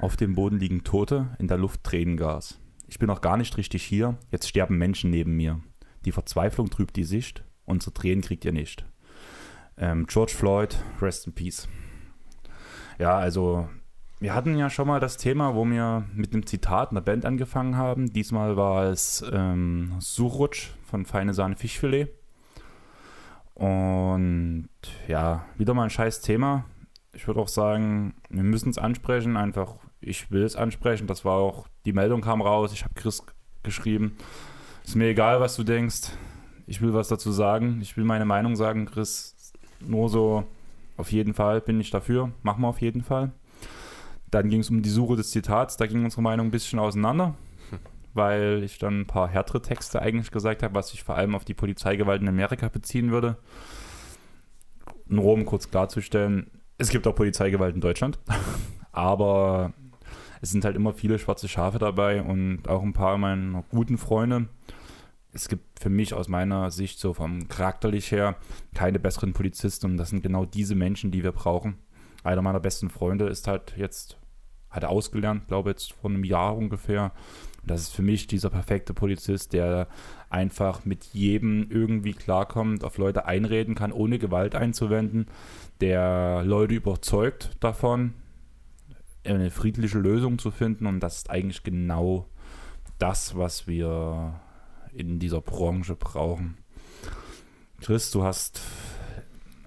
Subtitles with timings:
[0.00, 2.58] Auf dem Boden liegen Tote, in der Luft Tränengas.
[2.86, 5.60] Ich bin noch gar nicht richtig hier, jetzt sterben Menschen neben mir.
[6.04, 8.86] Die Verzweiflung trübt die Sicht, unsere Tränen kriegt ihr nicht.
[9.76, 11.68] Ähm, George Floyd, rest in peace.
[12.98, 13.68] Ja, also
[14.20, 17.76] wir hatten ja schon mal das Thema, wo wir mit einem Zitat einer Band angefangen
[17.76, 18.12] haben.
[18.12, 22.08] Diesmal war es ähm, Surutsch von Feine Sahne Fischfilet.
[23.54, 24.68] Und
[25.06, 26.64] ja, wieder mal ein scheiß Thema.
[27.12, 29.36] Ich würde auch sagen, wir müssen es ansprechen.
[29.36, 31.06] Einfach, ich will es ansprechen.
[31.06, 32.72] Das war auch, die Meldung kam raus.
[32.72, 33.22] Ich habe Chris
[33.62, 34.16] geschrieben.
[34.84, 36.10] Ist mir egal, was du denkst.
[36.66, 37.78] Ich will was dazu sagen.
[37.82, 39.52] Ich will meine Meinung sagen, Chris.
[39.80, 40.44] Nur so,
[40.96, 42.32] auf jeden Fall bin ich dafür.
[42.42, 43.32] Machen wir auf jeden Fall.
[44.30, 45.76] Dann ging es um die Suche des Zitats.
[45.76, 47.34] Da ging unsere Meinung ein bisschen auseinander,
[48.14, 51.44] weil ich dann ein paar härtere Texte eigentlich gesagt habe, was sich vor allem auf
[51.44, 53.36] die Polizeigewalt in Amerika beziehen würde.
[55.06, 58.18] Nur um kurz klarzustellen, es gibt auch Polizeigewalt in Deutschland,
[58.92, 59.72] aber
[60.40, 64.48] es sind halt immer viele schwarze Schafe dabei und auch ein paar meiner guten Freunde.
[65.32, 68.36] Es gibt für mich aus meiner Sicht so vom charakterlich her
[68.74, 71.78] keine besseren Polizisten und das sind genau diese Menschen, die wir brauchen.
[72.24, 74.18] Einer meiner besten Freunde ist halt jetzt,
[74.70, 77.12] hat er ausgelernt, glaube jetzt vor einem Jahr ungefähr.
[77.64, 79.88] Das ist für mich dieser perfekte Polizist, der
[80.30, 85.26] einfach mit jedem irgendwie klarkommt, auf Leute einreden kann, ohne Gewalt einzuwenden,
[85.80, 88.14] der Leute überzeugt davon,
[89.24, 90.86] eine friedliche Lösung zu finden.
[90.86, 92.26] Und das ist eigentlich genau
[92.98, 94.40] das, was wir
[94.92, 96.56] in dieser Branche brauchen.
[97.80, 98.60] Chris, du hast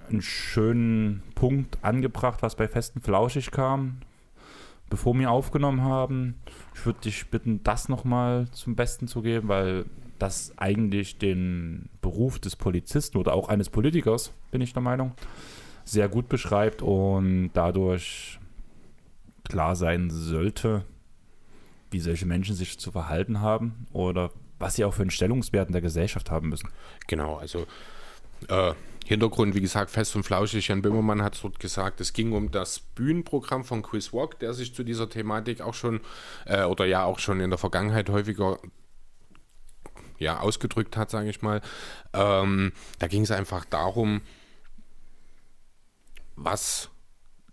[0.10, 4.02] einen schönen Punkt angebracht, was bei Festen Flauschig kam,
[4.92, 6.36] bevor wir aufgenommen haben.
[6.76, 9.86] Ich würde dich bitten, das nochmal zum Besten zu geben, weil
[10.20, 15.14] das eigentlich den Beruf des Polizisten oder auch eines Politikers, bin ich der Meinung,
[15.84, 18.40] sehr gut beschreibt und dadurch
[19.50, 20.86] klar sein sollte,
[21.90, 25.74] wie solche Menschen sich zu verhalten haben oder was sie auch für einen Stellungswert in
[25.74, 26.70] der Gesellschaft haben müssen.
[27.08, 27.66] Genau, also
[28.48, 28.74] äh,
[29.06, 30.68] Hintergrund, wie gesagt, fest und flauschig.
[30.68, 34.74] Jan Böhmermann hat dort gesagt, es ging um das Bühnenprogramm von Chris Walk, der sich
[34.74, 36.02] zu dieser Thematik auch schon
[36.46, 38.60] äh, oder ja auch schon in der Vergangenheit häufiger
[40.18, 41.62] ja, ausgedrückt hat, sage ich mal.
[42.14, 44.22] Ähm, da ging es einfach darum,
[46.36, 46.90] was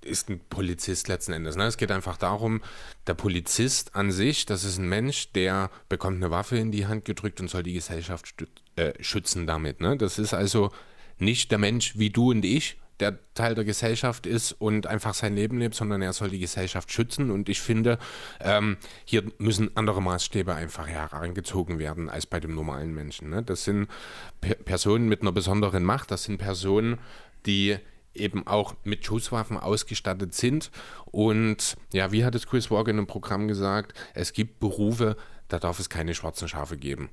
[0.03, 1.57] ist ein Polizist letzten Endes.
[1.57, 1.65] Ne?
[1.65, 2.63] Es geht einfach darum,
[3.07, 7.05] der Polizist an sich, das ist ein Mensch, der bekommt eine Waffe in die Hand
[7.05, 8.35] gedrückt und soll die Gesellschaft
[8.77, 9.81] äh, schützen damit.
[9.81, 9.97] Ne?
[9.97, 10.71] Das ist also
[11.19, 15.35] nicht der Mensch wie du und ich, der Teil der Gesellschaft ist und einfach sein
[15.35, 17.31] Leben lebt, sondern er soll die Gesellschaft schützen.
[17.31, 17.99] Und ich finde,
[18.41, 23.31] ähm, hier müssen andere Maßstäbe einfach herangezogen werden als bei dem normalen Menschen.
[23.31, 23.43] Ne?
[23.43, 23.89] Das sind
[24.41, 26.99] P Personen mit einer besonderen Macht, das sind Personen,
[27.47, 27.77] die
[28.15, 30.73] eben auch mit Schusswaffen ausgestattet sind.
[31.07, 35.59] Und ja, wie hat es Chris Walker in einem Programm gesagt, es gibt Berufe, da
[35.59, 37.11] darf es keine schwarzen Schafe geben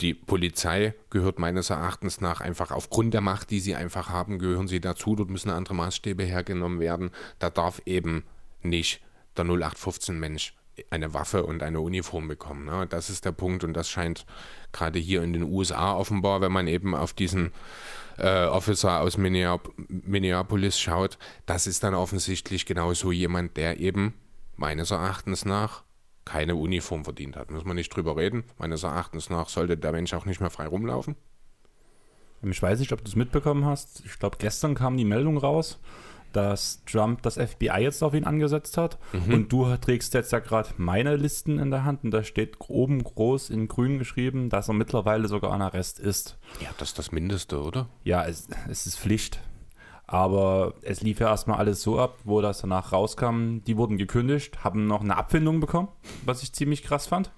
[0.00, 4.68] die Polizei gehört meines Erachtens nach einfach aufgrund der Macht, die sie einfach haben, gehören
[4.68, 5.14] sie dazu.
[5.14, 7.10] Dort müssen andere Maßstäbe hergenommen werden.
[7.38, 8.24] Da darf eben
[8.62, 9.00] nicht
[9.36, 10.54] der 0815 Mensch
[10.90, 12.64] eine Waffe und eine Uniform bekommen.
[12.64, 12.86] Ne?
[12.88, 14.26] Das ist der Punkt und das scheint
[14.72, 17.52] gerade hier in den USA offenbar, wenn man eben auf diesen
[18.18, 24.14] äh, Officer aus Minneapolis schaut, das ist dann offensichtlich genauso jemand, der eben
[24.56, 25.84] meines Erachtens nach
[26.24, 27.50] keine Uniform verdient hat.
[27.50, 28.44] Muss man nicht drüber reden.
[28.58, 31.16] Meines Erachtens nach sollte der Mensch auch nicht mehr frei rumlaufen.
[32.42, 34.02] Ich weiß nicht, ob du es mitbekommen hast.
[34.04, 35.78] Ich glaube, gestern kam die Meldung raus,
[36.32, 38.98] dass Trump das FBI jetzt auf ihn angesetzt hat.
[39.12, 39.34] Mhm.
[39.34, 43.02] Und du trägst jetzt ja gerade meine Listen in der Hand und da steht oben
[43.02, 46.38] groß in grün geschrieben, dass er mittlerweile sogar an Arrest ist.
[46.60, 47.88] Ja, das ist das Mindeste, oder?
[48.02, 49.40] Ja, es, es ist Pflicht.
[50.06, 53.58] Aber es lief ja erstmal alles so ab, wo das danach rauskam.
[53.66, 55.88] Die wurden gekündigt, haben noch eine Abfindung bekommen,
[56.24, 57.32] was ich ziemlich krass fand.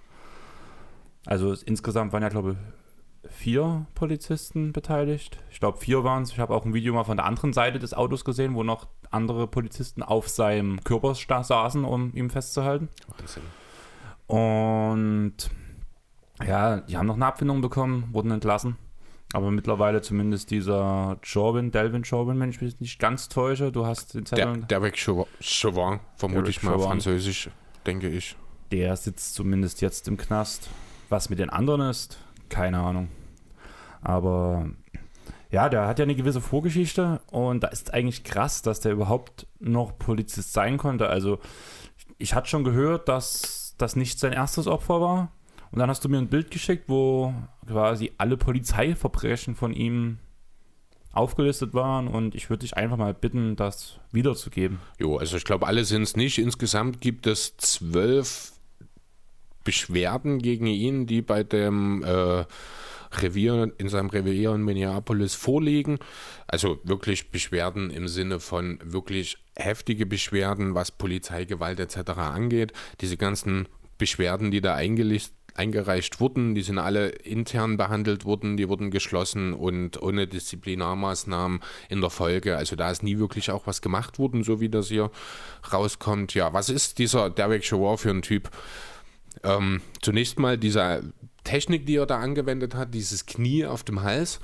[1.26, 5.38] Also insgesamt waren ja, glaube ich, vier Polizisten beteiligt.
[5.50, 6.32] Ich glaube, vier waren es.
[6.32, 8.86] Ich habe auch ein Video mal von der anderen Seite des Autos gesehen, wo noch
[9.10, 12.88] andere Polizisten auf seinem Körper saßen, um ihn festzuhalten.
[13.18, 13.42] Wahnsinn.
[14.26, 15.50] Und
[16.44, 18.76] ja, die haben noch eine Abfindung bekommen, wurden entlassen.
[19.32, 24.14] Aber mittlerweile zumindest dieser Jorbin, Delvin Jorbin, wenn ich mich nicht ganz täusche, du hast
[24.14, 24.58] den Zettel.
[24.58, 26.86] Der, Derek Chauvin, vermute ich mal Chauvin.
[26.86, 27.50] französisch,
[27.86, 28.36] denke ich.
[28.70, 30.68] Der sitzt zumindest jetzt im Knast.
[31.08, 32.18] Was mit den anderen ist,
[32.48, 33.08] keine Ahnung.
[34.00, 34.70] Aber
[35.50, 39.46] ja, der hat ja eine gewisse Vorgeschichte und da ist eigentlich krass, dass der überhaupt
[39.60, 41.08] noch Polizist sein konnte.
[41.08, 41.38] Also
[42.18, 45.32] ich hatte schon gehört, dass das nicht sein erstes Opfer war.
[45.70, 47.34] Und dann hast du mir ein Bild geschickt, wo
[47.66, 50.18] quasi alle Polizeiverbrechen von ihm
[51.12, 54.80] aufgelistet waren und ich würde dich einfach mal bitten, das wiederzugeben.
[54.98, 56.38] Jo, also ich glaube, alle sind es nicht.
[56.38, 58.52] Insgesamt gibt es zwölf
[59.64, 62.44] Beschwerden gegen ihn, die bei dem äh,
[63.18, 65.98] Revier, in seinem Revier in Minneapolis vorliegen.
[66.46, 72.10] Also wirklich Beschwerden im Sinne von wirklich heftige Beschwerden, was Polizeigewalt etc.
[72.18, 72.72] angeht.
[73.00, 78.68] Diese ganzen Beschwerden, die da eingelistet eingereicht wurden, die sind alle intern behandelt worden, die
[78.68, 82.56] wurden geschlossen und ohne Disziplinarmaßnahmen in der Folge.
[82.56, 85.10] Also da ist nie wirklich auch was gemacht worden, so wie das hier
[85.72, 86.34] rauskommt.
[86.34, 88.50] Ja, was ist dieser Derek Chauvar für ein Typ?
[89.42, 91.12] Ähm, zunächst mal diese
[91.44, 94.40] Technik, die er da angewendet hat, dieses Knie auf dem Hals.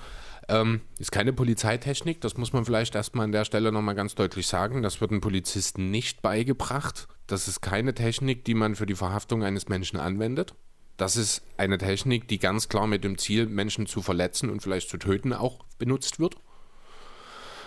[0.49, 4.47] Ähm, ist keine Polizeitechnik, das muss man vielleicht erstmal an der Stelle nochmal ganz deutlich
[4.47, 4.83] sagen.
[4.83, 7.07] Das wird einem Polizisten nicht beigebracht.
[7.27, 10.55] Das ist keine Technik, die man für die Verhaftung eines Menschen anwendet.
[11.03, 14.89] Das ist eine Technik, die ganz klar mit dem Ziel, Menschen zu verletzen und vielleicht
[14.89, 16.37] zu töten, auch benutzt wird.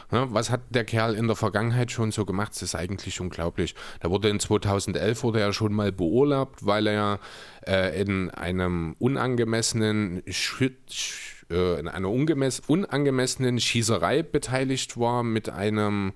[0.09, 2.53] Ja, was hat der Kerl in der Vergangenheit schon so gemacht?
[2.53, 3.75] Das ist eigentlich unglaublich.
[3.99, 7.19] Da wurde in 2011 wurde er schon mal beurlaubt, weil er
[7.67, 16.13] äh, in einem unangemessenen äh, in einer unangemessenen Schießerei beteiligt war mit einem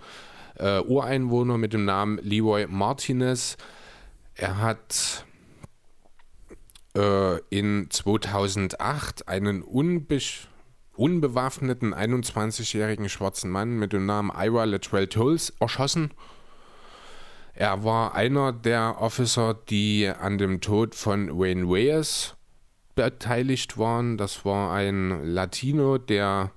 [0.56, 3.58] äh, Ureinwohner mit dem Namen Leroy Martinez.
[4.36, 5.26] Er hat
[6.96, 10.48] äh, in 2008 einen unbesch
[10.96, 16.12] unbewaffneten 21-jährigen schwarzen Mann mit dem Namen Ira Latrell Tolls erschossen.
[17.54, 22.36] Er war einer der Officer, die an dem Tod von Wayne Reyes
[22.96, 24.18] beteiligt waren.
[24.18, 26.52] Das war ein Latino, der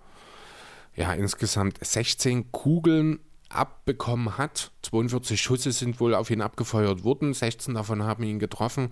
[0.96, 4.72] ja insgesamt 16 Kugeln abbekommen hat.
[4.82, 8.90] 42 Schüsse sind wohl auf ihn abgefeuert worden, 16 davon haben ihn getroffen.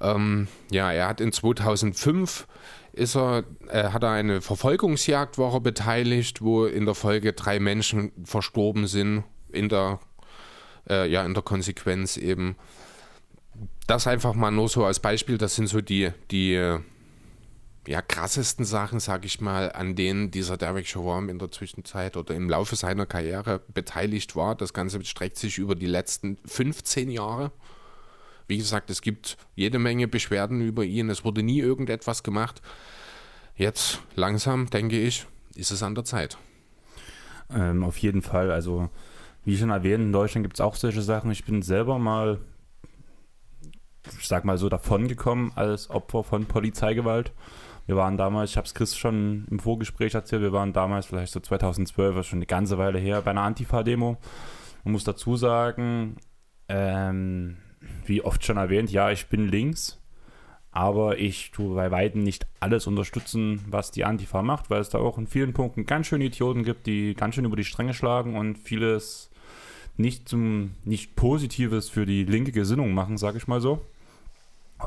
[0.00, 2.46] Ähm, ja, er hat in 2005
[2.92, 8.12] ist er, äh, hat er eine Verfolgungsjagd er beteiligt, wo in der Folge drei Menschen
[8.24, 10.00] verstorben sind in der
[10.88, 12.56] äh, ja in der Konsequenz eben.
[13.86, 15.38] Das einfach mal nur so als Beispiel.
[15.38, 16.78] Das sind so die die
[17.86, 22.34] ja, krassesten Sachen, sage ich mal, an denen dieser Derek Chauvin in der Zwischenzeit oder
[22.34, 24.54] im Laufe seiner Karriere beteiligt war.
[24.54, 27.50] Das Ganze streckt sich über die letzten 15 Jahre.
[28.52, 31.08] Wie gesagt, es gibt jede Menge Beschwerden über ihn.
[31.08, 32.60] Es wurde nie irgendetwas gemacht.
[33.56, 36.36] Jetzt langsam, denke ich, ist es an der Zeit.
[37.50, 38.50] Ähm, auf jeden Fall.
[38.50, 38.90] Also,
[39.46, 41.30] wie schon erwähnt, in Deutschland gibt es auch solche Sachen.
[41.30, 42.40] Ich bin selber mal,
[44.18, 47.32] ich sag mal so, davongekommen als Opfer von Polizeigewalt.
[47.86, 51.32] Wir waren damals, ich habe es Chris schon im Vorgespräch erzählt, wir waren damals vielleicht
[51.32, 54.18] so 2012, also schon eine ganze Weile her, bei einer Antifa-Demo.
[54.84, 56.16] Man muss dazu sagen,
[56.68, 57.56] ähm,
[58.06, 60.00] wie oft schon erwähnt, ja, ich bin links,
[60.70, 64.98] aber ich tue bei weitem nicht alles unterstützen, was die Antifa macht, weil es da
[64.98, 68.36] auch in vielen Punkten ganz schön Idioten gibt, die ganz schön über die Stränge schlagen
[68.36, 69.30] und vieles
[69.96, 73.82] nicht zum nicht Positives für die linke Gesinnung machen, sage ich mal so.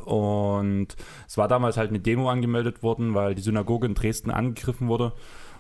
[0.04, 0.88] Und
[1.28, 5.14] es war damals halt eine Demo angemeldet worden, weil die Synagoge in Dresden angegriffen wurde,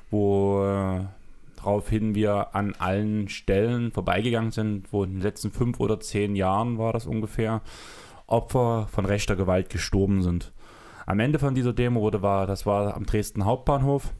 [0.10, 1.08] wo
[1.66, 6.78] daraufhin wir an allen Stellen vorbeigegangen sind, wo in den letzten fünf oder zehn Jahren
[6.78, 7.62] war das ungefähr,
[8.28, 10.54] Opfer von rechter Gewalt gestorben sind.
[11.06, 14.14] Am Ende von dieser Demo wurde, war, das war am Dresden Hauptbahnhof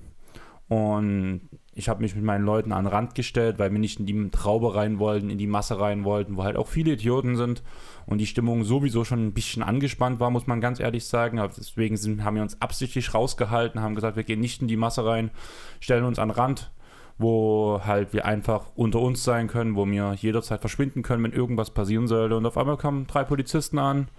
[0.68, 1.42] und
[1.74, 4.30] ich habe mich mit meinen Leuten an den Rand gestellt, weil wir nicht in die
[4.32, 7.64] Traube rein wollten, in die Masse rein wollten, wo halt auch viele Idioten sind
[8.06, 11.42] und die Stimmung sowieso schon ein bisschen angespannt war, muss man ganz ehrlich sagen.
[11.58, 15.06] Deswegen sind, haben wir uns absichtlich rausgehalten, haben gesagt, wir gehen nicht in die Masse
[15.06, 15.32] rein,
[15.80, 16.72] stellen uns an den Rand
[17.18, 21.70] wo halt wir einfach unter uns sein können, wo wir jederzeit verschwinden können, wenn irgendwas
[21.72, 22.36] passieren sollte.
[22.36, 24.10] Und auf einmal kamen drei Polizisten an.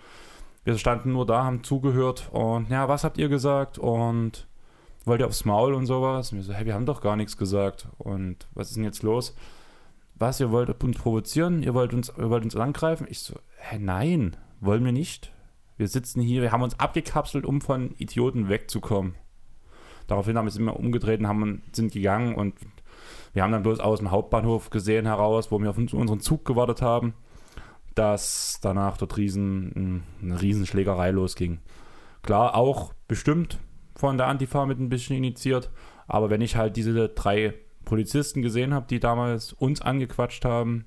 [0.65, 3.79] Wir standen nur da, haben zugehört und ja, was habt ihr gesagt?
[3.79, 4.49] Und
[5.05, 6.33] wollt ihr aufs Maul und sowas?
[6.33, 7.87] Und wir so, hey, wir haben doch gar nichts gesagt.
[7.99, 9.37] Und was ist denn jetzt los?
[10.17, 11.63] Was, ihr wollt uns provozieren?
[11.63, 13.07] Ihr wollt uns, ihr wollt uns angreifen?
[13.09, 15.33] Ich so, hä, nein, wollen wir nicht.
[15.77, 19.15] Wir sitzen hier, wir haben uns abgekapselt, um von Idioten wegzukommen.
[20.07, 22.55] Daraufhin haben wir es immer umgedreht und haben, sind gegangen und
[23.37, 26.81] wir haben dann bloß aus dem Hauptbahnhof gesehen heraus, wo wir auf unseren Zug gewartet
[26.81, 27.13] haben,
[27.95, 31.59] dass danach dort riesen, eine Riesenschlägerei losging.
[32.23, 33.59] Klar, auch bestimmt
[33.95, 35.71] von der Antifa mit ein bisschen initiiert,
[36.09, 37.53] aber wenn ich halt diese drei
[37.85, 40.87] Polizisten gesehen habe, die damals uns angequatscht haben,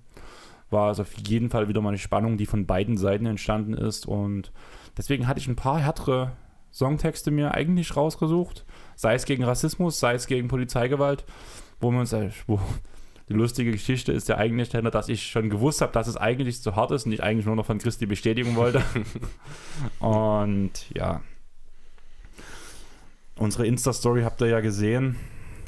[0.71, 4.07] war es auf jeden Fall wieder mal eine Spannung, die von beiden Seiten entstanden ist.
[4.07, 4.51] Und
[4.97, 6.31] deswegen hatte ich ein paar härtere
[6.73, 8.65] Songtexte mir eigentlich rausgesucht,
[8.95, 11.25] sei es gegen Rassismus, sei es gegen Polizeigewalt
[11.79, 12.13] wo wir uns,
[12.47, 12.59] wo
[13.29, 16.75] Die lustige Geschichte ist ja eigentlich, dass ich schon gewusst habe, dass es eigentlich zu
[16.75, 18.81] hart ist und ich eigentlich nur noch von Chris die Bestätigung wollte.
[19.99, 21.21] und ja.
[23.37, 25.15] Unsere Insta-Story habt ihr ja gesehen.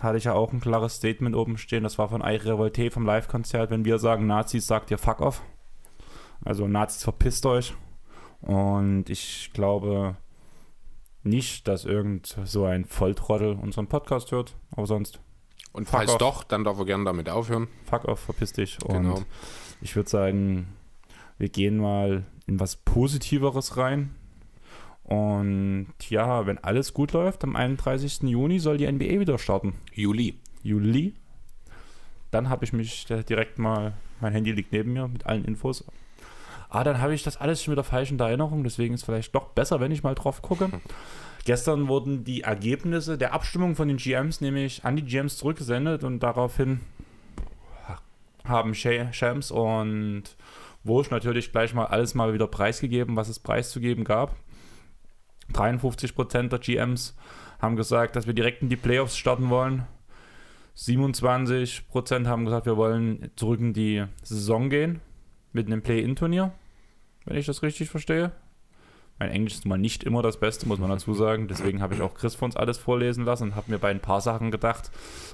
[0.02, 1.84] Hatte ich ja auch ein klares Statement oben stehen.
[1.84, 3.70] Das war von Aire Revolte vom Live-Konzert.
[3.70, 5.44] Wenn wir sagen Nazis, sagt ihr Fuck off.
[6.44, 7.76] Also Nazis, verpisst euch.
[8.42, 10.18] Und ich glaube
[11.22, 14.56] nicht, dass irgend so ein Volltrottel unseren Podcast hört.
[14.72, 15.22] Aber sonst
[15.74, 16.18] und Fuck falls off.
[16.18, 17.68] doch, dann darf er gerne damit aufhören.
[17.86, 18.78] Fuck off, verpiss dich.
[18.80, 19.16] Genau.
[19.16, 19.26] Und
[19.82, 20.68] ich würde sagen,
[21.38, 24.16] wir gehen mal in was Positiveres rein.
[25.04, 28.22] Und ja, wenn alles gut läuft, am 31.
[28.24, 29.74] Juni soll die NBA wieder starten.
[29.94, 30.40] Juli.
[30.64, 31.16] Juli.
[32.30, 35.84] Dann habe ich mich direkt mal, mein Handy liegt neben mir mit allen Infos.
[36.70, 39.06] Ah, dann habe ich das alles schon wieder falsch in der Erinnerung, deswegen ist es
[39.06, 40.70] vielleicht doch besser, wenn ich mal drauf gucke.
[41.44, 46.20] Gestern wurden die Ergebnisse der Abstimmung von den GMs nämlich an die GMs zurückgesendet und
[46.20, 46.82] daraufhin
[48.44, 50.24] haben Shams und
[50.84, 54.36] Wosch natürlich gleich mal alles mal wieder preisgegeben, was es preiszugeben gab.
[55.54, 57.16] 53% der GMs
[57.60, 59.86] haben gesagt, dass wir direkt in die Playoffs starten wollen.
[60.78, 65.02] 27% haben gesagt, wir wollen zurück in die Saison gehen
[65.54, 66.52] mit einem Play-In-Turnier,
[67.26, 68.32] wenn ich das richtig verstehe.
[69.22, 71.48] Mein Englisch ist mal nicht immer das Beste, muss man dazu sagen.
[71.48, 74.00] Deswegen habe ich auch Chris von uns alles vorlesen lassen und habe mir bei ein
[74.00, 74.90] paar Sachen gedacht,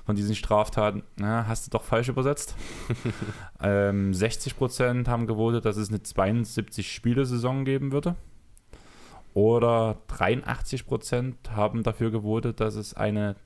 [0.06, 2.53] von diesen Straftaten, na, hast du doch falsch übersetzt.
[3.62, 8.17] ähm, 60% haben gewotet, dass es eine 72-Spiele-Saison geben würde.
[9.34, 13.38] Oder 83% haben dafür gewotet, dass es eine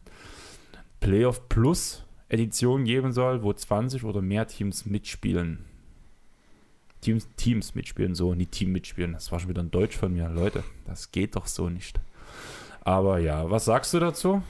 [1.02, 5.66] Playoff Plus Edition geben soll, wo 20 oder mehr Teams mitspielen.
[7.02, 9.14] Teams, Teams mitspielen, so, nie Team mitspielen.
[9.14, 10.30] Das war schon wieder ein Deutsch von mir.
[10.30, 12.00] Leute, das geht doch so nicht.
[12.84, 14.42] Aber ja, was sagst du dazu?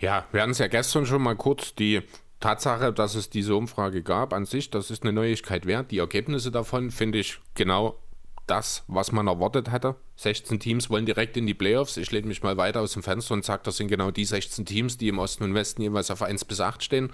[0.00, 2.02] Ja, wir hatten es ja gestern schon mal kurz die
[2.40, 5.90] Tatsache, dass es diese Umfrage gab an sich, das ist eine Neuigkeit wert.
[5.90, 7.98] Die Ergebnisse davon finde ich genau
[8.46, 9.96] das, was man erwartet hatte.
[10.16, 11.96] 16 Teams wollen direkt in die Playoffs.
[11.96, 14.64] Ich lehne mich mal weiter aus dem Fenster und sage, das sind genau die 16
[14.64, 17.10] Teams, die im Osten und Westen jeweils auf 1 bis 8 stehen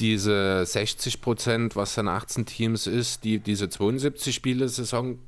[0.00, 5.18] diese 60 Prozent, was dann 18 Teams ist, die diese 72 Spiele-Saison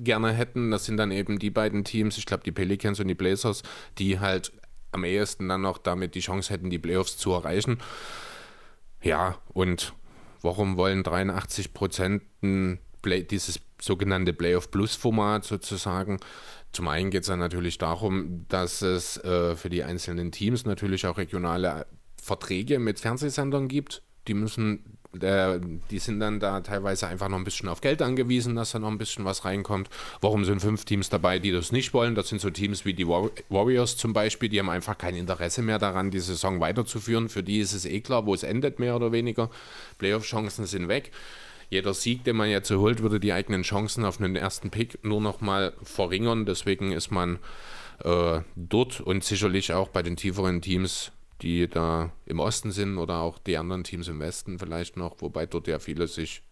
[0.00, 0.70] gerne hätten.
[0.70, 3.62] Das sind dann eben die beiden Teams, ich glaube die Pelicans und die Blazers,
[3.98, 4.52] die halt
[4.92, 7.78] am ehesten dann noch damit die Chance hätten, die Playoffs zu erreichen.
[9.02, 9.92] Ja, und
[10.42, 12.22] warum wollen 83 Prozent
[13.04, 16.18] dieses sogenannte Playoff Plus Format sozusagen?
[16.72, 21.06] Zum einen geht es dann natürlich darum, dass es äh, für die einzelnen Teams natürlich
[21.06, 21.86] auch regionale
[22.20, 25.58] Verträge mit Fernsehsendern gibt, die müssen, äh,
[25.90, 28.90] die sind dann da teilweise einfach noch ein bisschen auf Geld angewiesen, dass da noch
[28.90, 29.88] ein bisschen was reinkommt.
[30.20, 32.14] Warum sind fünf Teams dabei, die das nicht wollen?
[32.14, 35.78] Das sind so Teams wie die Warriors zum Beispiel, die haben einfach kein Interesse mehr
[35.78, 37.28] daran, die Saison weiterzuführen.
[37.28, 39.50] Für die ist es eh klar, wo es endet, mehr oder weniger.
[39.98, 41.10] Playoff-Chancen sind weg
[41.70, 45.20] jeder Sieg, den man jetzt holt, würde die eigenen Chancen auf einen ersten Pick nur
[45.20, 46.46] noch mal verringern.
[46.46, 47.38] Deswegen ist man
[48.04, 51.12] äh, dort und sicherlich auch bei den tieferen Teams
[51.42, 55.46] die da im Osten sind oder auch die anderen Teams im Westen vielleicht noch, wobei
[55.46, 56.42] dort ja viele sich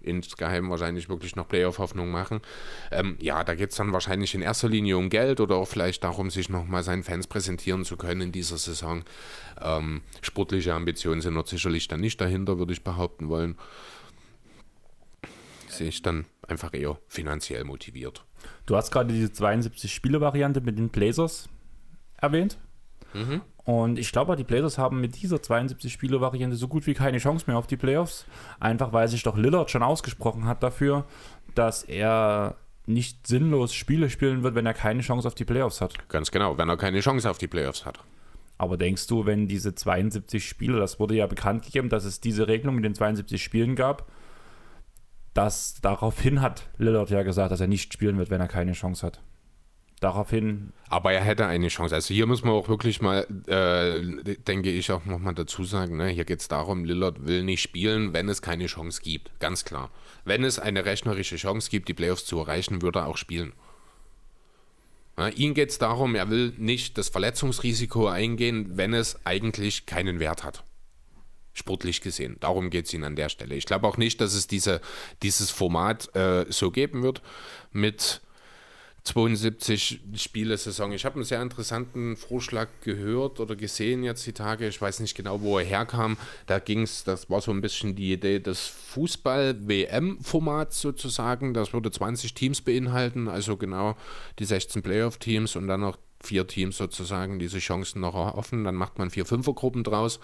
[0.00, 2.40] insgeheim wahrscheinlich wirklich noch Playoff-Hoffnung machen.
[2.90, 6.04] Ähm, ja, da geht es dann wahrscheinlich in erster Linie um Geld oder auch vielleicht
[6.04, 9.04] darum, sich nochmal seinen Fans präsentieren zu können in dieser Saison.
[9.60, 13.56] Ähm, sportliche Ambitionen sind dort sicherlich dann nicht dahinter, würde ich behaupten wollen.
[15.68, 18.24] Sehe ich dann einfach eher finanziell motiviert.
[18.66, 21.48] Du hast gerade diese 72-Spiele-Variante mit den Blazers
[22.16, 22.58] erwähnt.
[23.14, 23.42] Mhm.
[23.68, 27.58] Und ich glaube, die Blazers haben mit dieser 72-Spiele-Variante so gut wie keine Chance mehr
[27.58, 28.24] auf die Playoffs.
[28.60, 31.04] Einfach weil sich doch Lillard schon ausgesprochen hat dafür,
[31.54, 32.56] dass er
[32.86, 36.08] nicht sinnlos Spiele spielen wird, wenn er keine Chance auf die Playoffs hat.
[36.08, 37.98] Ganz genau, wenn er keine Chance auf die Playoffs hat.
[38.56, 42.48] Aber denkst du, wenn diese 72 Spiele, das wurde ja bekannt gegeben, dass es diese
[42.48, 44.10] Regelung mit den 72 Spielen gab,
[45.34, 49.06] dass daraufhin hat Lillard ja gesagt, dass er nicht spielen wird, wenn er keine Chance
[49.06, 49.20] hat
[50.00, 50.72] daraufhin.
[50.88, 51.94] Aber er hätte eine Chance.
[51.94, 56.08] Also hier muss man auch wirklich mal, äh, denke ich, auch nochmal dazu sagen, ne?
[56.08, 59.30] hier geht es darum, Lillard will nicht spielen, wenn es keine Chance gibt.
[59.40, 59.90] Ganz klar.
[60.24, 63.52] Wenn es eine rechnerische Chance gibt, die Playoffs zu erreichen, würde er auch spielen.
[65.18, 70.20] Ja, ihm geht es darum, er will nicht das Verletzungsrisiko eingehen, wenn es eigentlich keinen
[70.20, 70.62] Wert hat.
[71.54, 72.36] Sportlich gesehen.
[72.38, 73.56] Darum geht es ihm an der Stelle.
[73.56, 74.80] Ich glaube auch nicht, dass es diese,
[75.24, 77.20] dieses Format äh, so geben wird
[77.72, 78.20] mit
[79.04, 80.92] 72 Spiele-Saison.
[80.92, 84.68] Ich habe einen sehr interessanten Vorschlag gehört oder gesehen jetzt die Tage.
[84.68, 86.16] Ich weiß nicht genau, wo er herkam.
[86.46, 91.54] Da ging es, das war so ein bisschen die Idee des Fußball-WM-Formats sozusagen.
[91.54, 93.96] Das würde 20 Teams beinhalten, also genau
[94.38, 98.64] die 16 Playoff-Teams und dann noch vier Teams sozusagen diese Chancen noch erhoffen.
[98.64, 100.20] Dann macht man vier Fünfergruppen draus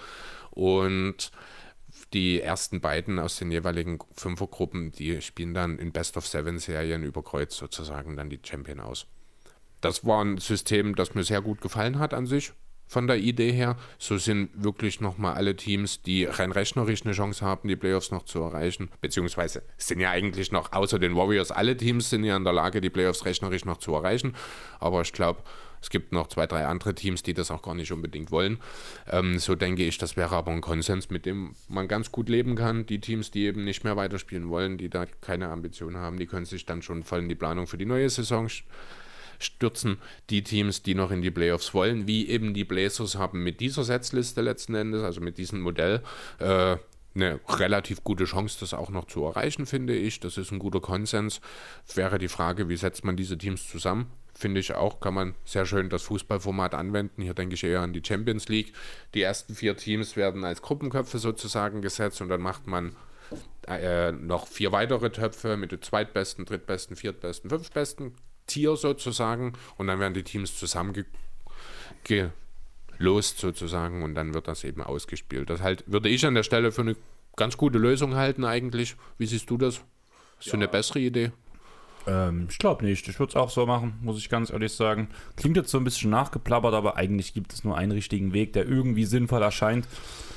[0.51, 1.31] und
[2.15, 7.03] die ersten beiden aus den jeweiligen Fünfergruppen, die spielen dann in Best of Seven Serien
[7.03, 9.07] über Kreuz sozusagen dann die Champion aus.
[9.81, 12.53] Das war ein System, das mir sehr gut gefallen hat an sich
[12.87, 13.77] von der Idee her.
[13.99, 18.25] So sind wirklich nochmal alle Teams, die rein rechnerisch eine Chance haben, die Playoffs noch
[18.25, 18.91] zu erreichen.
[19.01, 22.81] Beziehungsweise sind ja eigentlich noch, außer den Warriors, alle Teams sind ja in der Lage,
[22.81, 24.35] die Playoffs rechnerisch noch zu erreichen.
[24.79, 25.43] Aber ich glaube,
[25.85, 28.57] es gibt noch zwei, drei andere Teams, die das auch gar nicht unbedingt wollen.
[29.07, 32.57] Ähm, so denke ich, das wäre aber ein Konsens, mit dem man ganz gut leben
[32.57, 32.87] kann.
[32.87, 36.47] Die Teams, die eben nicht mehr weiterspielen wollen, die da keine Ambitionen haben, die können
[36.47, 38.49] sich dann schon voll in die Planung für die neue Saison
[39.39, 39.99] stürzen.
[40.31, 43.85] Die Teams, die noch in die Playoffs wollen, wie eben die Blazers, haben mit dieser
[43.85, 46.03] Setzliste letzten Endes, also mit diesem Modell,
[46.39, 46.79] äh,
[47.15, 50.19] eine relativ gute Chance, das auch noch zu erreichen, finde ich.
[50.19, 51.43] Das ist ein guter Konsens.
[51.95, 54.11] Wäre die Frage, wie setzt man diese Teams zusammen?
[54.37, 57.23] Finde ich auch, kann man sehr schön das Fußballformat anwenden.
[57.23, 58.73] Hier denke ich eher an die Champions League.
[59.15, 62.97] Die ersten vier Teams werden als Gruppenköpfe sozusagen gesetzt und dann macht man
[63.69, 68.15] äh, noch vier weitere Töpfe mit den zweitbesten, drittbesten, viertbesten, fünftbesten
[68.47, 71.09] Tier sozusagen und dann werden die Teams zusammengelost
[73.39, 75.49] sozusagen und dann wird das eben ausgespielt.
[75.49, 76.97] Das halt würde ich an der Stelle für eine
[77.37, 78.97] ganz gute Lösung halten eigentlich.
[79.17, 79.81] Wie siehst du das?
[80.41, 80.55] Ist ja.
[80.55, 81.33] eine bessere Idee?
[82.07, 83.09] Ähm, ich glaube nicht.
[83.09, 85.09] Ich würde es auch so machen, muss ich ganz ehrlich sagen.
[85.37, 88.67] Klingt jetzt so ein bisschen nachgeplappert, aber eigentlich gibt es nur einen richtigen Weg, der
[88.67, 89.87] irgendwie sinnvoll erscheint.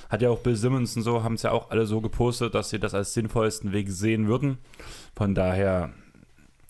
[0.09, 2.69] Hat ja auch Bill Simmons und so, haben es ja auch alle so gepostet, dass
[2.69, 4.57] sie das als sinnvollsten Weg sehen würden.
[5.15, 5.91] Von daher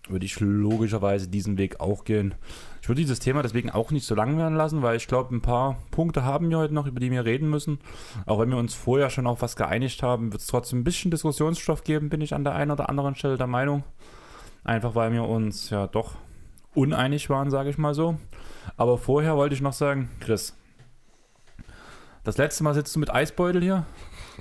[0.09, 2.33] würde ich logischerweise diesen Weg auch gehen.
[2.81, 5.41] Ich würde dieses Thema deswegen auch nicht so lang werden lassen, weil ich glaube, ein
[5.41, 7.79] paar Punkte haben wir heute noch, über die wir reden müssen.
[8.25, 11.11] Auch wenn wir uns vorher schon auf was geeinigt haben, wird es trotzdem ein bisschen
[11.11, 13.83] Diskussionsstoff geben, bin ich an der einen oder anderen Stelle der Meinung.
[14.67, 16.15] Einfach weil wir uns ja doch
[16.75, 18.17] uneinig waren, sage ich mal so.
[18.75, 20.53] Aber vorher wollte ich noch sagen, Chris,
[22.25, 23.85] das letzte Mal sitzt du mit Eisbeutel hier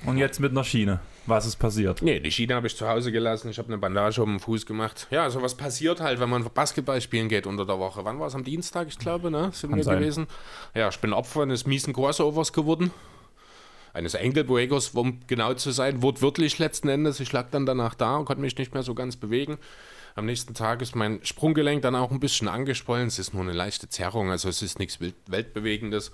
[0.05, 0.99] und jetzt mit einer Schiene.
[1.27, 2.01] Was ist passiert?
[2.01, 3.49] Nee, die Schiene habe ich zu Hause gelassen.
[3.49, 5.07] Ich habe eine Bandage um den Fuß gemacht.
[5.11, 8.03] Ja, also was passiert halt, wenn man Basketball spielen geht unter der Woche.
[8.03, 8.35] Wann war es?
[8.35, 9.51] Am Dienstag, ich glaube, ne?
[9.53, 9.99] Sind Kann wir sein.
[9.99, 10.27] gewesen.
[10.75, 12.91] Ja, ich bin Opfer eines miesen Crossovers geworden.
[13.93, 17.21] Eines Enkelbuegos, um genau zu sein, wortwörtlich letzten Endes.
[17.21, 19.57] Ich lag dann danach da und konnte mich nicht mehr so ganz bewegen.
[20.17, 23.07] Am nächsten Tag ist mein Sprunggelenk dann auch ein bisschen angeschwollen.
[23.07, 26.11] Es ist nur eine leichte Zerrung, also es ist nichts Weltbewegendes.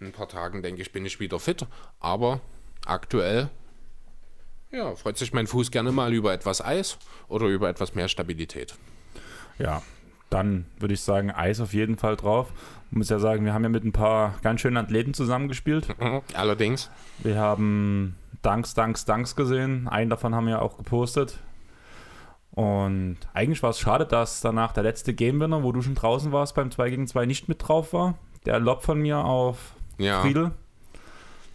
[0.00, 1.66] In ein paar Tagen, denke ich, bin ich wieder fit.
[2.00, 2.40] Aber
[2.86, 3.50] aktuell
[4.70, 6.96] ja, freut sich mein Fuß gerne mal über etwas Eis
[7.28, 8.74] oder über etwas mehr Stabilität.
[9.58, 9.82] Ja,
[10.30, 12.54] dann würde ich sagen, Eis auf jeden Fall drauf.
[12.90, 15.88] Ich muss ja sagen, wir haben ja mit ein paar ganz schönen Athleten zusammengespielt.
[16.00, 16.90] Mhm, allerdings.
[17.18, 19.88] Wir haben Danks, Danks, Danks gesehen.
[19.88, 21.38] Einen davon haben wir auch gepostet.
[22.54, 26.54] Und eigentlich war es schade, dass danach der letzte Game-Winner, wo du schon draußen warst,
[26.54, 28.18] beim 2 gegen 2 nicht mit drauf war.
[28.44, 30.20] Der Lob von mir auf ja.
[30.20, 30.52] Friedel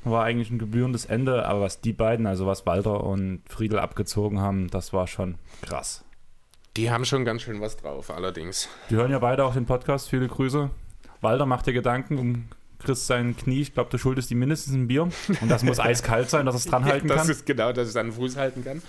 [0.04, 4.40] war eigentlich ein gebührendes Ende, aber was die beiden, also was Walter und Friedel abgezogen
[4.40, 6.04] haben, das war schon krass.
[6.78, 8.70] Die haben schon ganz schön was drauf, allerdings.
[8.90, 10.70] Die hören ja beide auch den Podcast, viele Grüße.
[11.22, 12.46] Walter macht dir Gedanken um
[12.80, 15.04] Chris sein Knie, ich glaube, du schuldest ihm mindestens ein Bier.
[15.42, 17.18] Und das muss eiskalt sein, dass es dran halten kann.
[17.18, 18.82] Das ist genau, dass es an den Fuß halten kann.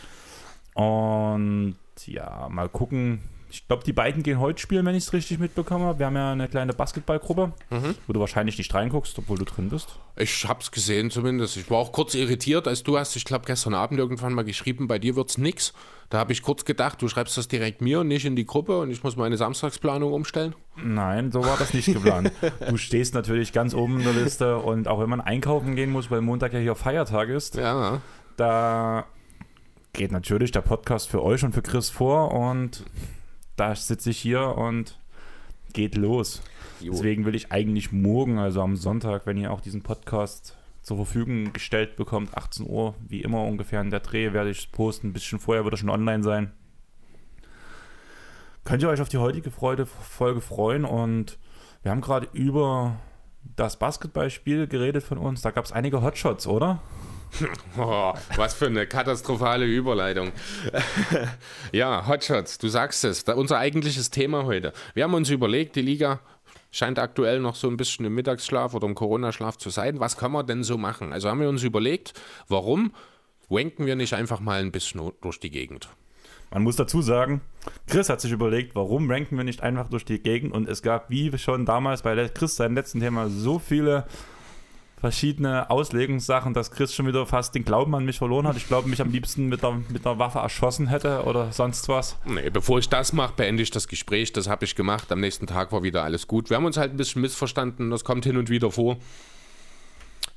[0.75, 5.39] Und ja, mal gucken, ich glaube, die beiden gehen heute spielen, wenn ich es richtig
[5.39, 5.99] mitbekomme.
[5.99, 7.95] Wir haben ja eine kleine Basketballgruppe, mhm.
[8.07, 9.99] wo du wahrscheinlich nicht reinguckst, obwohl du drin bist.
[10.17, 11.57] Ich habe es gesehen zumindest.
[11.57, 14.87] Ich war auch kurz irritiert, als du hast, ich glaube, gestern Abend irgendwann mal geschrieben,
[14.87, 15.73] bei dir wird es nichts.
[16.11, 18.81] Da habe ich kurz gedacht, du schreibst das direkt mir und nicht in die Gruppe
[18.81, 20.55] und ich muss meine Samstagsplanung umstellen.
[20.77, 22.33] Nein, so war das nicht geplant.
[22.69, 26.11] du stehst natürlich ganz oben in der Liste und auch wenn man einkaufen gehen muss,
[26.11, 28.01] weil Montag ja hier Feiertag ist, ja.
[28.37, 29.07] da
[29.93, 32.85] geht natürlich der Podcast für euch und für Chris vor und
[33.57, 34.99] da sitze ich hier und
[35.73, 36.43] geht los.
[36.81, 36.93] Jo.
[36.93, 41.53] Deswegen will ich eigentlich morgen, also am Sonntag, wenn ihr auch diesen Podcast zur Verfügung
[41.53, 45.09] gestellt bekommt, 18 Uhr, wie immer ungefähr in der Dreh, werde ich posten.
[45.09, 46.53] Ein bisschen vorher wird er schon online sein.
[48.65, 51.39] Könnt ihr euch auf die heutige Freude, Folge freuen und
[51.83, 52.97] wir haben gerade über
[53.57, 55.43] das Basketballspiel geredet von uns.
[55.43, 56.81] Da gab es einige Hotshots, oder?
[57.79, 60.33] Oh, was für eine katastrophale Überleitung.
[61.73, 64.73] ja, Hotshots, du sagst es, unser eigentliches Thema heute.
[64.95, 66.21] Wir haben uns überlegt, die Liga
[66.71, 70.01] scheint aktuell noch so ein bisschen im Mittagsschlaf oder im Corona-Schlaf zu sein.
[70.01, 71.13] Was können wir denn so machen?
[71.13, 72.15] Also haben wir uns überlegt,
[72.49, 72.93] warum
[73.49, 75.89] wenken wir nicht einfach mal ein bisschen durch die Gegend?
[76.51, 77.43] Man muss dazu sagen,
[77.87, 81.11] Chris hat sich überlegt, warum ranken wir nicht einfach durch die Gegend und es gab,
[81.11, 84.07] wie schon damals bei Chris seinem letzten Thema, so viele
[85.01, 88.57] verschiedene Auslegungssachen, dass Chris schon wieder fast den Glauben an mich verloren hat.
[88.57, 92.17] Ich glaube, mich am liebsten mit der, mit der Waffe erschossen hätte oder sonst was.
[92.25, 94.33] Nee, bevor ich das mache, beende ich das Gespräch.
[94.33, 95.11] Das habe ich gemacht.
[95.13, 96.51] Am nächsten Tag war wieder alles gut.
[96.51, 97.91] Wir haben uns halt ein bisschen missverstanden.
[97.91, 98.97] Das kommt hin und wieder vor.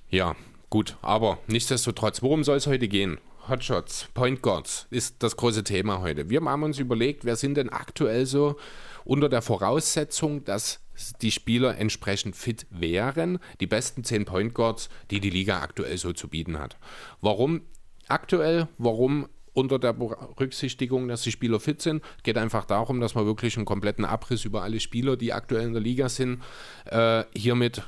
[0.10, 0.36] Ja,
[0.72, 3.18] Gut, aber nichtsdestotrotz, worum soll es heute gehen?
[3.50, 6.30] Hotshots, Point Guards ist das große Thema heute.
[6.30, 8.56] Wir haben uns überlegt, wer sind denn aktuell so
[9.04, 10.82] unter der Voraussetzung, dass
[11.22, 16.14] die Spieler entsprechend fit wären, die besten 10 Point Guards, die die Liga aktuell so
[16.14, 16.78] zu bieten hat.
[17.22, 17.62] Warum
[18.08, 18.68] aktuell?
[18.78, 22.02] Warum unter der Berücksichtigung, dass die Spieler fit sind.
[22.24, 25.74] Geht einfach darum, dass wir wirklich einen kompletten Abriss über alle Spieler, die aktuell in
[25.74, 26.42] der Liga sind,
[26.86, 27.84] äh, hiermit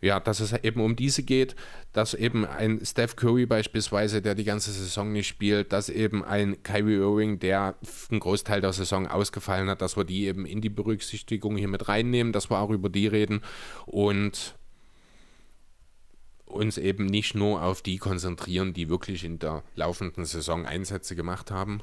[0.00, 1.56] ja, dass es eben um diese geht,
[1.92, 6.62] dass eben ein Steph Curry beispielsweise, der die ganze Saison nicht spielt, dass eben ein
[6.62, 7.76] Kyrie Irving, der
[8.10, 11.88] einen Großteil der Saison ausgefallen hat, dass wir die eben in die Berücksichtigung hier mit
[11.88, 13.40] reinnehmen, dass wir auch über die reden
[13.86, 14.54] und
[16.44, 21.50] uns eben nicht nur auf die konzentrieren, die wirklich in der laufenden Saison Einsätze gemacht
[21.50, 21.80] haben.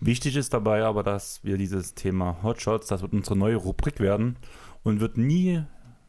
[0.00, 4.36] Wichtig ist dabei aber, dass wir dieses Thema Hotshots, das wird unsere neue Rubrik werden
[4.82, 5.62] und wird nie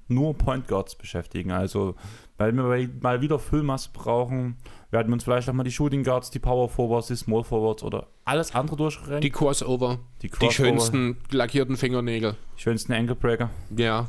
[0.08, 1.52] nur Point Guards beschäftigen.
[1.52, 1.96] Also,
[2.38, 4.58] weil wir mal wieder Füllmasse brauchen,
[4.92, 7.84] werden wir uns vielleicht auch mal die Shooting Guards, die Power Forwards, die Small Forwards
[7.84, 9.22] oder alles andere durchrennen.
[9.22, 12.36] Die Crossover, die, Crossover, die schönsten lackierten Fingernägel.
[12.58, 13.50] Die schönsten Ankle Breaker.
[13.76, 14.08] Ja.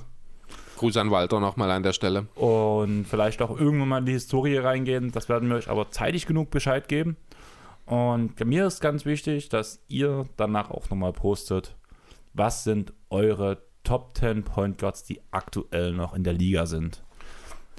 [0.77, 2.27] Gruß an Walter nochmal an der Stelle.
[2.35, 5.13] Und vielleicht auch irgendwann mal in die Historie reingehen.
[5.13, 7.17] Das werden wir euch aber zeitig genug Bescheid geben.
[7.87, 11.77] Und mir ist ganz wichtig, dass ihr danach auch nochmal postet,
[12.33, 17.03] was sind eure Top 10 Point Guards, die aktuell noch in der Liga sind.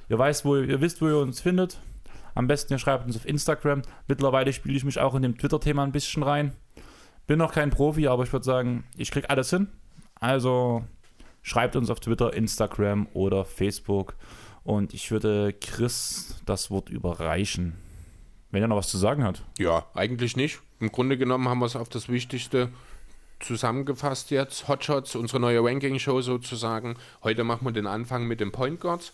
[0.08, 1.80] Ihr, weißt, wo, ihr wisst, wo ihr uns findet.
[2.36, 3.82] Am besten ihr schreibt uns auf Instagram.
[4.08, 6.54] Mittlerweile spiele ich mich auch in dem Twitter-Thema ein bisschen rein.
[7.28, 9.68] Bin noch kein Profi, aber ich würde sagen, ich kriege alles hin.
[10.20, 10.84] Also
[11.41, 14.15] schreibt uns auf Twitter, Instagram oder Facebook.
[14.63, 17.76] Und ich würde Chris das Wort überreichen.
[18.52, 19.44] Wenn er noch was zu sagen hat.
[19.58, 20.60] Ja, eigentlich nicht.
[20.80, 22.70] Im Grunde genommen haben wir es auf das Wichtigste
[23.39, 24.67] zusammengefasst jetzt.
[24.67, 26.95] Hotshots, unsere neue Ranking-Show sozusagen.
[27.24, 29.13] Heute machen wir den Anfang mit den Point Guards.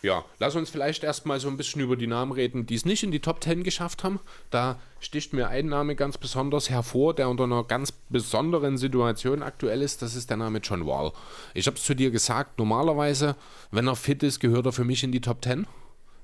[0.00, 3.02] Ja, lass uns vielleicht erstmal so ein bisschen über die Namen reden, die es nicht
[3.02, 4.20] in die Top 10 geschafft haben.
[4.50, 9.82] Da sticht mir ein Name ganz besonders hervor, der unter einer ganz besonderen Situation aktuell
[9.82, 10.00] ist.
[10.02, 11.12] Das ist der Name John Wall.
[11.52, 13.34] Ich habe es zu dir gesagt, normalerweise,
[13.72, 15.66] wenn er fit ist, gehört er für mich in die Top 10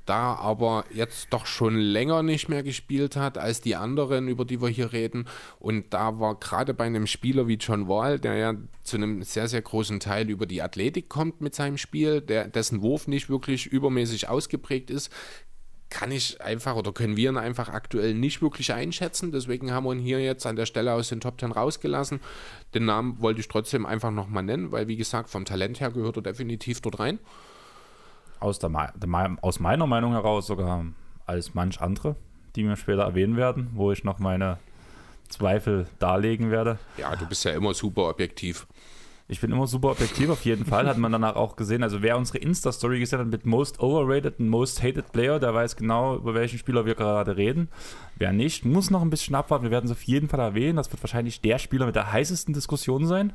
[0.07, 4.61] da aber jetzt doch schon länger nicht mehr gespielt hat als die anderen, über die
[4.61, 5.27] wir hier reden.
[5.59, 9.49] Und da war gerade bei einem Spieler wie John Wall, der ja zu einem sehr,
[9.49, 13.67] sehr großen Teil über die Athletik kommt mit seinem Spiel, der, dessen Wurf nicht wirklich
[13.67, 15.11] übermäßig ausgeprägt ist,
[15.91, 19.31] kann ich einfach oder können wir ihn einfach aktuell nicht wirklich einschätzen.
[19.31, 22.21] Deswegen haben wir ihn hier jetzt an der Stelle aus den Top 10 rausgelassen.
[22.75, 26.17] Den Namen wollte ich trotzdem einfach nochmal nennen, weil wie gesagt, vom Talent her gehört
[26.17, 27.21] er definitiv dort rein
[28.45, 28.71] aus, der,
[29.41, 30.85] aus meiner Meinung heraus sogar
[31.27, 32.17] als manch andere,
[32.55, 34.59] die wir später erwähnen werden, wo ich noch meine
[35.29, 36.79] Zweifel darlegen werde.
[36.99, 38.67] Ja, du bist ja immer super objektiv.
[39.27, 40.87] Ich bin immer super objektiv, auf jeden Fall.
[40.87, 41.83] Hat man danach auch gesehen.
[41.83, 45.77] Also, wer unsere Insta-Story gesehen hat mit Most Overrated und Most Hated Player, der weiß
[45.77, 47.71] genau, über welchen Spieler wir gerade reden.
[48.17, 49.65] Wer nicht, muss noch ein bisschen abwarten.
[49.65, 50.77] Wir werden es auf jeden Fall erwähnen.
[50.77, 53.33] Das wird wahrscheinlich der Spieler mit der heißesten Diskussion sein.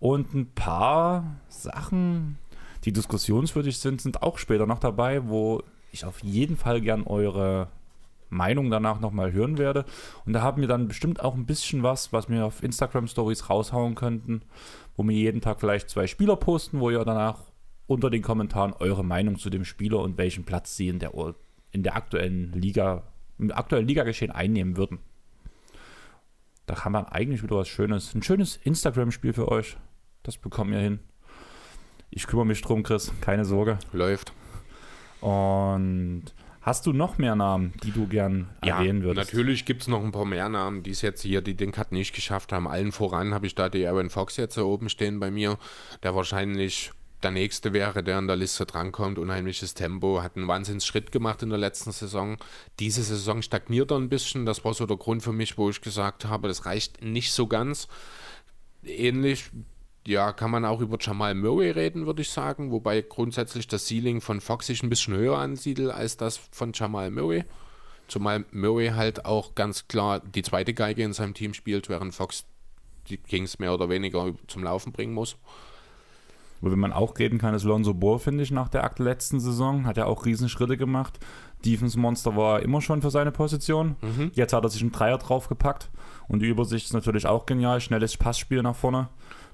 [0.00, 2.38] Und ein paar Sachen,
[2.86, 7.68] die diskussionswürdig sind, sind auch später noch dabei, wo ich auf jeden Fall gern eure
[8.30, 9.84] Meinung danach nochmal hören werde.
[10.24, 13.50] Und da haben wir dann bestimmt auch ein bisschen was, was wir auf Instagram Stories
[13.50, 14.42] raushauen könnten,
[14.96, 17.42] wo wir jeden Tag vielleicht zwei Spieler posten, wo ihr danach
[17.88, 21.12] unter den Kommentaren eure Meinung zu dem Spieler und welchen Platz sie in der,
[21.72, 23.04] in der aktuellen Liga,
[23.38, 24.98] im aktuellen Ligageschehen einnehmen würden.
[26.66, 29.76] Da kann man eigentlich wieder was Schönes, ein schönes Instagram-Spiel für euch.
[30.24, 30.98] Das bekommen wir hin.
[32.10, 33.78] Ich kümmere mich drum, Chris, keine Sorge.
[33.92, 34.32] Läuft.
[35.20, 36.24] Und
[36.62, 39.32] hast du noch mehr Namen, die du gern ja, erwähnen würdest?
[39.32, 41.92] Natürlich gibt es noch ein paar mehr Namen, die es jetzt hier, die den Cut
[41.92, 42.68] nicht geschafft haben.
[42.68, 45.58] Allen voran habe ich da die Aaron Fox jetzt oben stehen bei mir,
[46.02, 46.92] der wahrscheinlich
[47.22, 49.18] der nächste wäre, der an der Liste drankommt.
[49.18, 52.36] Unheimliches Tempo, hat einen Wahnsinnsschritt gemacht in der letzten Saison.
[52.78, 54.46] Diese Saison stagniert er ein bisschen.
[54.46, 57.46] Das war so der Grund für mich, wo ich gesagt habe, das reicht nicht so
[57.46, 57.88] ganz.
[58.84, 59.50] Ähnlich
[60.06, 64.20] ja, kann man auch über Jamal Murray reden, würde ich sagen, wobei grundsätzlich das Ceiling
[64.20, 67.44] von Fox sich ein bisschen höher ansiedelt als das von Jamal Murray.
[68.08, 72.44] Zumal Murray halt auch ganz klar die zweite Geige in seinem Team spielt, während Fox
[73.08, 75.36] die Kings mehr oder weniger zum Laufen bringen muss.
[76.60, 79.86] Worüber man auch reden kann, ist Lonzo Ball, finde ich, nach der letzten Saison.
[79.86, 81.18] Hat er auch Riesenschritte gemacht.
[81.64, 83.96] Defense Monster war er immer schon für seine Position.
[84.00, 84.30] Mhm.
[84.34, 85.90] Jetzt hat er sich einen Dreier draufgepackt.
[86.28, 87.80] Und die Übersicht ist natürlich auch genial.
[87.80, 89.08] Schnelles Passspiel nach vorne.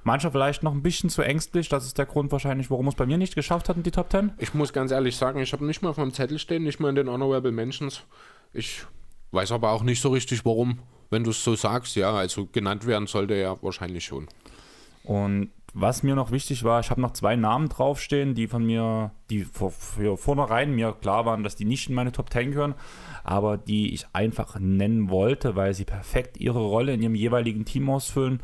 [0.04, 1.68] Mancher vielleicht noch ein bisschen zu ängstlich.
[1.68, 4.10] Das ist der Grund wahrscheinlich, warum es bei mir nicht geschafft hat in die Top
[4.10, 4.32] 10.
[4.38, 6.88] Ich muss ganz ehrlich sagen, ich habe nicht mal auf meinem Zettel stehen, nicht mal
[6.88, 8.02] in den Honorable Mentions.
[8.52, 8.84] Ich
[9.30, 10.80] weiß aber auch nicht so richtig, warum.
[11.10, 14.28] Wenn du es so sagst, ja, also genannt werden sollte er wahrscheinlich schon.
[15.04, 19.12] Und was mir noch wichtig war, ich habe noch zwei Namen draufstehen, die von mir,
[19.30, 22.74] die vor, für vornherein mir klar waren, dass die nicht in meine Top 10 gehören,
[23.24, 27.88] aber die ich einfach nennen wollte, weil sie perfekt ihre Rolle in ihrem jeweiligen Team
[27.88, 28.40] ausfüllen.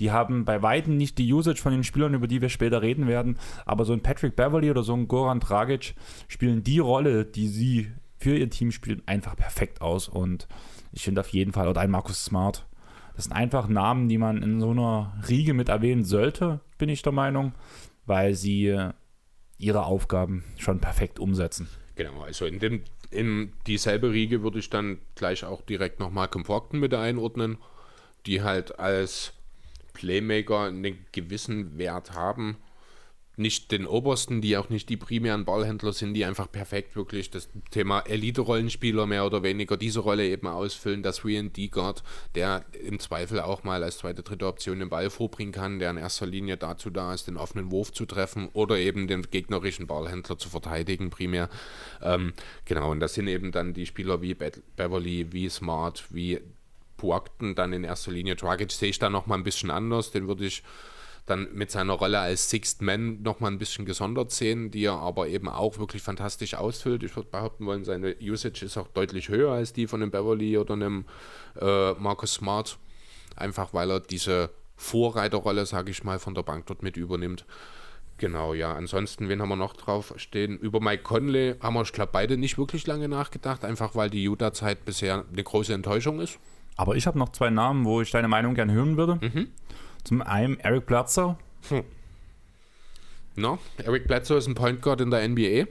[0.00, 3.06] Die haben bei Weitem nicht die Usage von den Spielern, über die wir später reden
[3.06, 5.94] werden, aber so ein Patrick Beverly oder so ein Goran Dragic
[6.26, 10.48] spielen die Rolle, die sie für ihr Team spielen, einfach perfekt aus und
[10.92, 12.66] ich finde auf jeden Fall, oder ein Markus Smart,
[13.14, 17.02] das sind einfach Namen, die man in so einer Riege mit erwähnen sollte, bin ich
[17.02, 17.52] der Meinung,
[18.06, 18.92] weil sie äh,
[19.58, 21.68] ihre Aufgaben schon perfekt umsetzen.
[21.96, 26.44] Genau, also in, dem, in dieselbe Riege würde ich dann gleich auch direkt noch Malcolm
[26.44, 27.58] Brogdon mit einordnen,
[28.26, 29.34] die halt als
[30.00, 32.56] Playmaker einen gewissen Wert haben
[33.40, 37.48] nicht den obersten, die auch nicht die primären Ballhändler sind, die einfach perfekt wirklich das
[37.70, 42.02] Thema Elite-Rollenspieler mehr oder weniger diese Rolle eben ausfüllen, das 3D-Guard,
[42.34, 45.96] der im Zweifel auch mal als zweite, dritte Option den Ball vorbringen kann, der in
[45.96, 50.36] erster Linie dazu da ist, den offenen Wurf zu treffen oder eben den gegnerischen Ballhändler
[50.36, 51.48] zu verteidigen primär.
[52.02, 52.34] Ähm,
[52.66, 56.40] genau, und das sind eben dann die Spieler wie Be Beverly, wie Smart, wie
[57.00, 60.44] Puakten, dann in erster Linie Dragic sehe ich da nochmal ein bisschen anders, den würde
[60.44, 60.62] ich
[61.24, 65.28] dann mit seiner Rolle als Sixth Man nochmal ein bisschen gesondert sehen, die er aber
[65.28, 67.02] eben auch wirklich fantastisch ausfüllt.
[67.02, 70.58] Ich würde behaupten wollen, seine Usage ist auch deutlich höher als die von einem Beverly
[70.58, 71.04] oder einem
[71.58, 72.78] äh, Marcus Smart.
[73.36, 77.46] Einfach weil er diese Vorreiterrolle, sage ich mal, von der Bank dort mit übernimmt.
[78.18, 78.74] Genau, ja.
[78.74, 80.58] Ansonsten, wen haben wir noch drauf stehen?
[80.58, 84.24] Über Mike Conley haben wir, ich glaube, beide nicht wirklich lange nachgedacht, einfach weil die
[84.24, 86.38] Utah-Zeit bisher eine große Enttäuschung ist.
[86.80, 89.18] Aber ich habe noch zwei Namen, wo ich deine Meinung gerne hören würde.
[89.20, 89.48] Mhm.
[90.02, 91.36] Zum einen Eric Bledsoe.
[91.68, 91.84] Hm.
[93.36, 95.66] No, Eric Bledsoe ist ein Point Guard in der NBA.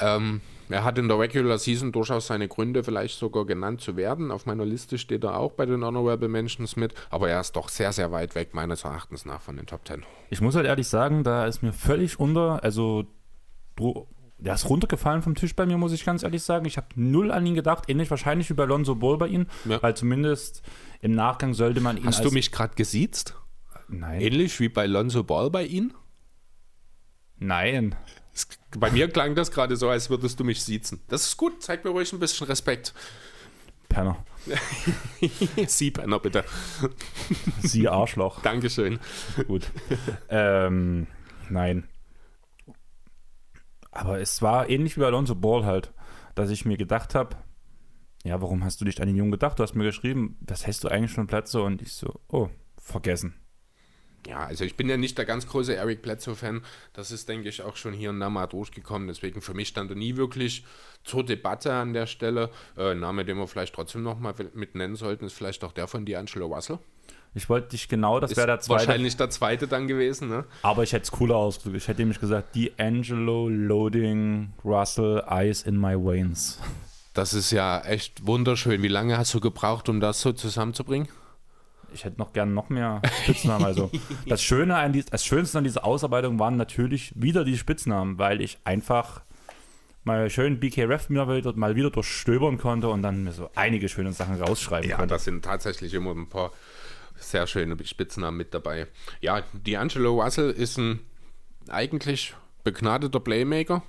[0.00, 4.32] Ähm, er hat in der Regular Season durchaus seine Gründe, vielleicht sogar genannt zu werden.
[4.32, 7.68] Auf meiner Liste steht er auch bei den Honorable Mentions mit, aber er ist doch
[7.68, 10.02] sehr, sehr weit weg, meines Erachtens nach, von den Top Ten.
[10.30, 13.04] Ich muss halt ehrlich sagen, da ist mir völlig unter, also
[14.38, 16.66] der ist runtergefallen vom Tisch bei mir, muss ich ganz ehrlich sagen.
[16.66, 19.82] Ich habe null an ihn gedacht, ähnlich wahrscheinlich wie bei Lonzo Ball bei ihm, ja.
[19.82, 20.62] weil zumindest
[21.00, 22.06] im Nachgang sollte man ihn.
[22.06, 23.34] Hast du mich gerade gesiezt?
[23.88, 24.20] Nein.
[24.20, 25.94] Ähnlich wie bei Lonzo Ball bei ihm?
[27.38, 27.94] Nein.
[28.76, 31.00] Bei mir klang das gerade so, als würdest du mich siezen.
[31.08, 32.92] Das ist gut, zeig mir ruhig ein bisschen Respekt.
[33.88, 34.24] Penner.
[35.66, 36.44] Sie Penner, bitte.
[37.62, 38.42] Sie Arschloch.
[38.42, 38.98] Dankeschön.
[39.46, 39.70] Gut.
[40.28, 41.06] Ähm,
[41.48, 41.88] nein.
[43.96, 45.92] Aber es war ähnlich wie bei Alonso Ball halt,
[46.34, 47.36] dass ich mir gedacht habe,
[48.24, 49.58] ja, warum hast du dich an den Jungen gedacht?
[49.58, 53.40] Du hast mir geschrieben, das hast du eigentlich schon Plätze und ich so, oh, vergessen.
[54.26, 56.62] Ja, also ich bin ja nicht der ganz große Eric Bledsoe-Fan.
[56.92, 59.06] Das ist, denke ich, auch schon hier und da mal durchgekommen.
[59.06, 60.64] Deswegen für mich stand er nie wirklich
[61.04, 62.50] zur Debatte an der Stelle.
[62.76, 65.86] Äh, Name, den wir vielleicht trotzdem noch mal mit nennen sollten, ist vielleicht auch der
[65.86, 66.80] von D'Angelo Russell.
[67.36, 68.86] Ich wollte dich genau, das wäre der zweite.
[68.86, 70.46] Wahrscheinlich der zweite dann gewesen, ne?
[70.62, 71.76] Aber ich hätte es cooler ausgedrückt.
[71.76, 76.58] Ich hätte nämlich gesagt, D'Angelo Loading Russell Ice in my veins.
[77.12, 78.82] Das ist ja echt wunderschön.
[78.82, 81.08] Wie lange hast du gebraucht, um das so zusammenzubringen?
[81.92, 83.66] Ich hätte noch gern noch mehr Spitznamen.
[83.66, 83.90] Also
[84.26, 88.40] das Schöne an die, das Schönste an dieser Ausarbeitung waren natürlich wieder die Spitznamen, weil
[88.40, 89.20] ich einfach
[90.04, 90.58] mal schön
[91.08, 94.96] mal wieder, mal wieder durchstöbern konnte und dann mir so einige schöne Sachen rausschreiben ja,
[94.96, 95.12] konnte.
[95.12, 96.52] Ja, das sind tatsächlich immer ein paar
[97.18, 98.86] sehr schöne Spitznamen mit dabei.
[99.20, 101.00] Ja, D'Angelo Russell ist ein
[101.68, 103.82] eigentlich begnadeter Playmaker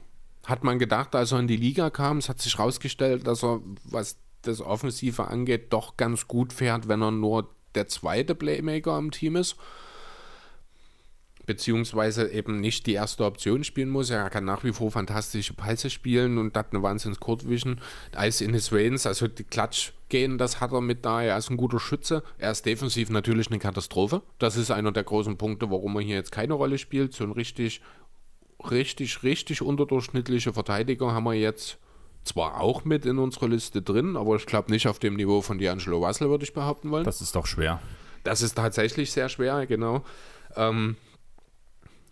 [0.47, 2.17] hat man gedacht, als er in die Liga kam.
[2.17, 7.01] Es hat sich herausgestellt, dass er, was das Offensive angeht, doch ganz gut fährt, wenn
[7.01, 9.57] er nur der zweite Playmaker am Team ist.
[11.47, 14.11] Beziehungsweise eben nicht die erste Option spielen muss.
[14.11, 17.81] Er kann nach wie vor fantastische Pässe spielen und hat eine wahnsinns Court-Vision.
[18.15, 21.23] Eis in his Veins, also die Klatsch gehen, das hat er mit da.
[21.23, 22.21] Er ist ein guter Schütze.
[22.37, 24.21] Er ist defensiv natürlich eine Katastrophe.
[24.37, 27.13] Das ist einer der großen Punkte, warum er hier jetzt keine Rolle spielt.
[27.13, 27.81] So ein richtig
[28.69, 31.77] richtig, richtig unterdurchschnittliche Verteidiger haben wir jetzt
[32.23, 35.59] zwar auch mit in unserer Liste drin, aber ich glaube nicht auf dem Niveau von
[35.59, 37.05] D'Angelo Russell, würde ich behaupten wollen.
[37.05, 37.81] Das ist doch schwer.
[38.23, 40.03] Das ist tatsächlich sehr schwer, genau.
[40.55, 40.97] Ähm,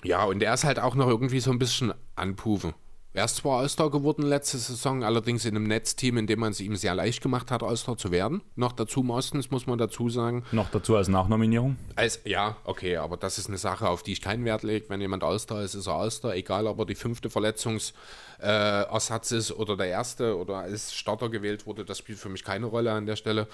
[0.05, 2.73] ja, und er ist halt auch noch irgendwie so ein bisschen anpufen.
[3.15, 6.59] Er ist zwar All-Star geworden letzte Saison, allerdings in einem Netzteam, in dem man es
[6.59, 8.41] ihm sehr leicht gemacht hat, All-Star zu werden.
[8.57, 10.43] Noch dazu meistens, muss man dazu sagen.
[10.51, 11.77] Noch dazu als Nachnominierung?
[11.95, 14.89] Als, ja, okay, aber das ist eine Sache, auf die ich keinen Wert lege.
[14.89, 19.53] Wenn jemand All-Star ist, ist er All-Star, egal ob er die fünfte Verletzungsersatz äh, ist
[19.53, 23.05] oder der erste oder als Starter gewählt wurde, das spielt für mich keine Rolle an
[23.05, 23.47] der Stelle.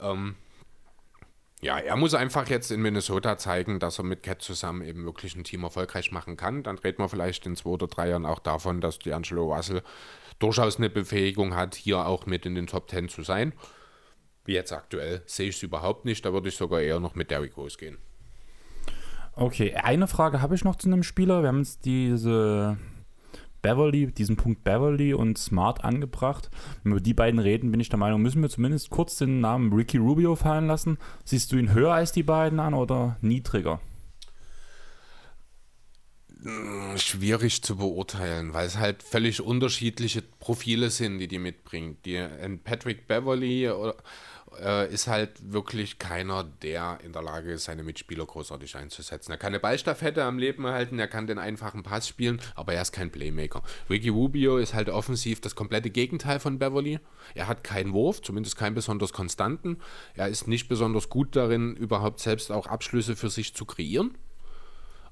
[0.00, 0.36] Ähm,
[1.62, 5.36] ja, er muss einfach jetzt in Minnesota zeigen, dass er mit Cat zusammen eben wirklich
[5.36, 6.64] ein Team erfolgreich machen kann.
[6.64, 9.82] Dann redet man vielleicht in zwei oder drei Jahren auch davon, dass D'Angelo Russell
[10.40, 13.52] durchaus eine Befähigung hat, hier auch mit in den Top Ten zu sein.
[14.44, 16.24] Wie jetzt aktuell sehe ich es überhaupt nicht.
[16.24, 17.98] Da würde ich sogar eher noch mit Derrick Rose gehen.
[19.34, 21.42] Okay, eine Frage habe ich noch zu einem Spieler.
[21.42, 22.76] Wir haben jetzt diese
[23.62, 26.50] Beverly, diesen Punkt Beverly und Smart angebracht.
[26.82, 29.40] Wenn wir über die beiden reden, bin ich der Meinung, müssen wir zumindest kurz den
[29.40, 30.98] Namen Ricky Rubio fallen lassen.
[31.24, 33.80] Siehst du ihn höher als die beiden an oder niedriger?
[36.42, 41.98] Hm, schwierig zu beurteilen, weil es halt völlig unterschiedliche Profile sind, die die mitbringen.
[42.04, 43.94] Die, ein Patrick Beverly oder,
[44.60, 49.32] äh, ist halt wirklich keiner, der in der Lage ist, seine Mitspieler großartig einzusetzen.
[49.32, 52.82] Er kann eine Ballstaffette am Leben erhalten, er kann den einfachen Pass spielen, aber er
[52.82, 53.62] ist kein Playmaker.
[53.88, 57.00] Ricky Rubio ist halt offensiv das komplette Gegenteil von Beverly.
[57.34, 59.78] Er hat keinen Wurf, zumindest keinen besonders konstanten.
[60.14, 64.16] Er ist nicht besonders gut darin, überhaupt selbst auch Abschlüsse für sich zu kreieren.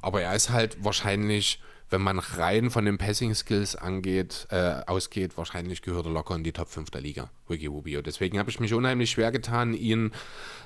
[0.02, 5.82] Aber er ist halt wahrscheinlich, wenn man rein von den Passing-Skills angeht, äh, ausgeht, wahrscheinlich
[5.82, 8.00] gehört er locker in die Top 5 der Liga, Ricky Rubio.
[8.00, 10.12] Deswegen habe ich mich unheimlich schwer getan, ihn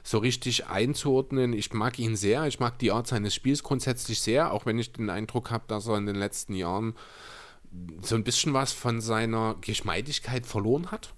[0.02, 1.54] so richtig einzuordnen.
[1.54, 4.92] Ich mag ihn sehr, ich mag die Art seines Spiels grundsätzlich sehr, auch wenn ich
[4.92, 6.94] den Eindruck habe, dass er in den letzten Jahren
[8.02, 11.14] so ein bisschen was von seiner Geschmeidigkeit verloren hat.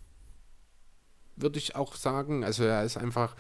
[1.35, 2.45] Würde ich auch sagen.
[2.45, 3.35] Also er ist einfach,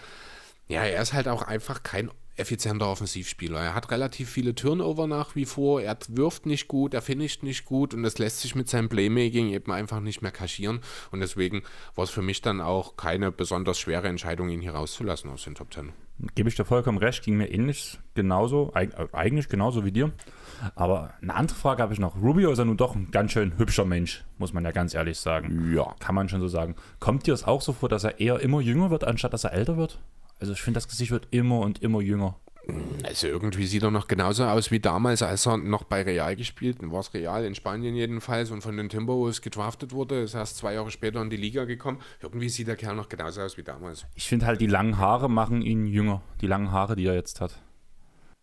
[0.68, 3.61] ja, er ist halt auch einfach kein effizienter Offensivspieler.
[3.61, 7.64] Er hat relativ viele Turnover nach wie vor, er wirft nicht gut, er finisht nicht
[7.64, 11.62] gut und das lässt sich mit seinem Playmaking eben einfach nicht mehr kaschieren und deswegen
[11.94, 15.55] war es für mich dann auch keine besonders schwere Entscheidung, ihn hier rauszulassen aus den
[15.55, 15.92] Top Ten.
[16.35, 20.12] Gebe ich dir vollkommen recht, ging mir ähnlich genauso, eigentlich genauso wie dir.
[20.75, 22.16] Aber eine andere Frage habe ich noch.
[22.16, 25.18] Rubio ist ja nun doch ein ganz schön hübscher Mensch, muss man ja ganz ehrlich
[25.18, 25.75] sagen.
[25.75, 25.94] Ja.
[25.99, 26.75] Kann man schon so sagen.
[27.01, 29.53] Kommt dir es auch so vor, dass er eher immer jünger wird, anstatt dass er
[29.53, 30.01] älter wird?
[30.38, 32.37] Also ich finde, das Gesicht wird immer und immer jünger.
[33.05, 36.83] Also irgendwie sieht er noch genauso aus wie damals, als er noch bei Real gespielt
[36.83, 36.90] hat.
[36.90, 40.22] War es Real in Spanien jedenfalls und von den Timberwolves gedraftet wurde.
[40.22, 42.01] Ist erst zwei Jahre später in die Liga gekommen.
[42.20, 44.07] Irgendwie sieht der Kerl noch genauso aus wie damals.
[44.14, 46.22] Ich finde halt, die langen Haare machen ihn jünger.
[46.40, 47.62] Die langen Haare, die er jetzt hat.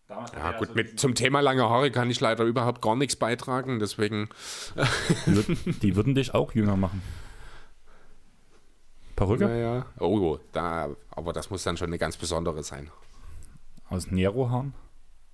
[0.08, 3.78] Ja gut, also mit, zum Thema lange Haare kann ich leider überhaupt gar nichts beitragen,
[3.78, 4.28] deswegen...
[5.26, 7.02] Die würden, die würden dich auch jünger machen.
[9.16, 9.46] Perücke?
[9.46, 9.86] Naja.
[9.98, 12.90] Oh, da, aber das muss dann schon eine ganz besondere sein.
[13.88, 14.74] Aus Nero-Haaren?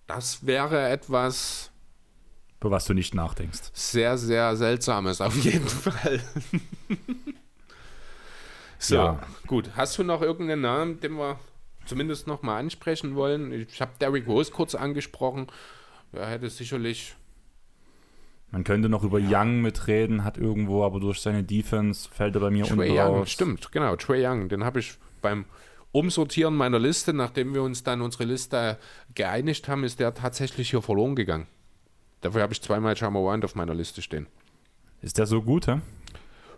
[0.06, 1.70] Das wäre etwas.
[2.60, 3.70] Über was du nicht nachdenkst.
[3.72, 6.20] Sehr, sehr seltsames, auf jeden Fall.
[8.78, 9.20] so, ja.
[9.46, 9.70] gut.
[9.76, 11.38] Hast du noch irgendeinen Namen, den wir
[11.86, 13.52] zumindest noch mal ansprechen wollen?
[13.52, 15.46] Ich habe Derrick Rose kurz angesprochen.
[16.12, 17.14] Er hätte sicherlich
[18.50, 19.42] man könnte noch über ja.
[19.42, 23.30] Young mitreden, hat irgendwo, aber durch seine Defense fällt er bei mir Trey Young, raus.
[23.30, 25.44] Stimmt, genau, Trey Young, den habe ich beim
[25.92, 28.78] Umsortieren meiner Liste, nachdem wir uns dann unsere Liste
[29.14, 31.46] geeinigt haben, ist der tatsächlich hier verloren gegangen.
[32.20, 34.26] Dafür habe ich zweimal Jamorant auf meiner Liste stehen.
[35.02, 35.80] Ist der so gut, hä?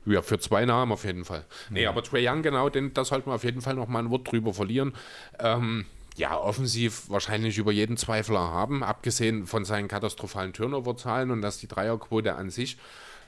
[0.05, 1.45] Ja, für zwei Namen auf jeden Fall.
[1.69, 1.71] Ja.
[1.71, 4.11] Nee, aber Trey Young, genau, den, da sollten wir auf jeden Fall noch mal ein
[4.11, 4.95] Wort drüber verlieren.
[5.39, 11.59] Ähm, ja, offensiv wahrscheinlich über jeden Zweifler haben, abgesehen von seinen katastrophalen Turnover-Zahlen und dass
[11.59, 12.77] die Dreierquote an sich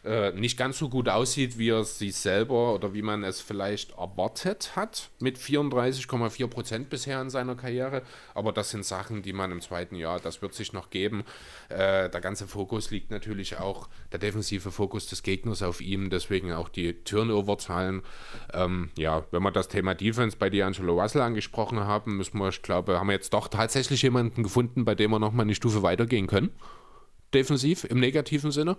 [0.04, 3.92] äh, nicht ganz so gut aussieht, wie er sich selber oder wie man es vielleicht
[3.92, 8.02] erwartet hat, mit 34,4 Prozent bisher in seiner Karriere.
[8.34, 11.24] Aber das sind Sachen, die man im zweiten Jahr, das wird sich noch geben.
[11.68, 16.52] Äh, der ganze Fokus liegt natürlich auch, der defensive Fokus des Gegners auf ihm, deswegen
[16.52, 18.02] auch die Turnover-Zahlen.
[18.52, 22.62] Ähm, ja, wenn wir das Thema Defense bei D'Angelo Russell angesprochen haben, müssen wir, ich
[22.62, 26.26] glaube, haben wir jetzt doch tatsächlich jemanden gefunden, bei dem wir nochmal eine Stufe weitergehen
[26.26, 26.50] können
[27.34, 28.76] defensiv im negativen Sinne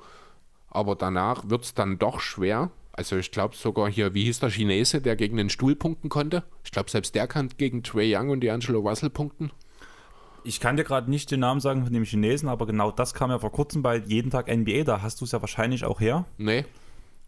[0.75, 2.71] aber danach wird es dann doch schwer.
[2.91, 6.43] Also ich glaube sogar hier, wie hieß der Chinese, der gegen den Stuhl punkten konnte?
[6.63, 9.51] Ich glaube, selbst der kann gegen Trey Young und D'Angelo Russell punkten.
[10.45, 13.31] Ich kann dir gerade nicht den Namen sagen von dem Chinesen, aber genau das kam
[13.31, 14.83] ja vor kurzem bei Jeden Tag NBA.
[14.83, 16.25] Da hast du es ja wahrscheinlich auch her.
[16.37, 16.65] Nee.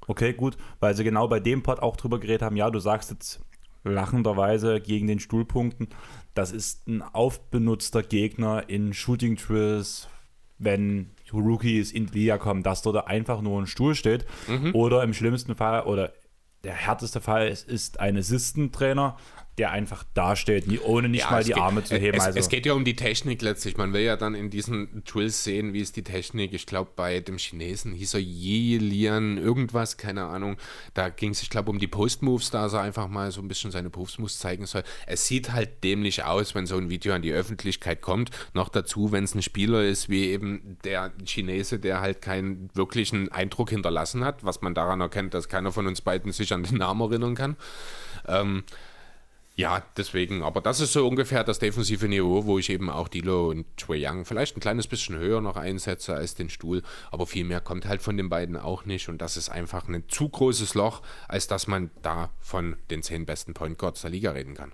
[0.06, 2.56] Okay, gut, weil sie genau bei dem Pod auch drüber geredet haben.
[2.56, 3.42] Ja, du sagst jetzt
[3.84, 5.90] lachenderweise gegen den Stuhlpunkten.
[6.34, 10.08] Das ist ein aufbenutzter Gegner in Shooting Drills,
[10.60, 14.26] wenn Rookies in die Liga kommen, dass dort einfach nur ein Stuhl steht.
[14.48, 14.74] Mhm.
[14.74, 16.14] Oder im schlimmsten Fall, oder
[16.64, 19.18] der härteste Fall ist, ist ein Assistentrainer,
[19.58, 22.18] der einfach dasteht, ohne nicht ja, mal die geht, Arme zu heben.
[22.18, 22.40] Es, also.
[22.40, 23.76] es, geht ja um die Technik letztlich.
[23.76, 26.54] Man will ja dann in diesen Drills sehen, wie ist die Technik.
[26.54, 30.58] Ich glaube, bei dem Chinesen hieß er Yelian irgendwas, keine Ahnung.
[30.94, 33.72] Da ging es, ich glaube, um die Post-Moves, da er einfach mal so ein bisschen
[33.72, 34.84] seine Post-Moves zeigen soll.
[35.08, 38.30] Es sieht halt dämlich aus, wenn so ein Video an die Öffentlichkeit kommt.
[38.54, 43.32] Noch dazu, wenn es ein Spieler ist, wie eben der Chinese, der halt keinen wirklichen
[43.32, 46.78] Eindruck hinterlassen hat, was man daran erkennt, dass keiner von uns beiden sich an den
[46.78, 47.56] Namen erinnern kann.
[48.28, 48.64] Ähm,
[49.58, 53.50] ja, deswegen, aber das ist so ungefähr das defensive Niveau, wo ich eben auch Dilo
[53.50, 57.44] und Chue Young vielleicht ein kleines bisschen höher noch einsetze als den Stuhl, aber viel
[57.44, 60.76] mehr kommt halt von den beiden auch nicht und das ist einfach ein zu großes
[60.76, 64.74] Loch, als dass man da von den zehn besten Point Guards der Liga reden kann.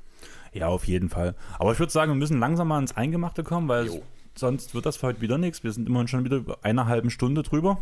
[0.51, 1.33] Ja, auf jeden Fall.
[1.59, 4.03] Aber ich würde sagen, wir müssen langsam mal ins Eingemachte kommen, weil jo.
[4.35, 5.63] sonst wird das für heute wieder nichts.
[5.63, 7.81] Wir sind immerhin schon wieder über einer halben Stunde drüber.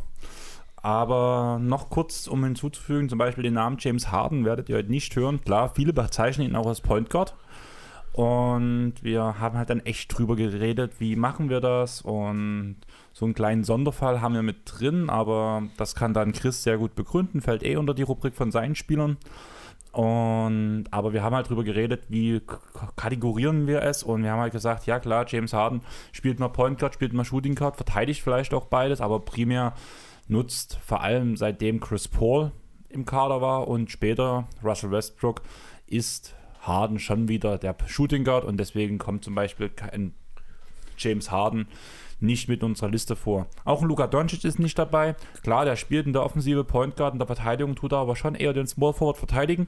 [0.81, 5.15] Aber noch kurz, um hinzuzufügen, zum Beispiel den Namen James Harden werdet ihr heute nicht
[5.15, 5.41] hören.
[5.41, 7.35] Klar, viele bezeichnen ihn auch als Point Guard.
[8.13, 12.01] Und wir haben halt dann echt drüber geredet, wie machen wir das.
[12.01, 12.77] Und
[13.13, 16.95] so einen kleinen Sonderfall haben wir mit drin, aber das kann dann Chris sehr gut
[16.95, 19.17] begründen, fällt eh unter die Rubrik von seinen Spielern.
[19.91, 22.41] Und, aber wir haben halt drüber geredet, wie
[22.95, 25.81] kategorieren wir es und wir haben halt gesagt, ja klar, James Harden
[26.13, 29.73] spielt mal Point Guard, spielt mal Shooting Guard, verteidigt vielleicht auch beides, aber primär
[30.31, 32.51] nutzt vor allem seitdem Chris Paul
[32.89, 35.41] im Kader war und später Russell Westbrook
[35.87, 40.13] ist Harden schon wieder der Shooting Guard und deswegen kommt zum Beispiel kein
[40.97, 41.67] James Harden
[42.19, 43.47] nicht mit unserer Liste vor.
[43.65, 45.15] Auch Luka Doncic ist nicht dabei.
[45.41, 48.35] Klar, der spielt in der Offensive Point Guard, in der Verteidigung tut er aber schon
[48.35, 49.67] eher den Small Forward verteidigen.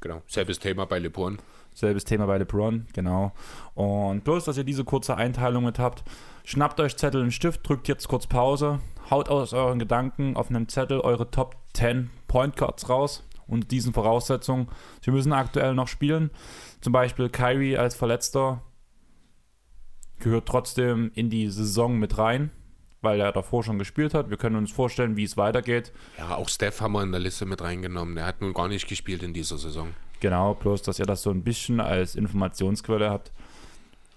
[0.00, 1.38] Genau, selbes Thema bei LeBron.
[1.74, 3.32] Selbes Thema bei LeBron, genau.
[3.74, 6.04] Und bloß, dass ihr diese kurze Einteilung mit habt,
[6.44, 10.68] schnappt euch Zettel und Stift, drückt jetzt kurz Pause, haut aus euren Gedanken auf einem
[10.68, 14.68] Zettel eure Top 10 Point Guards raus unter diesen Voraussetzungen.
[15.02, 16.30] Sie müssen aktuell noch spielen.
[16.80, 18.62] Zum Beispiel Kyrie als Verletzter
[20.18, 22.50] gehört trotzdem in die Saison mit rein,
[23.00, 24.30] weil er davor schon gespielt hat.
[24.30, 25.92] Wir können uns vorstellen, wie es weitergeht.
[26.16, 28.14] Ja, auch Steph haben wir in der Liste mit reingenommen.
[28.14, 29.94] Der hat nun gar nicht gespielt in dieser Saison.
[30.22, 33.32] Genau, bloß, dass ihr das so ein bisschen als Informationsquelle habt.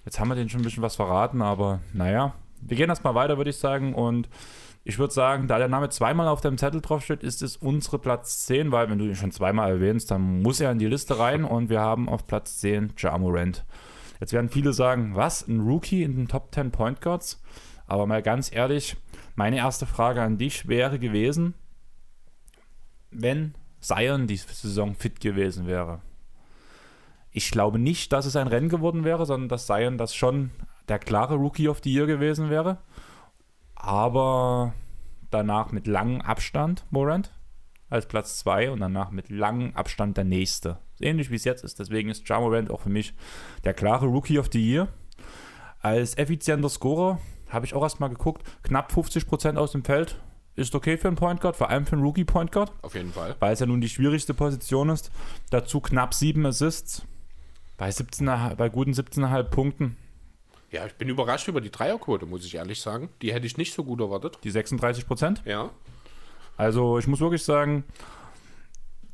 [0.05, 3.37] Jetzt haben wir denen schon ein bisschen was verraten, aber naja, wir gehen erstmal weiter,
[3.37, 3.95] würde ich sagen.
[3.95, 4.29] Und
[4.83, 8.45] ich würde sagen, da der Name zweimal auf dem Zettel draufsteht, ist es unsere Platz
[8.45, 11.43] 10, weil wenn du ihn schon zweimal erwähnst, dann muss er in die Liste rein
[11.43, 13.65] und wir haben auf Platz 10 Jamorant.
[14.19, 17.41] Jetzt werden viele sagen, was, ein Rookie in den Top 10 Point Guards?
[17.87, 18.95] Aber mal ganz ehrlich,
[19.33, 21.55] meine erste Frage an dich wäre gewesen,
[23.09, 23.55] wenn
[23.87, 26.01] Zion die Saison fit gewesen wäre.
[27.31, 30.51] Ich glaube nicht, dass es ein Rennen geworden wäre, sondern dass Zion das schon
[30.87, 32.77] der klare Rookie of the Year gewesen wäre
[33.85, 34.73] aber
[35.29, 37.31] danach mit langem Abstand Morant
[37.89, 40.79] als Platz 2 und danach mit langem Abstand der nächste.
[40.99, 41.79] Ähnlich wie es jetzt ist.
[41.79, 43.13] Deswegen ist Ja Morant auch für mich
[43.63, 44.87] der klare Rookie of the Year.
[45.81, 47.19] Als effizienter Scorer
[47.49, 50.19] habe ich auch erstmal geguckt, knapp 50% aus dem Feld
[50.55, 52.71] ist okay für einen Point Guard, vor allem für einen Rookie Point Guard.
[52.81, 53.35] Auf jeden Fall.
[53.39, 55.11] Weil es ja nun die schwierigste Position ist.
[55.49, 57.05] Dazu knapp 7 Assists
[57.77, 58.25] bei, 17,
[58.57, 59.97] bei guten 17,5 Punkten.
[60.71, 63.09] Ja, ich bin überrascht über die Dreierquote, muss ich ehrlich sagen.
[63.21, 64.39] Die hätte ich nicht so gut erwartet.
[64.43, 65.41] Die 36 Prozent?
[65.45, 65.69] Ja.
[66.57, 67.83] Also ich muss wirklich sagen,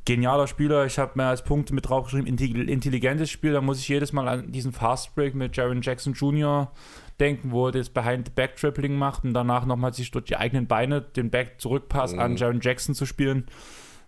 [0.04, 0.86] genialer Spieler.
[0.86, 3.52] Ich habe mir als Punkt mit draufgeschrieben, intelligentes Spiel.
[3.52, 6.70] Da muss ich jedes Mal an diesen Fast Break mit Jaron Jackson Jr.
[7.20, 11.30] denken, wo er das Behind-Back-Tripling macht und danach nochmal sich durch die eigenen Beine den
[11.30, 12.18] Back-Zurückpass mhm.
[12.20, 13.46] an Jaron Jackson zu spielen.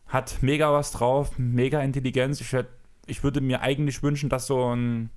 [0.06, 2.40] Hat mega was drauf, mega Intelligenz.
[2.40, 2.70] Ich, hätte,
[3.06, 5.10] ich würde mir eigentlich wünschen, dass so ein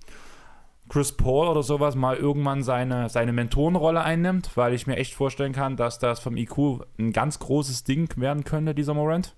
[0.90, 5.52] Chris Paul oder sowas mal irgendwann seine, seine Mentorenrolle einnimmt, weil ich mir echt vorstellen
[5.54, 9.36] kann, dass das vom IQ ein ganz großes Ding werden könnte, dieser Morant.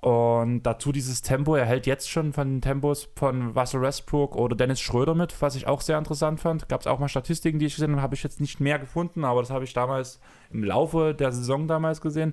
[0.00, 4.80] Und dazu dieses Tempo, er hält jetzt schon von Tempos von Russell Westbrook oder Dennis
[4.80, 6.68] Schröder mit, was ich auch sehr interessant fand.
[6.70, 9.24] Gab es auch mal Statistiken, die ich gesehen habe, habe ich jetzt nicht mehr gefunden,
[9.24, 10.18] aber das habe ich damals
[10.50, 12.32] im Laufe der Saison damals gesehen.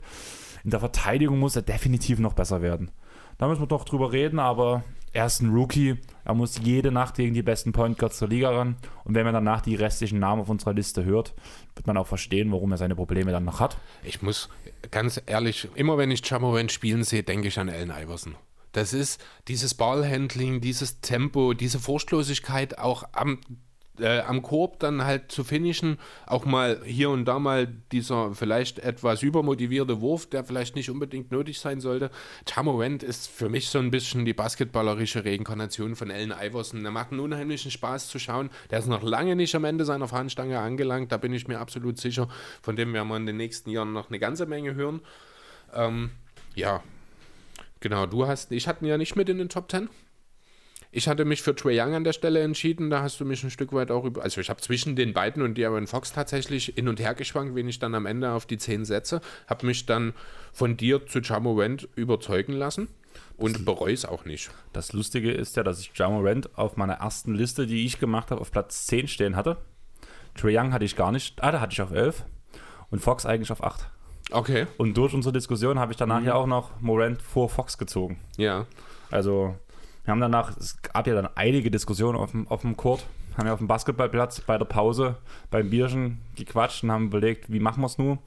[0.63, 2.89] In der Verteidigung muss er definitiv noch besser werden.
[3.37, 5.97] Da müssen wir doch drüber reden, aber er ist ein Rookie.
[6.25, 8.75] Er muss jede Nacht gegen die besten Point Guards der Liga ran.
[9.03, 11.33] Und wenn man danach die restlichen Namen auf unserer Liste hört,
[11.75, 13.77] wird man auch verstehen, warum er seine Probleme dann noch hat.
[14.03, 14.49] Ich muss
[14.91, 18.35] ganz ehrlich, immer wenn ich Jamorant spielen sehe, denke ich an Allen Iverson.
[18.73, 23.39] Das ist dieses Ballhandling, dieses Tempo, diese Furchtlosigkeit auch am
[23.99, 28.79] äh, am Korb dann halt zu finishen, auch mal hier und da mal dieser vielleicht
[28.79, 32.09] etwas übermotivierte Wurf, der vielleicht nicht unbedingt nötig sein sollte.
[32.47, 36.83] Jamorant ist für mich so ein bisschen die basketballerische Reinkarnation von Allen Iverson.
[36.83, 38.49] Der macht einen unheimlichen Spaß zu schauen.
[38.71, 41.97] Der ist noch lange nicht am Ende seiner Fahnenstange angelangt, da bin ich mir absolut
[41.97, 42.27] sicher.
[42.61, 45.01] Von dem werden wir in den nächsten Jahren noch eine ganze Menge hören.
[45.73, 46.11] Ähm,
[46.55, 46.83] ja,
[47.79, 49.89] genau, du hast, ich hatte ihn ja nicht mit in den Top 10.
[50.91, 53.49] Ich hatte mich für Trey Young an der Stelle entschieden, da hast du mich ein
[53.49, 54.23] Stück weit auch über.
[54.23, 57.67] Also ich habe zwischen den beiden und De'Aaron Fox tatsächlich hin und her geschwankt, wen
[57.67, 59.21] ich dann am Ende auf die 10 setze.
[59.47, 60.13] Habe mich dann
[60.53, 62.87] von dir zu Jamorant überzeugen lassen
[63.35, 64.49] und bereue es auch nicht.
[64.73, 68.41] Das Lustige ist ja, dass ich Jamorant auf meiner ersten Liste, die ich gemacht habe,
[68.41, 69.57] auf Platz 10 stehen hatte.
[70.35, 71.43] Trey Young hatte ich gar nicht.
[71.43, 72.23] Ah, da hatte ich auf 11
[72.89, 73.89] und Fox eigentlich auf 8.
[74.31, 74.67] Okay.
[74.77, 76.27] Und durch unsere Diskussion habe ich danach mhm.
[76.27, 78.19] ja auch noch Morant vor Fox gezogen.
[78.37, 78.65] Ja.
[79.09, 79.55] Also
[80.07, 83.05] wir haben danach, es gab ja dann einige Diskussionen auf dem, auf dem Court,
[83.37, 85.17] haben ja auf dem Basketballplatz bei der Pause
[85.51, 88.19] beim Bierchen gequatscht und haben überlegt, wie machen wir es nun.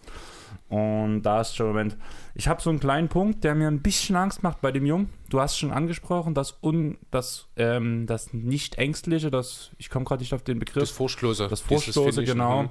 [0.68, 1.96] Und da ist schon im Moment.
[2.34, 5.08] Ich habe so einen kleinen Punkt, der mir ein bisschen Angst macht bei dem Jungen.
[5.30, 10.34] Du hast schon angesprochen, das, un, das, ähm, das Nicht-Ängstliche, das, ich komme gerade nicht
[10.34, 10.82] auf den Begriff.
[10.82, 11.48] Das Furchtlose.
[11.48, 12.64] Das Furchtlose, genau.
[12.64, 12.68] Mhm.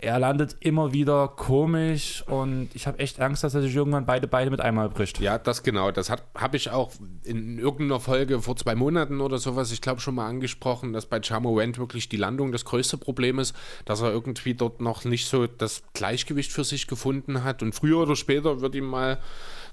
[0.00, 4.28] Er landet immer wieder komisch und ich habe echt Angst, dass er sich irgendwann beide
[4.28, 5.18] Beine mit einmal bricht.
[5.18, 5.90] Ja, das genau.
[5.90, 6.92] Das habe ich auch
[7.24, 11.20] in irgendeiner Folge vor zwei Monaten oder sowas, ich glaube, schon mal angesprochen, dass bei
[11.20, 15.48] Charmorant wirklich die Landung das größte Problem ist, dass er irgendwie dort noch nicht so
[15.48, 17.64] das Gleichgewicht für sich gefunden hat.
[17.64, 19.18] Und früher oder später wird ihm mal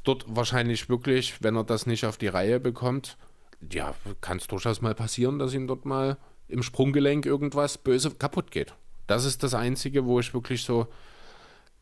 [0.03, 3.15] dort wahrscheinlich wirklich, wenn er das nicht auf die Reihe bekommt,
[3.71, 6.17] ja, kann es durchaus mal passieren, dass ihm dort mal
[6.47, 8.73] im Sprunggelenk irgendwas böse kaputt geht.
[9.08, 10.88] Das ist das Einzige, wo ich wirklich so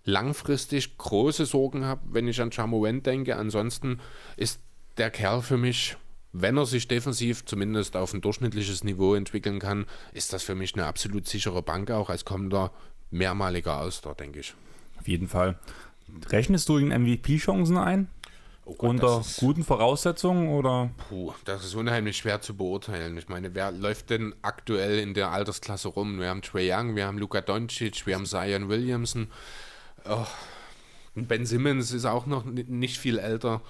[0.06, 3.38] langfristig große Sorgen habe, wenn ich an Chamouen denke.
[3.38, 4.00] Ansonsten
[4.36, 4.60] ist
[4.98, 5.98] der Kerl für mich,
[6.34, 10.74] wenn er sich defensiv zumindest auf ein durchschnittliches Niveau entwickeln kann, ist das für mich
[10.74, 12.72] eine absolut sichere Bank auch als kommender
[13.12, 14.54] mehrmaliger Auster, denke ich.
[15.00, 15.58] Auf jeden Fall.
[16.30, 18.08] Rechnest du in MVP-Chancen ein?
[18.66, 20.89] Oh Gott, Unter ist, guten Voraussetzungen oder?
[21.09, 23.18] Puh, das ist unheimlich schwer zu beurteilen.
[23.18, 26.20] Ich meine, wer läuft denn aktuell in der Altersklasse rum?
[26.20, 29.28] Wir haben Trey Young, wir haben Luka Doncic, wir haben Zion Williamson.
[30.05, 30.26] Oh,
[31.16, 33.61] ben Simmons ist auch noch nicht viel älter.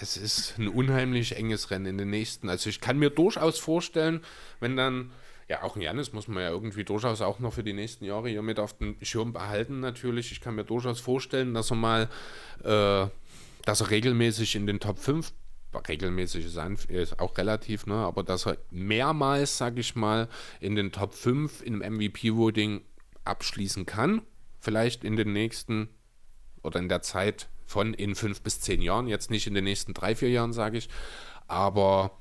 [0.00, 2.48] Es ist ein unheimlich enges Rennen in den nächsten.
[2.48, 4.24] Also ich kann mir durchaus vorstellen,
[4.58, 5.12] wenn dann
[5.50, 8.28] ja, auch ein Janis muss man ja irgendwie durchaus auch noch für die nächsten Jahre
[8.28, 10.30] hier mit auf den Schirm behalten, natürlich.
[10.30, 12.08] Ich kann mir durchaus vorstellen, dass er mal,
[12.62, 13.08] äh,
[13.64, 15.32] dass er regelmäßig in den Top 5,
[15.88, 16.56] regelmäßig ist,
[16.88, 20.28] ist auch relativ, ne, aber dass er mehrmals, sag ich mal,
[20.60, 22.82] in den Top 5 im MVP-Voting
[23.24, 24.22] abschließen kann.
[24.60, 25.88] Vielleicht in den nächsten
[26.62, 29.94] oder in der Zeit von in fünf bis zehn Jahren, jetzt nicht in den nächsten
[29.94, 30.88] drei, vier Jahren, sage ich.
[31.48, 32.12] Aber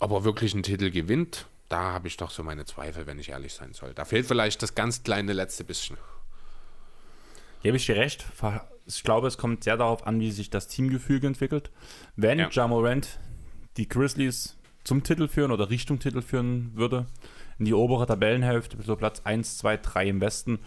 [0.00, 3.30] ob er wirklich einen Titel gewinnt, da habe ich doch so meine Zweifel, wenn ich
[3.30, 3.94] ehrlich sein soll.
[3.94, 5.96] Da fehlt vielleicht das ganz kleine letzte bisschen.
[7.62, 8.26] Gebe ich dir recht.
[8.86, 11.70] Ich glaube, es kommt sehr darauf an, wie sich das Teamgefüge entwickelt.
[12.14, 12.48] Wenn ja.
[12.50, 13.18] Jamorant
[13.78, 17.06] die Grizzlies zum Titel führen oder Richtung Titel führen würde,
[17.58, 20.58] in die obere Tabellenhälfte, so Platz 1, 2, 3 im Westen,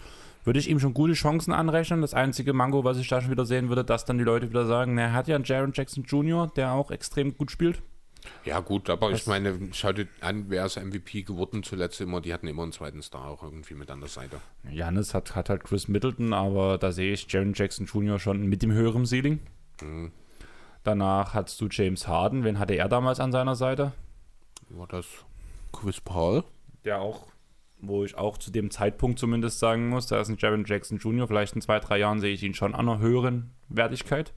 [0.43, 2.01] würde ich ihm schon gute Chancen anrechnen.
[2.01, 4.65] Das einzige Mango, was ich da schon wieder sehen würde, dass dann die Leute wieder
[4.65, 7.81] sagen, er hat ja einen Jaron Jackson Jr., der auch extrem gut spielt.
[8.43, 9.21] Ja, gut, aber Was?
[9.21, 12.71] ich meine, schau dir an, wer ist MVP geworden zuletzt immer, die hatten immer einen
[12.71, 14.39] zweiten Star auch irgendwie mit an der Seite.
[14.69, 18.19] Janis hat, hat halt Chris Middleton, aber da sehe ich Jaron Jackson Jr.
[18.19, 19.39] schon mit dem höheren Ceiling.
[19.81, 20.11] Mhm.
[20.83, 23.93] Danach hattest du James Harden, wen hatte er damals an seiner Seite?
[24.69, 25.05] War das
[25.71, 26.43] Chris Paul?
[26.83, 27.25] Der auch,
[27.79, 31.27] wo ich auch zu dem Zeitpunkt zumindest sagen muss, da ist ein Jaron Jackson Jr.,
[31.27, 34.33] vielleicht in zwei, drei Jahren sehe ich ihn schon an einer höheren Wertigkeit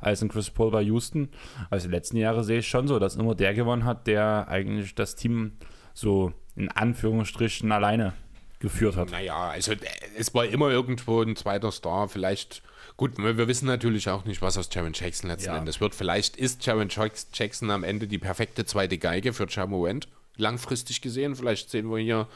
[0.00, 1.28] als ein Chris Paul bei Houston.
[1.70, 4.94] Also die letzten Jahre sehe ich schon so, dass immer der gewonnen hat, der eigentlich
[4.94, 5.52] das Team
[5.94, 8.12] so in Anführungsstrichen alleine
[8.60, 9.10] geführt hat.
[9.10, 9.72] Naja, also
[10.16, 12.62] es war immer irgendwo ein zweiter Star, vielleicht.
[12.96, 15.56] Gut, wir wissen natürlich auch nicht, was aus Jaron Jackson letzten ja.
[15.56, 15.94] Endes wird.
[15.94, 21.34] Vielleicht ist Jaron Jackson am Ende die perfekte zweite Geige für Jamorant, langfristig gesehen.
[21.34, 22.28] Vielleicht sehen wir hier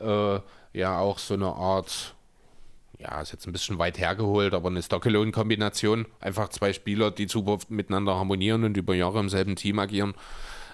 [0.00, 2.14] äh, ja auch so eine Art
[2.98, 6.06] ja, ist jetzt ein bisschen weit hergeholt, aber eine Stockelone-Kombination.
[6.20, 10.14] Einfach zwei Spieler, die super miteinander harmonieren und über Jahre im selben Team agieren,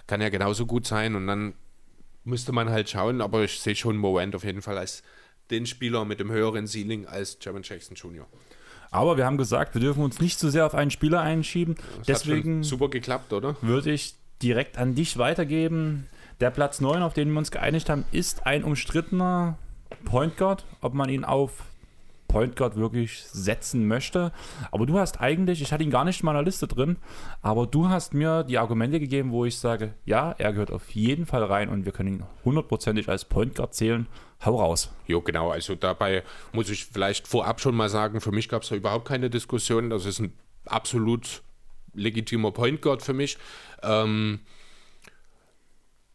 [0.07, 1.15] kann ja genauso gut sein.
[1.15, 1.55] Und dann
[2.25, 5.03] müsste man halt schauen, aber ich sehe schon Moment auf jeden Fall als
[5.51, 8.27] den Spieler mit dem höheren Ceiling als German Jackson Jr.
[8.91, 11.75] Aber wir haben gesagt, wir dürfen uns nicht zu sehr auf einen Spieler einschieben.
[11.99, 13.57] Das Deswegen super geklappt, oder?
[13.61, 16.07] Würde ich direkt an dich weitergeben.
[16.41, 19.59] Der Platz 9, auf den wir uns geeinigt haben, ist ein umstrittener
[20.05, 20.65] Point Guard.
[20.81, 21.65] Ob man ihn auf
[22.29, 24.33] Point Guard wirklich setzen möchte.
[24.71, 26.97] Aber du hast eigentlich, ich hatte ihn gar nicht in meiner Liste drin,
[27.43, 31.27] aber du hast mir die Argumente gegeben, wo ich sage, ja, er gehört auf jeden
[31.27, 34.07] Fall rein und wir können ihn hundertprozentig als Point Guard zählen.
[34.45, 34.93] Hau raus.
[35.07, 35.51] Jo, genau.
[35.51, 36.23] Also dabei
[36.53, 39.91] muss ich vielleicht vorab schon mal sagen, für mich gab es da überhaupt keine Diskussion.
[39.91, 40.33] Das ist ein
[40.67, 41.43] absolut
[41.95, 43.39] legitimer Point Guard für mich.
[43.83, 44.41] Ähm,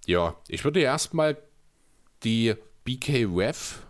[0.05, 1.37] ja, ich würde erstmal
[2.23, 3.81] die BK Ref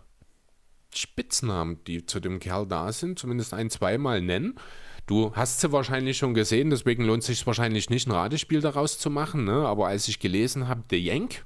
[0.94, 4.60] Spitznamen, die zu dem Kerl da sind, zumindest ein, zweimal nennen.
[5.06, 9.00] Du hast sie wahrscheinlich schon gesehen, deswegen lohnt es sich wahrscheinlich nicht, ein Ratespiel daraus
[9.00, 9.44] zu machen.
[9.44, 9.66] Ne?
[9.66, 11.46] Aber als ich gelesen habe, The Yank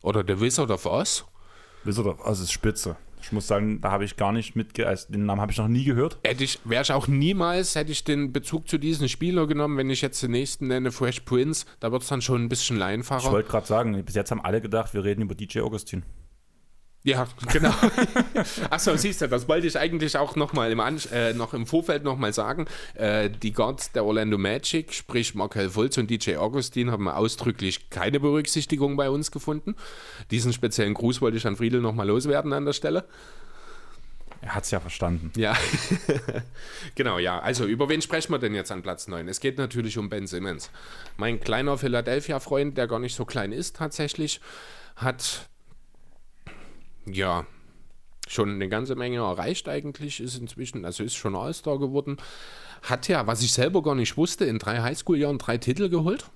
[0.00, 1.24] oder The Wizard of Oz.
[1.84, 2.96] Wizard of Oz ist spitze.
[3.20, 4.86] Ich muss sagen, da habe ich gar nicht mitge...
[4.86, 6.18] Also den Namen habe ich noch nie gehört.
[6.24, 9.90] Hätte ich, wäre ich auch niemals, hätte ich den Bezug zu diesem Spieler genommen, wenn
[9.90, 13.26] ich jetzt den nächsten nenne, Fresh Prince, da wird es dann schon ein bisschen einfacher.
[13.26, 16.04] Ich wollte gerade sagen, bis jetzt haben alle gedacht, wir reden über DJ Augustin.
[17.04, 17.74] Ja, genau.
[18.70, 20.80] Achso, siehst du, das wollte ich eigentlich auch noch mal im,
[21.12, 22.66] äh, noch im Vorfeld noch mal sagen.
[22.94, 28.20] Äh, die Guards der Orlando Magic, sprich Markel Fultz und DJ Augustin, haben ausdrücklich keine
[28.20, 29.74] Berücksichtigung bei uns gefunden.
[30.30, 33.04] Diesen speziellen Gruß wollte ich an Friedel noch mal loswerden an der Stelle.
[34.40, 35.32] Er hat es ja verstanden.
[35.36, 35.56] Ja,
[36.96, 37.38] genau, ja.
[37.40, 39.28] Also, über wen sprechen wir denn jetzt an Platz 9?
[39.28, 40.70] Es geht natürlich um Ben Simmons.
[41.16, 44.40] Mein kleiner Philadelphia-Freund, der gar nicht so klein ist tatsächlich,
[44.96, 45.48] hat
[47.06, 47.46] ja
[48.28, 52.16] schon eine ganze Menge erreicht eigentlich, ist inzwischen, also ist schon All-Star geworden.
[52.82, 56.30] Hat ja, was ich selber gar nicht wusste, in drei Highschool-Jahren drei Titel geholt.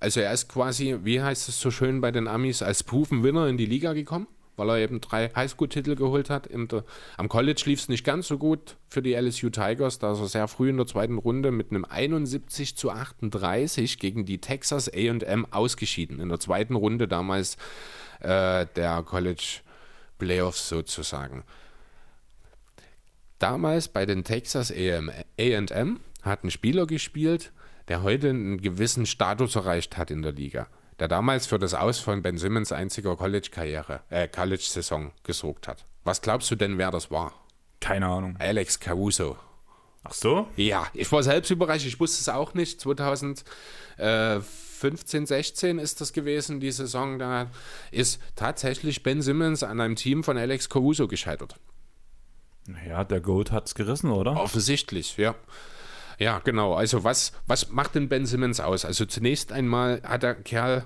[0.00, 3.46] Also er ist quasi, wie heißt es so schön bei den Amis, als Proven Winner
[3.46, 6.48] in die Liga gekommen weil er eben drei Highschool-Titel geholt hat.
[6.52, 6.84] Der,
[7.16, 10.28] am College lief es nicht ganz so gut für die LSU Tigers, da ist er
[10.28, 15.46] sehr früh in der zweiten Runde mit einem 71 zu 38 gegen die Texas AM
[15.50, 16.20] ausgeschieden.
[16.20, 17.56] In der zweiten Runde damals
[18.22, 19.60] äh, der College
[20.18, 21.44] Playoffs sozusagen.
[23.38, 27.52] Damals bei den Texas AM hat ein Spieler gespielt,
[27.88, 30.68] der heute einen gewissen Status erreicht hat in der Liga
[31.02, 35.84] der damals für das Aus von Ben Simmons einziger College-Karriere, äh, College-Saison gesorgt hat.
[36.04, 37.32] Was glaubst du denn, wer das war?
[37.80, 38.36] Keine Ahnung.
[38.38, 39.36] Alex Caruso.
[40.04, 40.46] Ach so?
[40.54, 42.80] Ja, ich war selbst überrascht, ich wusste es auch nicht.
[44.82, 47.18] 2015, 16 ist das gewesen, die Saison.
[47.18, 47.50] Da
[47.90, 51.54] ist tatsächlich Ben Simmons an einem Team von Alex Caruso gescheitert.
[52.86, 54.40] Ja, der Goat hat es gerissen, oder?
[54.40, 55.34] Offensichtlich, ja.
[56.18, 56.74] Ja, genau.
[56.74, 58.84] Also was, was macht denn Ben Simmons aus?
[58.84, 60.84] Also zunächst einmal hat der Kerl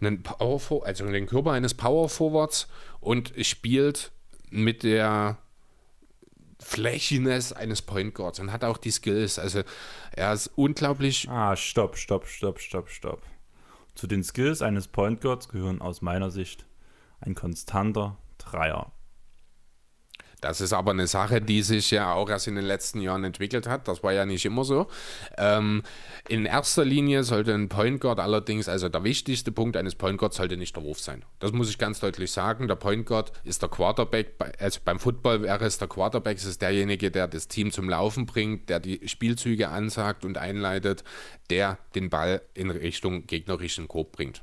[0.00, 2.68] einen Power, also den Körper eines Power Forwards
[3.00, 4.12] und spielt
[4.50, 5.38] mit der
[6.60, 9.38] Flashiness eines Point Guards und hat auch die Skills.
[9.38, 9.62] Also
[10.12, 11.28] er ist unglaublich.
[11.28, 13.22] Ah, stopp, stopp, stopp, stopp, stopp.
[13.98, 16.66] Zu den Skills eines Point Guards gehören aus meiner Sicht
[17.20, 18.92] ein konstanter Dreier.
[20.40, 23.66] Das ist aber eine Sache, die sich ja auch erst in den letzten Jahren entwickelt
[23.66, 23.88] hat.
[23.88, 24.86] Das war ja nicht immer so.
[25.36, 25.82] Ähm,
[26.28, 30.36] in erster Linie sollte ein Point Guard allerdings, also der wichtigste Punkt eines Point Guards
[30.36, 31.24] sollte nicht der Wurf sein.
[31.40, 32.68] Das muss ich ganz deutlich sagen.
[32.68, 34.34] Der Point Guard ist der Quarterback.
[34.60, 38.26] Also beim Football wäre es der Quarterback, es ist derjenige, der das Team zum Laufen
[38.26, 41.02] bringt, der die Spielzüge ansagt und einleitet,
[41.50, 44.42] der den Ball in Richtung gegnerischen Korb bringt.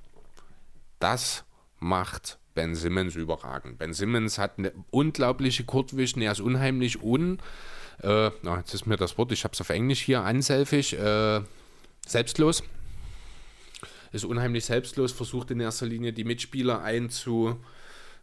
[1.00, 1.46] Das
[1.80, 3.78] macht Ben Simmons überragend.
[3.78, 7.40] Ben Simmons hat eine unglaubliche Kurzvision, er ist unheimlich un.
[8.02, 11.42] Äh, jetzt ist mir das Wort, ich habe es auf Englisch hier, unselfish, äh,
[12.08, 12.64] selbstlos.
[14.12, 17.58] Ist unheimlich selbstlos, versucht in erster Linie die Mitspieler einzu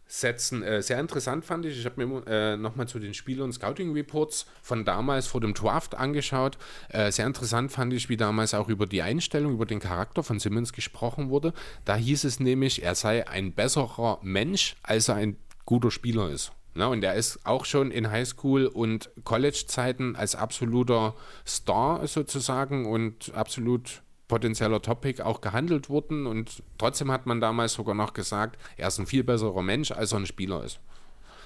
[0.07, 0.63] setzen.
[0.63, 4.45] Äh, sehr interessant fand ich, ich habe mir äh, nochmal zu den Spielern Scouting Reports
[4.61, 6.57] von damals vor dem Draft angeschaut.
[6.89, 10.39] Äh, sehr interessant fand ich, wie damals auch über die Einstellung, über den Charakter von
[10.39, 11.53] Simmons gesprochen wurde.
[11.85, 16.51] Da hieß es nämlich, er sei ein besserer Mensch, als er ein guter Spieler ist.
[16.75, 23.31] Ja, und er ist auch schon in Highschool- und College-Zeiten als absoluter Star sozusagen und
[23.35, 24.01] absolut
[24.33, 28.97] potenzieller Topic auch gehandelt wurden und trotzdem hat man damals sogar noch gesagt, er ist
[28.97, 30.79] ein viel besserer Mensch, als er ein Spieler ist.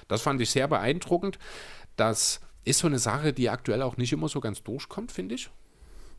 [0.08, 1.38] Das fand ich sehr beeindruckend.
[1.96, 5.50] Das ist so eine Sache, die aktuell auch nicht immer so ganz durchkommt, finde ich.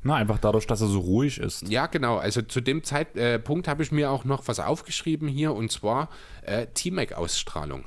[0.03, 1.67] Na, einfach dadurch, dass er so ruhig ist.
[1.67, 2.17] Ja, genau.
[2.17, 6.09] Also zu dem Zeitpunkt äh, habe ich mir auch noch was aufgeschrieben hier und zwar
[6.43, 7.83] äh, T-Mac-Ausstrahlung.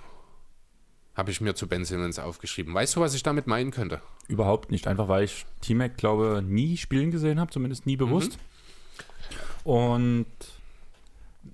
[1.15, 2.75] Habe ich mir zu Ben Simmons aufgeschrieben.
[2.75, 4.01] Weißt du, was ich damit meinen könnte?
[4.27, 4.89] Überhaupt nicht.
[4.89, 8.33] Einfach weil ich T-Mac, glaube nie spielen gesehen habe, zumindest nie bewusst.
[8.33, 8.52] Mhm.
[9.65, 10.27] Und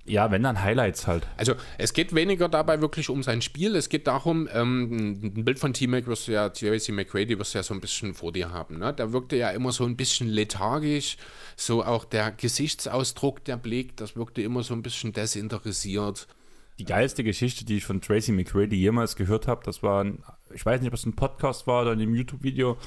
[0.05, 1.27] ja, wenn dann Highlights halt.
[1.37, 3.75] Also es geht weniger dabei wirklich um sein Spiel.
[3.75, 7.59] Es geht darum, ähm, ein Bild von T-Mac wirst du ja, Tracy McGrady wirst du
[7.59, 8.79] ja so ein bisschen vor dir haben.
[8.79, 8.93] Ne?
[8.93, 11.17] Der wirkte ja immer so ein bisschen lethargisch.
[11.55, 16.27] So auch der Gesichtsausdruck, der Blick, das wirkte immer so ein bisschen desinteressiert.
[16.79, 20.23] Die geilste Geschichte, die ich von Tracy McGrady jemals gehört habe, das war, ein,
[20.53, 22.77] ich weiß nicht, ob es ein Podcast war oder in einem YouTube-Video,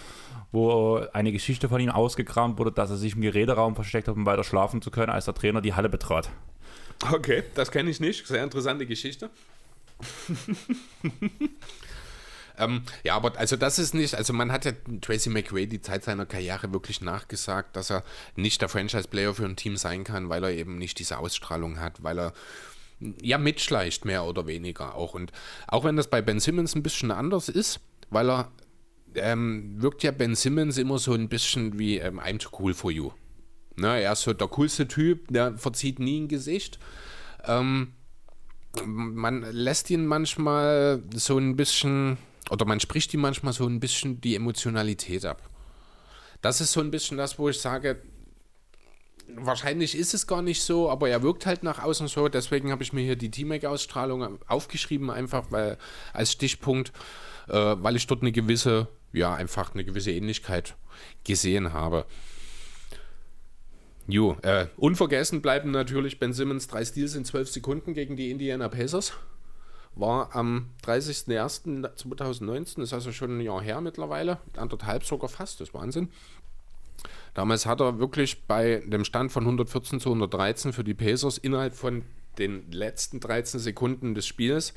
[0.51, 4.24] wo eine Geschichte von ihm ausgekramt wurde, dass er sich im Geräteraum versteckt hat, um
[4.24, 6.30] weiter schlafen zu können, als der Trainer die Halle betrat.
[7.12, 8.26] Okay, das kenne ich nicht.
[8.26, 9.28] Sehr interessante Geschichte.
[12.59, 14.72] ähm, ja, aber also das ist nicht, also man hat ja
[15.03, 18.05] Tracy McRae die Zeit seiner Karriere wirklich nachgesagt, dass er
[18.36, 22.03] nicht der Franchise-Player für ein Team sein kann, weil er eben nicht diese Ausstrahlung hat,
[22.03, 22.32] weil er
[23.20, 25.14] ja mitschleicht, mehr oder weniger auch.
[25.14, 25.32] Und
[25.68, 27.80] auch wenn das bei Ben Simmons ein bisschen anders ist,
[28.11, 28.50] weil er
[29.14, 32.90] ähm, wirkt ja Ben Simmons immer so ein bisschen wie ähm, I'm too cool for
[32.90, 33.12] you.
[33.76, 36.78] Ne, er ist so der coolste Typ, der verzieht nie ein Gesicht.
[37.44, 37.94] Ähm,
[38.84, 42.18] man lässt ihn manchmal so ein bisschen,
[42.50, 45.48] oder man spricht ihm manchmal so ein bisschen die Emotionalität ab.
[46.40, 48.03] Das ist so ein bisschen das, wo ich sage,
[49.37, 52.28] wahrscheinlich ist es gar nicht so, aber er wirkt halt nach außen so.
[52.28, 55.78] Deswegen habe ich mir hier die T-Mac-Ausstrahlung aufgeschrieben, einfach weil
[56.12, 56.93] als Stichpunkt,
[57.49, 60.74] äh, weil ich dort eine gewisse ja, einfach eine gewisse Ähnlichkeit
[61.24, 62.07] gesehen habe.
[64.09, 68.68] Jo, äh, unvergessen bleiben natürlich Ben Simmons drei Steals in zwölf Sekunden gegen die Indiana
[68.68, 69.12] Pacers.
[69.95, 75.68] war am 30.01.2019, das ist also schon ein Jahr her mittlerweile, anderthalb sogar fast, das
[75.68, 76.09] ist Wahnsinn.
[77.35, 81.74] Damals hat er wirklich bei dem Stand von 114 zu 113 für die Pacers innerhalb
[81.74, 82.03] von
[82.39, 84.74] den letzten 13 Sekunden des Spiels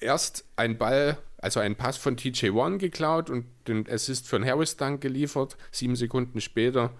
[0.00, 4.76] erst ein Ball, also einen Pass von TJ One geklaut und den Assist einen Harris
[4.76, 5.56] Dunk geliefert.
[5.70, 6.90] Sieben Sekunden später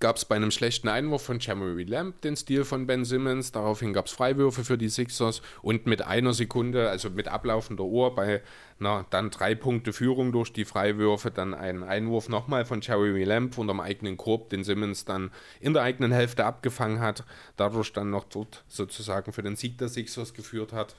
[0.00, 3.52] gab es bei einem schlechten Einwurf von Jamery Lamb den Stil von Ben Simmons.
[3.52, 8.14] Daraufhin gab es Freiwürfe für die Sixers und mit einer Sekunde, also mit ablaufender Uhr,
[8.14, 8.42] bei
[8.78, 13.56] einer dann drei Punkte Führung durch die Freiwürfe, dann ein Einwurf nochmal von Jamery Lamb
[13.58, 15.30] unterm eigenen Korb, den Simmons dann
[15.60, 17.24] in der eigenen Hälfte abgefangen hat,
[17.56, 20.96] dadurch dann noch dort sozusagen für den Sieg der Sixers geführt hat.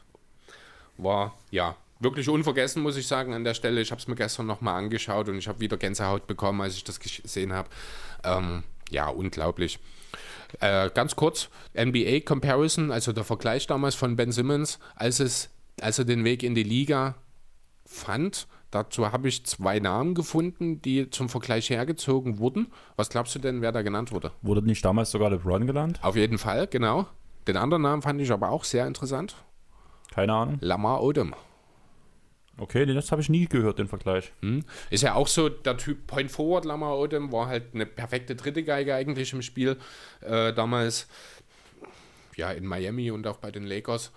[0.97, 3.81] War ja wirklich unvergessen, muss ich sagen, an der Stelle.
[3.81, 6.83] Ich habe es mir gestern nochmal angeschaut und ich habe wieder Gänsehaut bekommen, als ich
[6.83, 7.69] das gesehen habe.
[8.23, 9.79] Ähm, ja, unglaublich.
[10.59, 15.49] Äh, ganz kurz, NBA Comparison, also der Vergleich damals von Ben Simmons, als, es,
[15.81, 17.15] als er den Weg in die Liga
[17.85, 18.47] fand.
[18.71, 22.67] Dazu habe ich zwei Namen gefunden, die zum Vergleich hergezogen wurden.
[22.97, 24.31] Was glaubst du denn, wer da genannt wurde?
[24.41, 25.99] Wurde nicht damals sogar LeBron genannt?
[26.01, 27.07] Auf jeden Fall, genau.
[27.47, 29.35] Den anderen Namen fand ich aber auch sehr interessant.
[30.13, 30.57] Keine Ahnung.
[30.59, 31.33] Lamar Odom.
[32.59, 34.33] Okay, das habe ich nie gehört, den Vergleich.
[34.41, 34.63] Hm.
[34.89, 38.63] Ist ja auch so, der Typ Point Forward, Lamar Odom, war halt eine perfekte dritte
[38.63, 39.77] Geige eigentlich im Spiel.
[40.21, 41.07] Äh, damals,
[42.35, 44.11] ja, in Miami und auch bei den Lakers.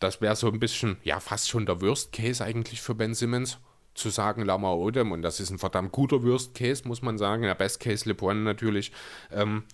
[0.00, 3.58] Das wäre so ein bisschen, ja, fast schon der Worst Case eigentlich für Ben Simmons
[3.94, 7.42] zu sagen, Lamar Odom, und das ist ein verdammt guter Worst Case, muss man sagen.
[7.42, 8.92] Der Best Case LeBron natürlich.
[9.30, 9.64] Ähm,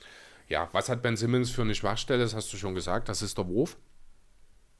[0.48, 2.22] ja, was hat Ben Simmons für eine Schwachstelle?
[2.22, 3.76] Das hast du schon gesagt, das ist der Wurf.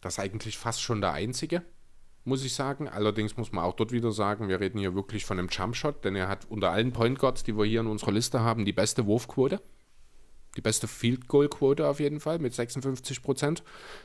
[0.00, 1.62] Das ist eigentlich fast schon der einzige
[2.24, 2.88] muss ich sagen.
[2.88, 6.16] Allerdings muss man auch dort wieder sagen, wir reden hier wirklich von einem Jumpshot, denn
[6.16, 9.06] er hat unter allen Point Guards, die wir hier in unserer Liste haben, die beste
[9.06, 9.60] Wurfquote.
[10.56, 13.62] Die beste Field Goal Quote auf jeden Fall mit 56 Prozent.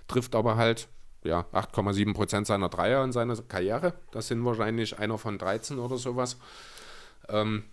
[0.07, 0.87] Trifft aber halt
[1.23, 3.93] ja, 8,7 Prozent seiner Dreier in seiner Karriere.
[4.11, 6.37] Das sind wahrscheinlich einer von 13 oder sowas.
[7.27, 7.63] Ähm,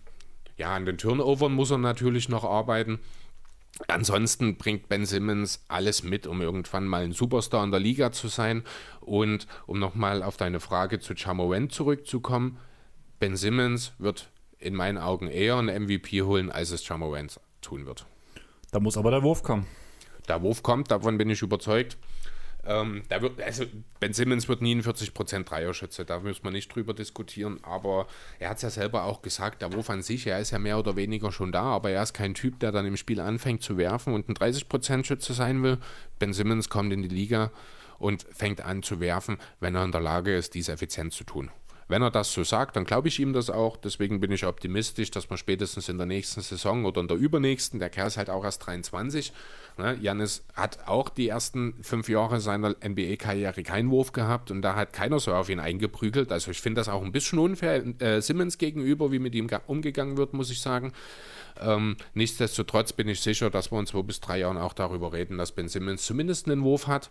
[0.57, 2.99] ja, an den Turnovern muss er natürlich noch arbeiten.
[3.87, 8.27] Ansonsten bringt Ben Simmons alles mit, um irgendwann mal ein Superstar in der Liga zu
[8.27, 8.63] sein.
[9.01, 12.57] Und um nochmal auf deine Frage zu Chamorant zurückzukommen,
[13.19, 18.05] Ben Simmons wird in meinen Augen eher einen MVP holen, als es Chamorant tun wird.
[18.71, 19.67] Da muss aber der Wurf kommen.
[20.27, 21.97] Der Wurf kommt, davon bin ich überzeugt.
[22.67, 23.63] Ähm, da wird, also
[24.01, 28.07] Ben Simmons wird nie ein 40% Dreierschütze, da müssen wir nicht drüber diskutieren, aber
[28.39, 30.77] er hat es ja selber auch gesagt, der Wurf an sich, er ist ja mehr
[30.77, 33.77] oder weniger schon da, aber er ist kein Typ, der dann im Spiel anfängt zu
[33.77, 35.77] werfen und ein 30% Schütze sein will.
[36.19, 37.51] Ben Simmons kommt in die Liga
[37.99, 41.49] und fängt an zu werfen, wenn er in der Lage ist, dies effizient zu tun.
[41.89, 43.77] Wenn er das so sagt, dann glaube ich ihm das auch.
[43.77, 47.79] Deswegen bin ich optimistisch, dass man spätestens in der nächsten Saison oder in der übernächsten,
[47.79, 49.31] der Kerl ist halt auch erst 23,
[49.77, 54.75] ne, Janis hat auch die ersten fünf Jahre seiner NBA-Karriere keinen Wurf gehabt und da
[54.75, 56.31] hat keiner so auf ihn eingeprügelt.
[56.31, 60.17] Also ich finde das auch ein bisschen unfair äh, Simmons gegenüber, wie mit ihm umgegangen
[60.17, 60.93] wird, muss ich sagen.
[61.59, 65.37] Ähm, nichtsdestotrotz bin ich sicher, dass wir in zwei bis drei Jahren auch darüber reden,
[65.37, 67.09] dass Ben Simmons zumindest einen Wurf hat,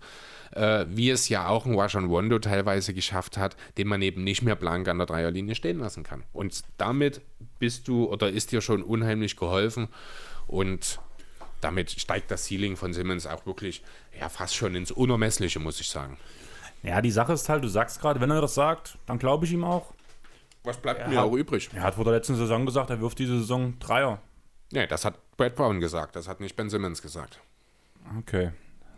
[0.53, 4.43] äh, wie es ja auch ein Wash Wondo teilweise geschafft hat, den man eben nicht
[4.43, 6.23] mehr blank an der Dreierlinie stehen lassen kann.
[6.33, 7.21] Und damit
[7.59, 9.89] bist du oder ist dir schon unheimlich geholfen
[10.47, 11.01] und
[11.61, 13.83] damit steigt das Ceiling von Simmons auch wirklich
[14.19, 16.19] ja, fast schon ins Unermessliche, muss ich sagen.
[16.83, 19.53] Ja, die Sache ist halt, du sagst gerade, wenn er das sagt, dann glaube ich
[19.53, 19.93] ihm auch.
[20.63, 21.71] Was bleibt er mir hat, auch übrig?
[21.75, 24.21] Er hat vor der letzten Saison gesagt, er wirft diese Saison Dreier.
[24.73, 27.41] Nee, das hat Brad Brown gesagt, das hat nicht Ben Simmons gesagt.
[28.19, 28.53] Okay.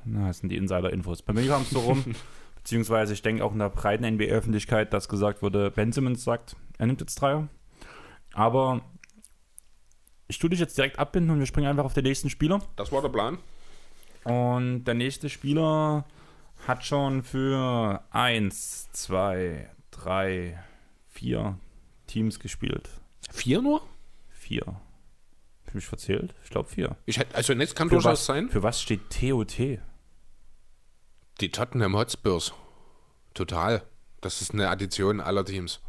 [0.04, 1.22] Na, das sind die Insider-Infos.
[1.22, 2.04] Bei mir kam es so rum,
[2.56, 6.86] beziehungsweise ich denke auch in der breiten NBA-Öffentlichkeit, dass gesagt wurde, Ben Simmons sagt, er
[6.86, 7.48] nimmt jetzt Dreier.
[8.32, 8.82] Aber
[10.28, 12.60] ich tue dich jetzt direkt abbinden und wir springen einfach auf den nächsten Spieler.
[12.76, 13.38] Das war der Plan.
[14.24, 16.04] Und der nächste Spieler
[16.66, 20.62] hat schon für 1, 2, 3,
[21.08, 21.58] 4
[22.06, 22.88] Teams gespielt.
[23.30, 23.82] Vier nur?
[24.30, 24.64] Vier.
[24.66, 26.34] Hab ich mich verzählt?
[26.44, 26.96] Ich glaube vier.
[27.04, 28.48] Ich hätte, also jetzt kann für durchaus was, sein.
[28.48, 29.78] Für was steht TOT?
[31.40, 32.54] Die Tottenham Hotspurs.
[33.34, 33.82] Total.
[34.20, 35.80] Das ist eine Addition aller Teams.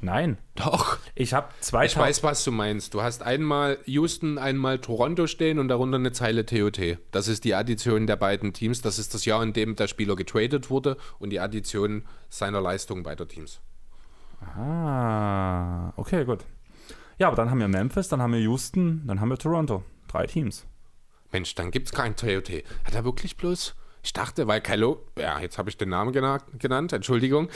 [0.00, 0.36] Nein.
[0.54, 0.98] Doch.
[1.14, 1.86] Ich habe zwei.
[1.86, 2.92] Ich weiß, was du meinst.
[2.94, 6.98] Du hast einmal Houston, einmal Toronto stehen und darunter eine Zeile TOT.
[7.10, 8.82] Das ist die Addition der beiden Teams.
[8.82, 13.02] Das ist das Jahr, in dem der Spieler getradet wurde und die Addition seiner Leistung
[13.02, 13.60] beider Teams.
[14.56, 16.44] Ah, okay, gut.
[17.18, 19.84] Ja, aber dann haben wir Memphis, dann haben wir Houston, dann haben wir Toronto.
[20.08, 20.66] Drei Teams.
[21.32, 22.50] Mensch, dann gibt es kein TOT.
[22.84, 23.74] Hat er wirklich bloß?
[24.04, 27.48] Ich dachte, weil Kylo, ja, jetzt habe ich den Namen genannt, Entschuldigung.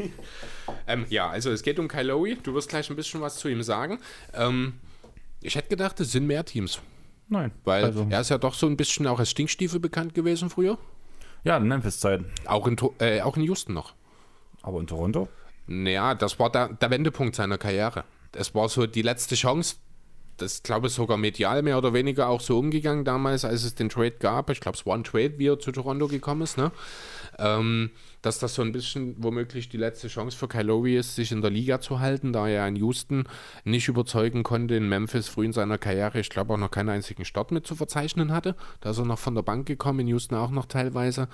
[0.86, 2.36] ähm, ja, also es geht um Kyloe.
[2.36, 3.98] Du wirst gleich ein bisschen was zu ihm sagen.
[4.32, 4.74] Ähm,
[5.42, 6.80] ich hätte gedacht, es sind mehr Teams.
[7.28, 7.50] Nein.
[7.64, 8.06] Weil also.
[8.08, 10.78] er ist ja doch so ein bisschen auch als Stinkstiefel bekannt gewesen früher.
[11.42, 12.26] Ja, in Memphis-Zeiten.
[12.44, 13.94] Auch, in, äh, auch in Houston noch.
[14.62, 15.28] Aber in Toronto?
[15.66, 18.04] Naja, das war der, der Wendepunkt seiner Karriere.
[18.32, 19.76] Es war so die letzte Chance,
[20.36, 23.88] das glaube ich sogar medial mehr oder weniger auch so umgegangen damals, als es den
[23.88, 24.50] Trade gab.
[24.50, 26.72] Ich glaube, es war ein Trade, wie er zu Toronto gekommen ist, ne?
[27.38, 27.90] Ähm,
[28.22, 31.42] dass das so ein bisschen womöglich die letzte Chance für Kyle Lowry ist, sich in
[31.42, 33.24] der Liga zu halten, da er in Houston
[33.64, 37.24] nicht überzeugen konnte, in Memphis früh in seiner Karriere, ich glaube auch noch keinen einzigen
[37.24, 38.56] Start mit zu verzeichnen hatte.
[38.80, 41.28] Da ist er noch von der Bank gekommen, in Houston auch noch teilweise.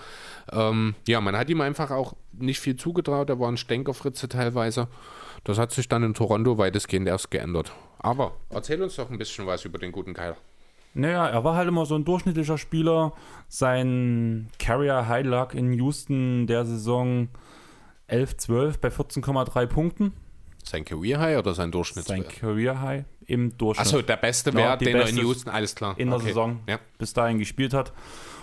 [0.51, 4.89] Ähm, ja, man hat ihm einfach auch nicht viel zugetraut, er war ein Stänkerfritze teilweise.
[5.45, 7.73] Das hat sich dann in Toronto weitestgehend erst geändert.
[7.99, 10.37] Aber erzähl uns doch ein bisschen was über den guten Kyle.
[10.95, 13.13] Naja, er war halt immer so ein durchschnittlicher Spieler.
[13.49, 17.29] Sein Carrier High lag in Houston der Saison
[18.09, 20.13] 11-12 bei 14,3 Punkten.
[20.65, 22.05] Sein Career High oder sein Durchschnitt?
[22.05, 23.87] Sein Career High im Durchschnitt.
[23.87, 25.99] Achso, der beste Wert, ja, den er in Houston, alles klar.
[25.99, 26.29] In der okay.
[26.29, 26.79] Saison ja.
[26.99, 27.93] bis dahin gespielt hat.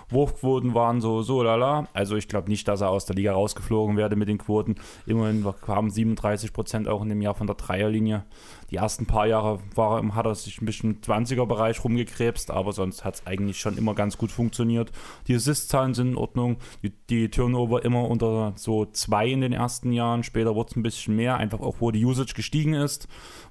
[0.10, 1.88] Wurfquoten waren so, so lala.
[1.94, 4.76] Also ich glaube nicht, dass er aus der Liga rausgeflogen werde mit den Quoten.
[5.06, 8.24] Immerhin kamen 37 Prozent auch in dem Jahr von der Dreierlinie.
[8.72, 13.04] Die ersten paar Jahre war, hat er sich ein bisschen im 20er-Bereich rumgekrebst, aber sonst
[13.04, 14.92] hat es eigentlich schon immer ganz gut funktioniert.
[15.28, 16.58] Die Assist-Zahlen sind in Ordnung.
[16.84, 20.24] Die, die, Turnover immer unter so zwei in den ersten Jahren.
[20.24, 23.08] Später wurde es ein bisschen mehr, einfach auch wo die Usage gestiegen ist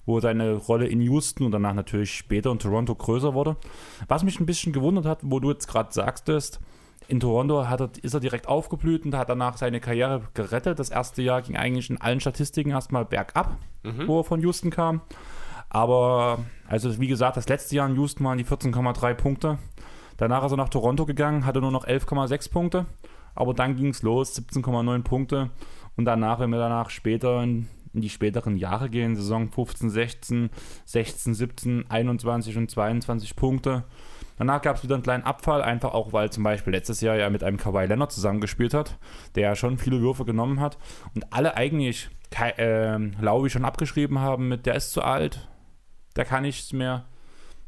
[0.09, 3.57] wo seine Rolle in Houston und danach natürlich später in Toronto größer wurde.
[4.09, 6.61] Was mich ein bisschen gewundert hat, wo du jetzt gerade sagtest,
[7.09, 10.79] in Toronto hat er, ist er direkt aufgeblüht und hat danach seine Karriere gerettet.
[10.79, 14.07] Das erste Jahr ging eigentlich in allen Statistiken erstmal bergab, mhm.
[14.07, 15.01] wo er von Houston kam.
[15.71, 19.59] Aber, also wie gesagt, das letzte Jahr in Houston waren die 14,3 Punkte.
[20.17, 22.87] Danach ist er nach Toronto gegangen, hatte nur noch 11,6 Punkte.
[23.35, 25.51] Aber dann ging es los, 17,9 Punkte.
[25.97, 30.51] Und danach, wenn wir danach später in in die späteren Jahre gehen, Saison 15, 16,
[30.85, 33.85] 16, 17, 21 und 22 Punkte.
[34.39, 37.29] Danach gab es wieder einen kleinen Abfall, einfach auch, weil zum Beispiel letztes Jahr ja
[37.29, 38.99] mit einem Kawhi Leonard zusammengespielt hat,
[39.35, 40.79] der ja schon viele Würfe genommen hat
[41.15, 42.09] und alle eigentlich
[42.41, 45.49] äh, Laubi schon abgeschrieben haben mit, der ist zu alt,
[46.17, 47.05] der kann nichts mehr.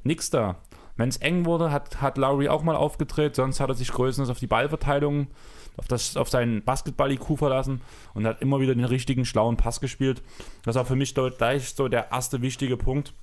[0.02, 0.56] Nix da.
[0.96, 4.30] Wenn es eng wurde, hat, hat Lowry auch mal aufgedreht, sonst hat er sich größtenteils
[4.30, 5.28] auf die Ballverteilung
[5.76, 7.80] auf, das, auf seinen Basketball-IQ verlassen
[8.12, 10.22] und hat immer wieder den richtigen, schlauen Pass gespielt.
[10.62, 13.14] Das war für mich gleich so der erste wichtige Punkt.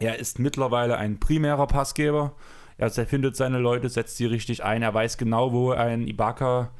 [0.00, 2.32] Er ist mittlerweile ein primärer Passgeber.
[2.76, 4.82] Er findet seine Leute, setzt sie richtig ein.
[4.82, 6.70] Er weiß genau, wo er einen Ibaka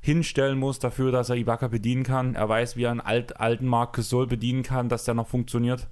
[0.00, 2.34] hinstellen muss dafür, dass er Ibaka bedienen kann.
[2.34, 5.88] Er weiß, wie er einen alt, alten Mark Gasol bedienen kann, dass der noch funktioniert.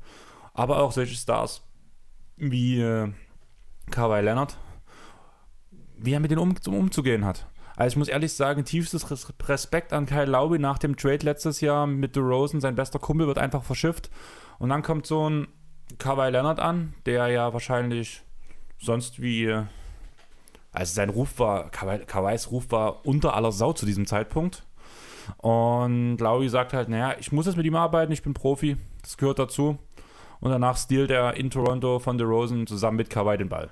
[0.55, 1.63] Aber auch solche Stars
[2.37, 3.11] wie äh,
[3.91, 4.57] Kawhi Leonard,
[5.97, 7.47] wie er mit denen um, umzugehen hat.
[7.77, 9.07] Also ich muss ehrlich sagen, tiefstes
[9.49, 12.61] Respekt an Kyle Laube nach dem Trade letztes Jahr mit DeRozan.
[12.61, 14.11] Sein bester Kumpel wird einfach verschifft.
[14.59, 15.47] Und dann kommt so ein
[15.99, 18.23] Kawhi Leonard an, der ja wahrscheinlich
[18.79, 19.55] sonst wie...
[20.71, 24.65] Also sein Ruf war, Kawais Ruf war unter aller Sau zu diesem Zeitpunkt.
[25.39, 29.17] Und Lauri sagt halt, naja, ich muss jetzt mit ihm arbeiten, ich bin Profi, das
[29.17, 29.79] gehört dazu.
[30.41, 33.71] Und danach stiehlt er in Toronto von DeRozan zusammen mit Kawhi den Ball.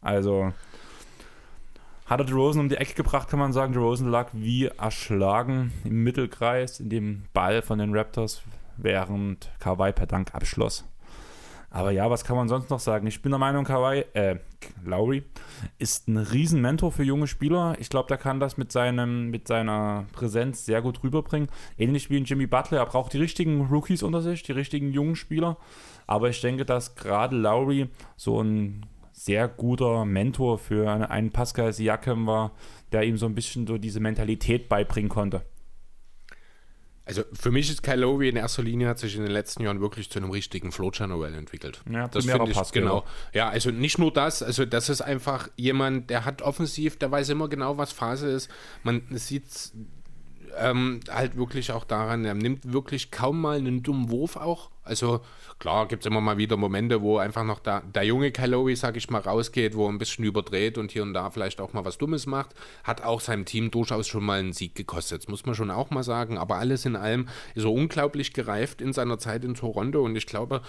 [0.00, 0.52] Also,
[2.06, 3.72] hat er DeRozan um die Ecke gebracht, kann man sagen.
[3.72, 8.42] DeRozan lag wie erschlagen im Mittelkreis in dem Ball von den Raptors,
[8.76, 10.89] während Kawhi per Dank abschloss.
[11.72, 13.06] Aber ja, was kann man sonst noch sagen?
[13.06, 14.38] Ich bin der Meinung, Kawhi, äh,
[14.84, 15.22] Lowry
[15.78, 17.76] ist ein Riesenmentor für junge Spieler.
[17.78, 21.48] Ich glaube, der kann das mit, seinem, mit seiner Präsenz sehr gut rüberbringen.
[21.78, 22.78] Ähnlich wie ein Jimmy Butler.
[22.78, 25.58] Er braucht die richtigen Rookies unter sich, die richtigen jungen Spieler.
[26.08, 32.26] Aber ich denke, dass gerade Lowry so ein sehr guter Mentor für einen Pascal Siakam
[32.26, 32.52] war,
[32.90, 35.42] der ihm so ein bisschen so diese Mentalität beibringen konnte.
[37.04, 40.10] Also für mich ist Lowry in erster Linie hat sich in den letzten Jahren wirklich
[40.10, 41.82] zu einem richtigen Flow Channel entwickelt.
[41.90, 43.04] Ja, das finde ich Pass, genau.
[43.32, 47.30] Ja, also nicht nur das, also das ist einfach jemand, der hat offensiv, der weiß
[47.30, 48.48] immer genau, was Phase ist.
[48.84, 49.44] Man sieht
[50.58, 54.70] ähm, halt wirklich auch daran, er nimmt wirklich kaum mal einen dummen Wurf auch.
[54.82, 55.20] Also
[55.58, 58.96] klar gibt es immer mal wieder Momente, wo einfach noch da, der junge Kalowi, sag
[58.96, 61.84] ich mal, rausgeht, wo er ein bisschen überdreht und hier und da vielleicht auch mal
[61.84, 62.54] was Dummes macht.
[62.84, 65.22] Hat auch seinem Team durchaus schon mal einen Sieg gekostet.
[65.22, 66.38] Das muss man schon auch mal sagen.
[66.38, 70.26] Aber alles in allem ist er unglaublich gereift in seiner Zeit in Toronto und ich
[70.26, 70.62] glaube,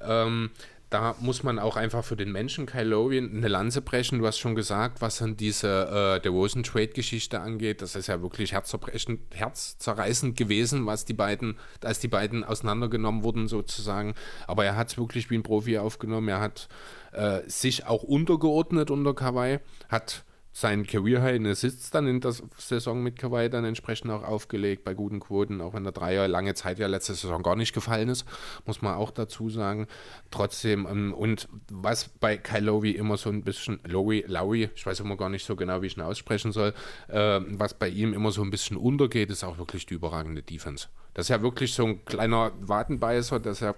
[0.00, 0.50] ähm,
[0.92, 4.18] da muss man auch einfach für den Menschen Lowry eine Lanze brechen.
[4.18, 7.80] Du hast schon gesagt, was dann diese äh, Rosen Trade-Geschichte angeht.
[7.80, 14.14] Das ist ja wirklich herzzerreißend gewesen, was die beiden, als die beiden auseinandergenommen wurden sozusagen.
[14.46, 16.28] Aber er hat es wirklich wie ein Profi aufgenommen.
[16.28, 16.68] Er hat
[17.12, 22.34] äh, sich auch untergeordnet unter Kawhi, hat sein Career High in Assists dann in der
[22.58, 26.54] Saison mit Kawhi dann entsprechend auch aufgelegt bei guten Quoten, auch wenn der Dreier lange
[26.54, 28.26] Zeit ja letzte Saison gar nicht gefallen ist,
[28.66, 29.86] muss man auch dazu sagen.
[30.30, 35.00] Trotzdem, ähm, und was bei Kyle Lowry immer so ein bisschen, Lowry, Lowry, ich weiß
[35.00, 36.74] immer gar nicht so genau, wie ich ihn aussprechen soll,
[37.08, 40.88] äh, was bei ihm immer so ein bisschen untergeht, ist auch wirklich die überragende Defense.
[41.14, 43.74] Das ist ja wirklich so ein kleiner Wadenbeißer, dass er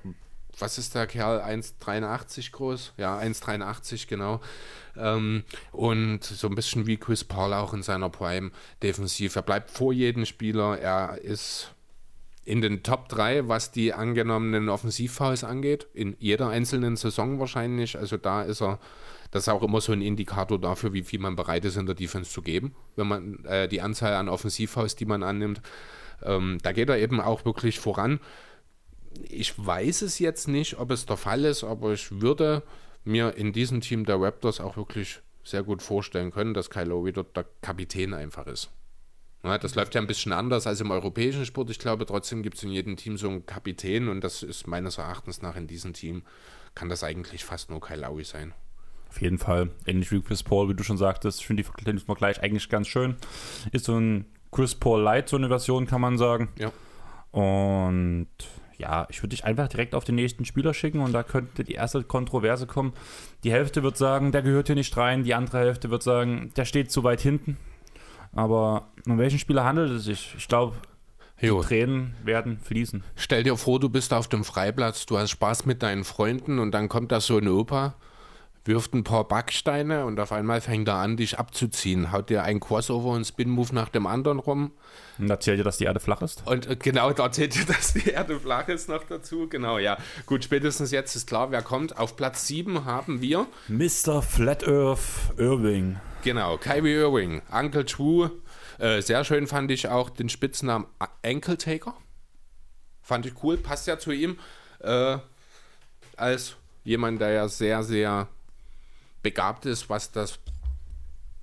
[0.58, 1.40] was ist der Kerl?
[1.40, 2.92] 1,83 groß?
[2.96, 4.40] Ja, 1,83 genau.
[4.96, 8.50] Ähm, und so ein bisschen wie Chris Paul auch in seiner Prime
[8.82, 9.36] defensiv.
[9.36, 10.78] Er bleibt vor jedem Spieler.
[10.78, 11.74] Er ist
[12.44, 17.98] in den Top 3, was die angenommenen Offensivfouls angeht, in jeder einzelnen Saison wahrscheinlich.
[17.98, 18.78] Also da ist er,
[19.30, 21.94] das ist auch immer so ein Indikator dafür, wie viel man bereit ist in der
[21.94, 25.62] Defense zu geben, wenn man äh, die Anzahl an Offensivfouls, die man annimmt.
[26.22, 28.20] Ähm, da geht er eben auch wirklich voran.
[29.28, 32.62] Ich weiß es jetzt nicht, ob es der Fall ist, aber ich würde
[33.04, 37.24] mir in diesem Team der Raptors auch wirklich sehr gut vorstellen können, dass Kylo wieder
[37.24, 38.70] der Kapitän einfach ist.
[39.42, 41.68] Ja, das läuft ja ein bisschen anders als im europäischen Sport.
[41.68, 44.96] Ich glaube, trotzdem gibt es in jedem Team so einen Kapitän und das ist meines
[44.96, 46.22] Erachtens nach in diesem Team,
[46.74, 48.54] kann das eigentlich fast nur Lowry sein.
[49.10, 49.70] Auf jeden Fall.
[49.86, 51.40] Ähnlich wie Chris Paul, wie du schon sagtest.
[51.40, 53.16] Ich finde den Vergleich eigentlich ganz schön.
[53.70, 56.48] Ist so ein Chris Paul Light, so eine Version, kann man sagen.
[56.58, 56.72] Ja.
[57.30, 58.28] Und
[58.78, 61.74] ja, ich würde dich einfach direkt auf den nächsten Spieler schicken und da könnte die
[61.74, 62.92] erste Kontroverse kommen.
[63.44, 66.64] Die Hälfte wird sagen, der gehört hier nicht rein, die andere Hälfte wird sagen, der
[66.64, 67.56] steht zu weit hinten.
[68.32, 70.34] Aber um welchen Spieler handelt es sich?
[70.36, 70.76] Ich glaube,
[71.40, 73.04] die Tränen werden fließen.
[73.16, 76.72] Stell dir vor, du bist auf dem Freiplatz, du hast Spaß mit deinen Freunden und
[76.72, 77.94] dann kommt da so ein Opa
[78.64, 82.12] wirft ein paar Backsteine und auf einmal fängt er an, dich abzuziehen.
[82.12, 84.72] Haut dir ein Crossover und Spin-Move nach dem anderen rum.
[85.18, 86.42] Und erzählt dir, dass die Erde flach ist?
[86.46, 89.48] Und äh, genau, da erzählt dir, dass die Erde flach ist noch dazu.
[89.48, 89.98] Genau, ja.
[90.26, 91.98] Gut, spätestens jetzt ist klar, wer kommt.
[91.98, 94.22] Auf Platz 7 haben wir Mr.
[94.22, 96.00] Flat Earth Irving.
[96.22, 97.42] Genau, Kyrie Irving.
[97.52, 98.30] Uncle True.
[98.78, 100.86] Äh, sehr schön fand ich auch den Spitznamen
[101.22, 101.94] Ankle Taker.
[103.02, 104.38] Fand ich cool, passt ja zu ihm.
[104.80, 105.18] Äh,
[106.16, 108.28] als jemand, der ja sehr, sehr
[109.24, 110.38] begabt ist, was das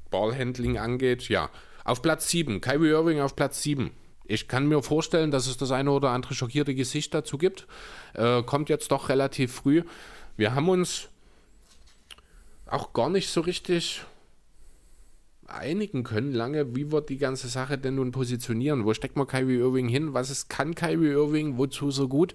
[0.09, 1.27] Ballhandling angeht.
[1.27, 1.49] Ja,
[1.83, 3.91] auf Platz 7, Kyrie Irving auf Platz 7.
[4.23, 7.67] Ich kann mir vorstellen, dass es das eine oder andere schockierte Gesicht dazu gibt.
[8.13, 9.83] Äh, kommt jetzt doch relativ früh.
[10.37, 11.09] Wir haben uns
[12.67, 14.05] auch gar nicht so richtig
[15.47, 18.85] einigen können lange, wie wird die ganze Sache denn nun positionieren?
[18.85, 20.13] Wo steckt man Kyrie Irving hin?
[20.13, 21.57] Was ist, kann Kyrie Irving?
[21.57, 22.33] Wozu so gut?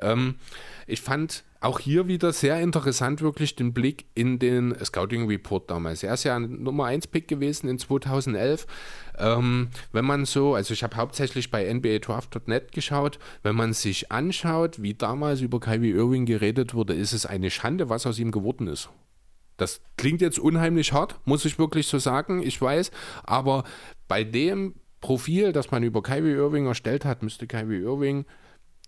[0.00, 0.34] Ähm,
[0.86, 6.02] ich fand auch hier wieder sehr interessant, wirklich den Blick in den Scouting Report damals.
[6.02, 8.66] Er ist ja ein Nummer 1 Pick gewesen in 2011.
[9.18, 11.98] Ähm, wenn man so, also ich habe hauptsächlich bei NBA
[12.72, 17.50] geschaut, wenn man sich anschaut, wie damals über Kyrie Irving geredet wurde, ist es eine
[17.50, 18.90] Schande, was aus ihm geworden ist.
[19.56, 22.90] Das klingt jetzt unheimlich hart, muss ich wirklich so sagen, ich weiß,
[23.22, 23.62] aber
[24.08, 28.24] bei dem Profil, das man über Kyrie Irving erstellt hat, müsste Kyrie Irving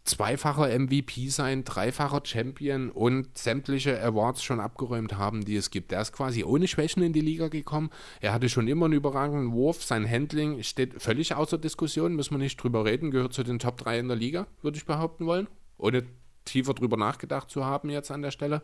[0.04, 5.92] zweifacher MVP sein, dreifacher Champion und sämtliche Awards schon abgeräumt haben, die es gibt.
[5.92, 7.90] Er ist quasi ohne Schwächen in die Liga gekommen.
[8.20, 9.82] Er hatte schon immer einen überragenden Wurf.
[9.82, 13.78] Sein Handling steht völlig außer Diskussion, müssen wir nicht drüber reden, gehört zu den Top
[13.78, 15.48] 3 in der Liga, würde ich behaupten wollen.
[15.78, 16.04] Ohne
[16.44, 18.62] tiefer drüber nachgedacht zu haben jetzt an der Stelle.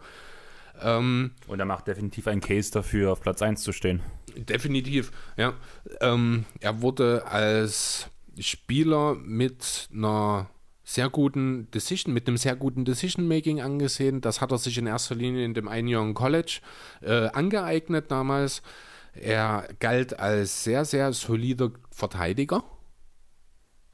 [0.83, 4.01] Ähm, und er macht definitiv einen Case dafür, auf Platz 1 zu stehen.
[4.37, 5.55] Definitiv, ja.
[6.01, 10.49] Ähm, er wurde als Spieler mit einer
[10.91, 14.21] sehr guten Decision, mit einem sehr guten Decision-Making angesehen.
[14.21, 16.61] Das hat er sich in erster Linie in dem einjährigen College
[17.01, 18.61] äh, angeeignet damals.
[19.13, 22.65] Er galt als sehr, sehr solider Verteidiger.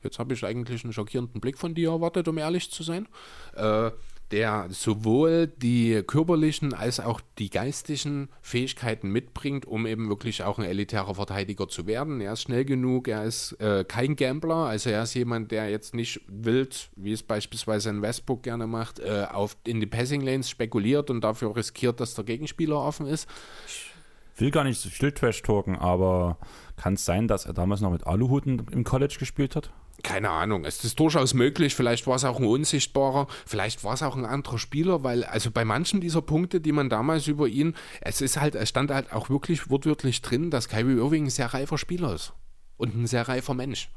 [0.02, 3.06] Jetzt habe ich eigentlich einen schockierenden Blick von dir erwartet, um ehrlich zu sein.
[3.54, 3.90] Äh,
[4.30, 10.64] der sowohl die körperlichen als auch die geistigen Fähigkeiten mitbringt, um eben wirklich auch ein
[10.64, 12.20] elitärer Verteidiger zu werden.
[12.20, 15.94] Er ist schnell genug, er ist äh, kein Gambler, also er ist jemand, der jetzt
[15.94, 20.50] nicht wild, wie es beispielsweise in Westbrook gerne macht, äh, auf, in die Passing Lanes
[20.50, 23.28] spekuliert und dafür riskiert, dass der Gegenspieler offen ist.
[23.66, 26.36] Ich will gar nicht so still trash talken, aber
[26.76, 29.70] kann es sein, dass er damals noch mit Aluhuten im College gespielt hat?
[30.02, 34.02] Keine Ahnung, es ist durchaus möglich, vielleicht war es auch ein unsichtbarer, vielleicht war es
[34.02, 37.74] auch ein anderer Spieler, weil also bei manchen dieser Punkte, die man damals über ihn,
[38.00, 41.52] es ist halt, es stand halt auch wirklich wortwörtlich drin, dass Kyrie Irving ein sehr
[41.52, 42.34] reifer Spieler ist
[42.76, 43.88] und ein sehr reifer Mensch.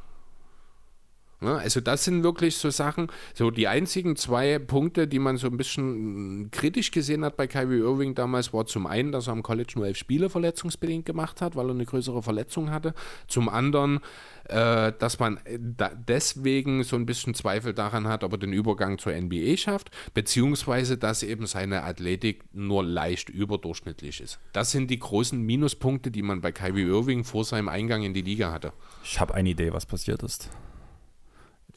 [1.42, 1.58] Ne?
[1.58, 5.58] Also das sind wirklich so Sachen, so die einzigen zwei Punkte, die man so ein
[5.58, 9.74] bisschen kritisch gesehen hat bei Kyrie Irving damals, war zum einen, dass er am College
[9.76, 12.94] nur elf Spiele verletzungsbedingt gemacht hat, weil er eine größere Verletzung hatte.
[13.28, 14.00] Zum anderen,
[14.46, 18.52] äh, dass man äh, da deswegen so ein bisschen Zweifel daran hat, ob er den
[18.52, 24.40] Übergang zur NBA schafft, beziehungsweise dass eben seine Athletik nur leicht überdurchschnittlich ist.
[24.52, 28.22] Das sind die großen Minuspunkte, die man bei Kyrie Irving vor seinem Eingang in die
[28.22, 28.74] Liga hatte.
[29.04, 30.50] Ich habe eine Idee, was passiert ist.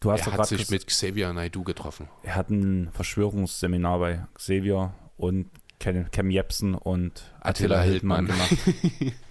[0.03, 2.09] Du hast er hat sich mit Xavier Naidoo getroffen.
[2.25, 5.49] Er hat ein Verschwörungsseminar bei Xavier und
[5.79, 8.57] Cam Jepsen und Attila, Attila Hildmann gemacht.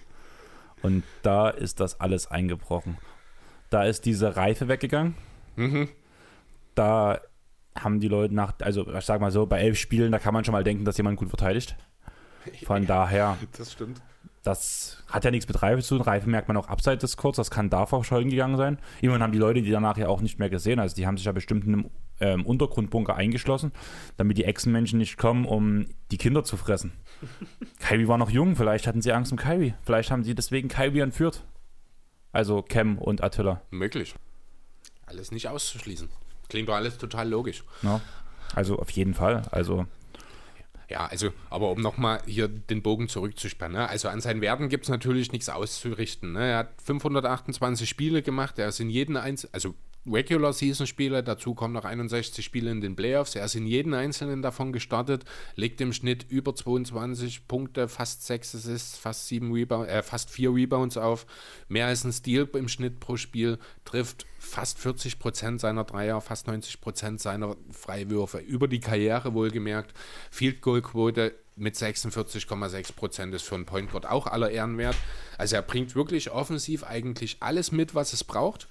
[0.82, 2.96] und da ist das alles eingebrochen.
[3.68, 5.14] Da ist diese Reife weggegangen.
[5.56, 5.88] Mhm.
[6.74, 7.20] Da
[7.78, 10.44] haben die Leute nach, also ich sag mal so, bei elf Spielen, da kann man
[10.44, 11.76] schon mal denken, dass jemand gut verteidigt.
[12.64, 13.36] Von daher.
[13.58, 14.00] Das stimmt.
[14.42, 16.04] Das hat ja nichts mit Reife zu tun.
[16.04, 17.36] Reife merkt man auch abseits des Kurz.
[17.36, 18.78] Das kann da verschollen gegangen sein.
[19.00, 20.80] Immerhin haben die Leute die danach ja auch nicht mehr gesehen.
[20.80, 23.70] Also die haben sich ja bestimmt in einem ähm, Untergrundbunker eingeschlossen,
[24.16, 26.92] damit die Echsenmenschen nicht kommen, um die Kinder zu fressen.
[27.78, 28.56] Kyrie war noch jung.
[28.56, 29.74] Vielleicht hatten sie Angst um Kyrie.
[29.84, 31.44] Vielleicht haben sie deswegen Kyrie entführt.
[32.32, 33.60] Also Cam und Attila.
[33.70, 34.14] Möglich.
[35.06, 36.08] Alles nicht auszuschließen.
[36.48, 37.62] Klingt doch alles total logisch.
[37.82, 38.00] Ja.
[38.54, 39.42] Also auf jeden Fall.
[39.52, 39.86] Also
[40.92, 43.88] ja, also, aber um nochmal hier den Bogen zurückzuspannen, ne?
[43.88, 46.32] also an seinen Werten gibt es natürlich nichts auszurichten.
[46.32, 46.50] Ne?
[46.50, 49.74] Er hat 528 Spiele gemacht, er ist in jedem einzelnen, also
[50.04, 53.36] Regular Season Spiele, dazu kommen noch 61 Spiele in den Playoffs.
[53.36, 55.24] Er ist in jedem einzelnen davon gestartet,
[55.54, 60.52] legt im Schnitt über 22 Punkte, fast 6 Assists, fast, 7 Rebound, äh, fast 4
[60.52, 61.24] Rebounds auf,
[61.68, 66.48] mehr als ein Steal im Schnitt pro Spiel, trifft fast 40 Prozent seiner Dreier, fast
[66.48, 69.94] 90 Prozent seiner Freiwürfe, über die Karriere wohlgemerkt.
[70.32, 74.96] Field Goal Quote mit 46,6 Prozent ist für einen Point Guard auch aller Ehren wert.
[75.38, 78.68] Also er bringt wirklich offensiv eigentlich alles mit, was es braucht.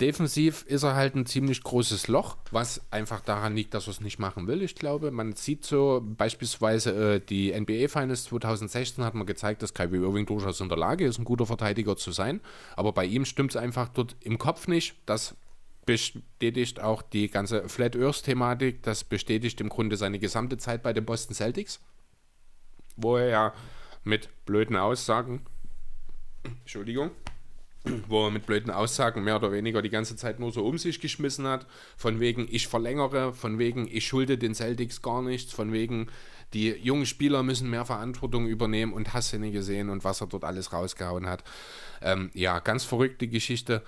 [0.00, 4.00] Defensiv ist er halt ein ziemlich großes Loch, was einfach daran liegt, dass er es
[4.00, 4.62] nicht machen will.
[4.62, 9.74] Ich glaube, man sieht so beispielsweise äh, die NBA Finals 2016 hat man gezeigt, dass
[9.74, 12.40] Kyrie Irving durchaus in der Lage ist, ein guter Verteidiger zu sein.
[12.76, 14.96] Aber bei ihm stimmt es einfach dort im Kopf nicht.
[15.06, 15.36] Das
[15.86, 18.82] bestätigt auch die ganze Flat Earth Thematik.
[18.82, 21.80] Das bestätigt im Grunde seine gesamte Zeit bei den Boston Celtics,
[22.96, 23.54] wo er ja
[24.02, 25.42] mit blöden Aussagen,
[26.42, 27.10] Entschuldigung,
[28.08, 31.00] wo er mit blöden Aussagen mehr oder weniger die ganze Zeit nur so um sich
[31.00, 31.66] geschmissen hat,
[31.96, 36.08] von wegen ich verlängere, von wegen ich schulde den Celtics gar nichts, von wegen
[36.52, 40.28] die jungen Spieler müssen mehr Verantwortung übernehmen und hast du nicht gesehen und was er
[40.28, 41.42] dort alles rausgehauen hat.
[42.00, 43.82] Ähm, ja, ganz verrückte Geschichte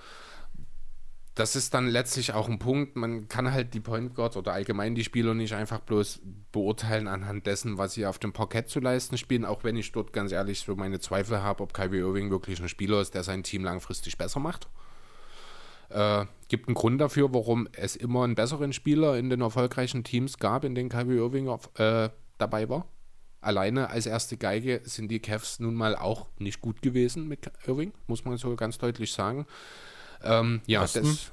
[1.37, 2.95] das ist dann letztlich auch ein Punkt.
[2.95, 6.21] Man kann halt die Point Guards oder allgemein die Spieler nicht einfach bloß
[6.51, 10.13] beurteilen anhand dessen, was sie auf dem Parkett zu leisten spielen, auch wenn ich dort
[10.13, 13.43] ganz ehrlich so meine Zweifel habe, ob Kyrie Irving wirklich ein Spieler ist, der sein
[13.43, 14.67] Team langfristig besser macht.
[15.89, 20.39] Äh, gibt einen Grund dafür, warum es immer einen besseren Spieler in den erfolgreichen Teams
[20.39, 22.09] gab, in denen Kyrie Irving auf, äh,
[22.39, 22.87] dabei war.
[23.41, 27.93] Alleine als erste Geige sind die Cavs nun mal auch nicht gut gewesen mit Irving,
[28.07, 29.45] muss man so ganz deutlich sagen.
[30.23, 31.03] Ähm, ja, Boston?
[31.03, 31.31] Das,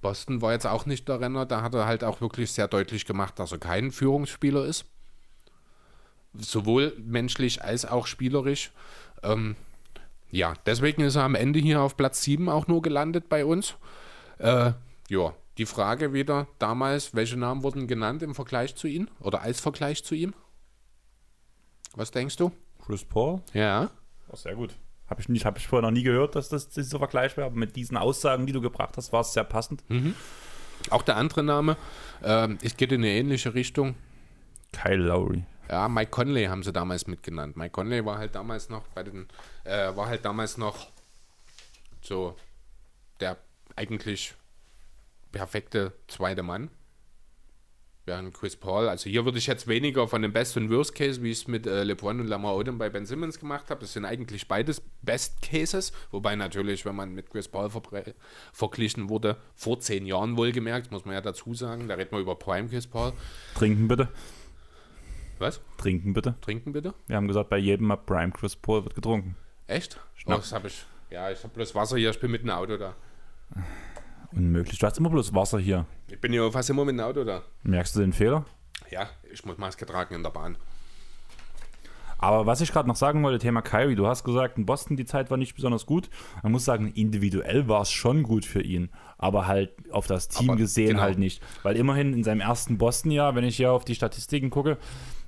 [0.00, 1.46] Boston war jetzt auch nicht der Renner.
[1.46, 4.84] Da hat er halt auch wirklich sehr deutlich gemacht, dass er kein Führungsspieler ist.
[6.34, 8.72] Sowohl menschlich als auch spielerisch.
[9.22, 9.56] Ähm,
[10.30, 13.74] ja, deswegen ist er am Ende hier auf Platz 7 auch nur gelandet bei uns.
[14.38, 14.72] Äh,
[15.08, 19.60] ja, die Frage wieder damals, welche Namen wurden genannt im Vergleich zu ihm oder als
[19.60, 20.34] Vergleich zu ihm?
[21.94, 22.50] Was denkst du?
[22.84, 23.42] Chris Paul?
[23.52, 23.90] Ja.
[24.28, 24.74] Oh, sehr gut.
[25.12, 27.54] Habe ich, nicht, hab ich vorher noch nie gehört, dass das, das so vergleichbar aber
[27.54, 29.84] mit diesen Aussagen, die du gebracht hast, war es sehr passend.
[29.90, 30.14] Mhm.
[30.88, 31.76] Auch der andere Name,
[32.24, 33.94] ähm, es geht in eine ähnliche Richtung.
[34.72, 35.44] Kyle Lowry.
[35.68, 37.58] Ja, Mike Conley haben sie damals mitgenannt.
[37.58, 39.28] Mike Conley war halt damals noch bei den,
[39.64, 40.90] äh, war halt damals noch
[42.00, 42.34] so
[43.20, 43.36] der
[43.76, 44.34] eigentlich
[45.30, 46.70] perfekte zweite Mann
[48.04, 48.88] während Chris Paul.
[48.88, 51.48] Also hier würde ich jetzt weniger von dem Best und Worst Case, wie ich es
[51.48, 53.80] mit äh, LeBron und Lamar Odom bei Ben Simmons gemacht habe.
[53.80, 57.82] Das sind eigentlich beides Best Cases, wobei natürlich, wenn man mit Chris Paul ver
[58.52, 62.34] verglichen wurde, vor zehn Jahren wohlgemerkt, muss man ja dazu sagen, da reden wir über
[62.34, 63.12] Prime Chris Paul.
[63.54, 64.08] Trinken bitte.
[65.38, 65.60] Was?
[65.78, 66.36] Trinken bitte.
[66.40, 66.94] Trinken bitte?
[67.06, 69.36] Wir haben gesagt, bei jedem Mal Prime Chris Paul wird getrunken.
[69.66, 69.98] Echt?
[70.26, 70.84] Oh, das habe ich.
[71.10, 72.94] Ja, ich habe bloß Wasser hier, ich bin mit dem Auto da.
[74.34, 74.78] Unmöglich.
[74.78, 75.86] Du hast immer bloß Wasser hier.
[76.08, 77.42] Ich bin ja fast immer mit dem Auto da.
[77.62, 78.44] Merkst du den Fehler?
[78.90, 80.56] Ja, ich muss Maske tragen in der Bahn.
[82.22, 85.04] Aber was ich gerade noch sagen wollte, Thema Kyrie, du hast gesagt, in Boston die
[85.04, 86.08] Zeit war nicht besonders gut.
[86.44, 90.50] Man muss sagen, individuell war es schon gut für ihn, aber halt auf das Team
[90.50, 91.02] aber gesehen genau.
[91.02, 91.42] halt nicht.
[91.64, 94.78] Weil immerhin in seinem ersten Boston-Jahr, wenn ich hier auf die Statistiken gucke,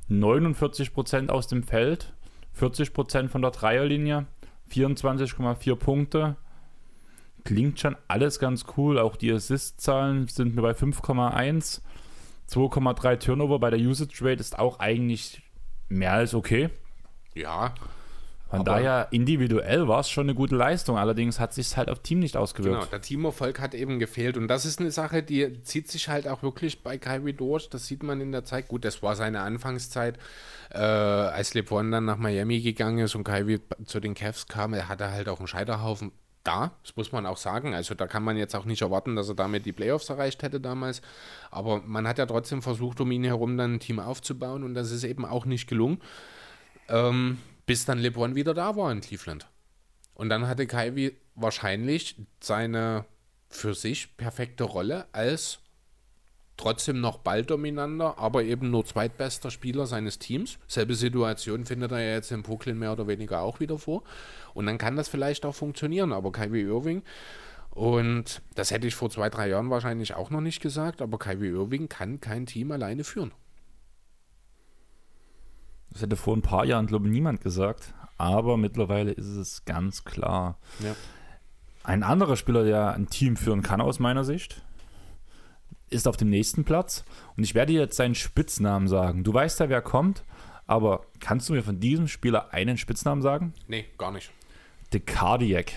[0.09, 2.15] 49% aus dem Feld,
[2.57, 4.27] 40% von der Dreierlinie,
[4.71, 6.37] 24,4 Punkte,
[7.45, 8.99] klingt schon alles ganz cool.
[8.99, 11.81] Auch die Assist-Zahlen sind mir bei 5,1.
[12.51, 15.43] 2,3 Turnover bei der Usage Rate ist auch eigentlich
[15.89, 16.71] mehr als okay.
[17.35, 17.75] Ja.
[18.49, 20.97] Von daher, individuell war es schon eine gute Leistung.
[20.97, 22.77] Allerdings hat sich halt auf Team nicht ausgewirkt.
[22.77, 24.37] Genau, der Teamerfolg hat eben gefehlt.
[24.37, 27.69] Und das ist eine Sache, die zieht sich halt auch wirklich bei Kyrie durch.
[27.69, 28.69] Das sieht man in der Zeit.
[28.69, 30.19] Gut, das war seine Anfangszeit.
[30.71, 34.89] Äh, als LeBron dann nach Miami gegangen ist und Kyrie zu den Cavs kam, er
[34.89, 36.13] hatte halt auch einen Scheiterhaufen
[36.45, 36.73] da.
[36.83, 37.75] Das muss man auch sagen.
[37.75, 40.61] Also da kann man jetzt auch nicht erwarten, dass er damit die Playoffs erreicht hätte
[40.61, 41.03] damals.
[41.51, 44.63] Aber man hat ja trotzdem versucht, um ihn herum dann ein Team aufzubauen.
[44.63, 46.01] Und das ist eben auch nicht gelungen.
[46.89, 49.47] Ähm, bis dann LeBron wieder da war in Cleveland.
[50.15, 53.05] Und dann hatte Kyrie wahrscheinlich seine
[53.49, 55.61] für sich perfekte Rolle als
[56.57, 60.59] trotzdem noch balldominanter, aber eben nur zweitbester Spieler seines Teams.
[60.69, 64.03] Selbe Situation findet er ja jetzt in Brooklyn mehr oder weniger auch wieder vor.
[64.55, 67.03] Und dann kann das vielleicht auch funktionieren, aber Kyrie Irving
[67.75, 71.49] und das hätte ich vor zwei, drei Jahren wahrscheinlich auch noch nicht gesagt, aber Kyrie
[71.49, 73.33] Irving kann kein Team alleine führen.
[75.91, 77.93] Das hätte vor ein paar Jahren, glaube ich, niemand gesagt.
[78.17, 80.57] Aber mittlerweile ist es ganz klar.
[80.81, 80.95] Ja.
[81.83, 84.63] Ein anderer Spieler, der ein Team führen kann, aus meiner Sicht,
[85.95, 87.05] ist auf dem nächsten Platz.
[87.37, 89.25] Und ich werde dir jetzt seinen Spitznamen sagen.
[89.25, 90.25] Du weißt ja, wer kommt,
[90.67, 93.55] aber kannst du mir von diesem Spieler einen Spitznamen sagen?
[93.69, 94.31] Nee, gar nicht.
[94.93, 95.73] The Cardiac.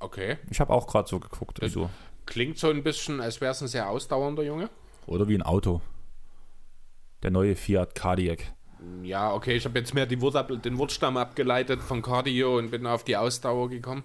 [0.00, 0.38] Okay.
[0.50, 1.62] Ich habe auch gerade so geguckt.
[1.62, 1.88] Das- du.
[2.24, 4.70] Klingt so ein bisschen, als wäre es ein sehr ausdauernder Junge.
[5.06, 5.80] Oder wie ein Auto.
[7.22, 8.52] Der neue Fiat Cardiac.
[9.02, 13.04] Ja, okay, ich habe jetzt mehr ab, den Wortstamm abgeleitet von Cardio und bin auf
[13.04, 14.02] die Ausdauer gekommen.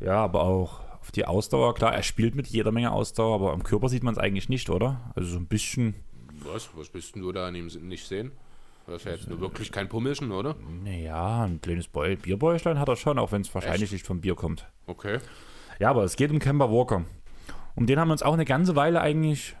[0.00, 1.74] Ja, aber auch auf die Ausdauer.
[1.74, 4.70] Klar, er spielt mit jeder Menge Ausdauer, aber am Körper sieht man es eigentlich nicht,
[4.70, 5.12] oder?
[5.14, 5.94] Also so ein bisschen.
[6.40, 6.68] Was?
[6.74, 8.32] Was bist du da an ihm nicht sehen?
[8.88, 10.56] Das ist ja jetzt nur wirklich kein Pummelchen, oder?
[10.84, 13.92] Naja, ein kleines Bierbäuchlein hat er schon, auch wenn es wahrscheinlich Echt?
[13.92, 14.68] nicht vom Bier kommt.
[14.86, 15.18] Okay.
[15.78, 17.04] Ja, aber es geht um Kemba Walker.
[17.76, 19.54] Um den haben wir uns auch eine ganze Weile eigentlich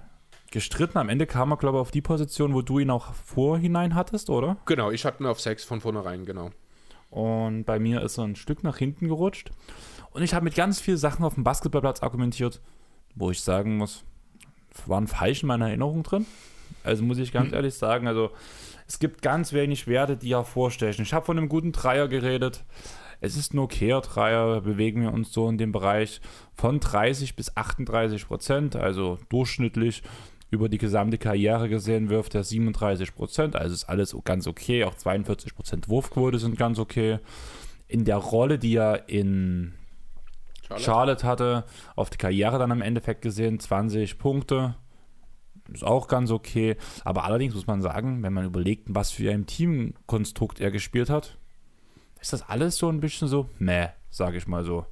[0.50, 0.98] gestritten.
[0.98, 4.30] Am Ende kam er, glaube ich, auf die Position, wo du ihn auch vorhinein hattest,
[4.30, 4.56] oder?
[4.66, 6.50] Genau, ich hatte ihn auf 6 von vornherein, genau.
[7.10, 9.50] Und bei mir ist er ein Stück nach hinten gerutscht.
[10.16, 12.62] Und ich habe mit ganz vielen Sachen auf dem Basketballplatz argumentiert,
[13.16, 14.02] wo ich sagen muss,
[14.86, 16.24] waren falsch in meiner Erinnerung drin.
[16.84, 18.30] Also muss ich ganz ehrlich sagen, also
[18.88, 21.04] es gibt ganz wenig Werte, die hervorstechen.
[21.04, 22.64] Ich habe von einem guten Dreier geredet.
[23.20, 26.22] Es ist ein okayer Dreier, bewegen wir uns so in dem Bereich
[26.54, 30.02] von 30 bis 38 Prozent, also durchschnittlich
[30.48, 34.94] über die gesamte Karriere gesehen wirft er 37 Prozent, also ist alles ganz okay, auch
[34.94, 37.18] 42 Prozent Wurfquote sind ganz okay.
[37.86, 39.74] In der Rolle, die er in
[40.66, 40.84] Charlotte?
[40.84, 41.64] Charlotte hatte,
[41.94, 44.74] auf die Karriere dann im Endeffekt gesehen, 20 Punkte.
[45.72, 46.76] Ist auch ganz okay.
[47.04, 51.38] Aber allerdings muss man sagen, wenn man überlegt, was für ein Teamkonstrukt er gespielt hat,
[52.20, 54.86] ist das alles so ein bisschen so, meh, sage ich mal so.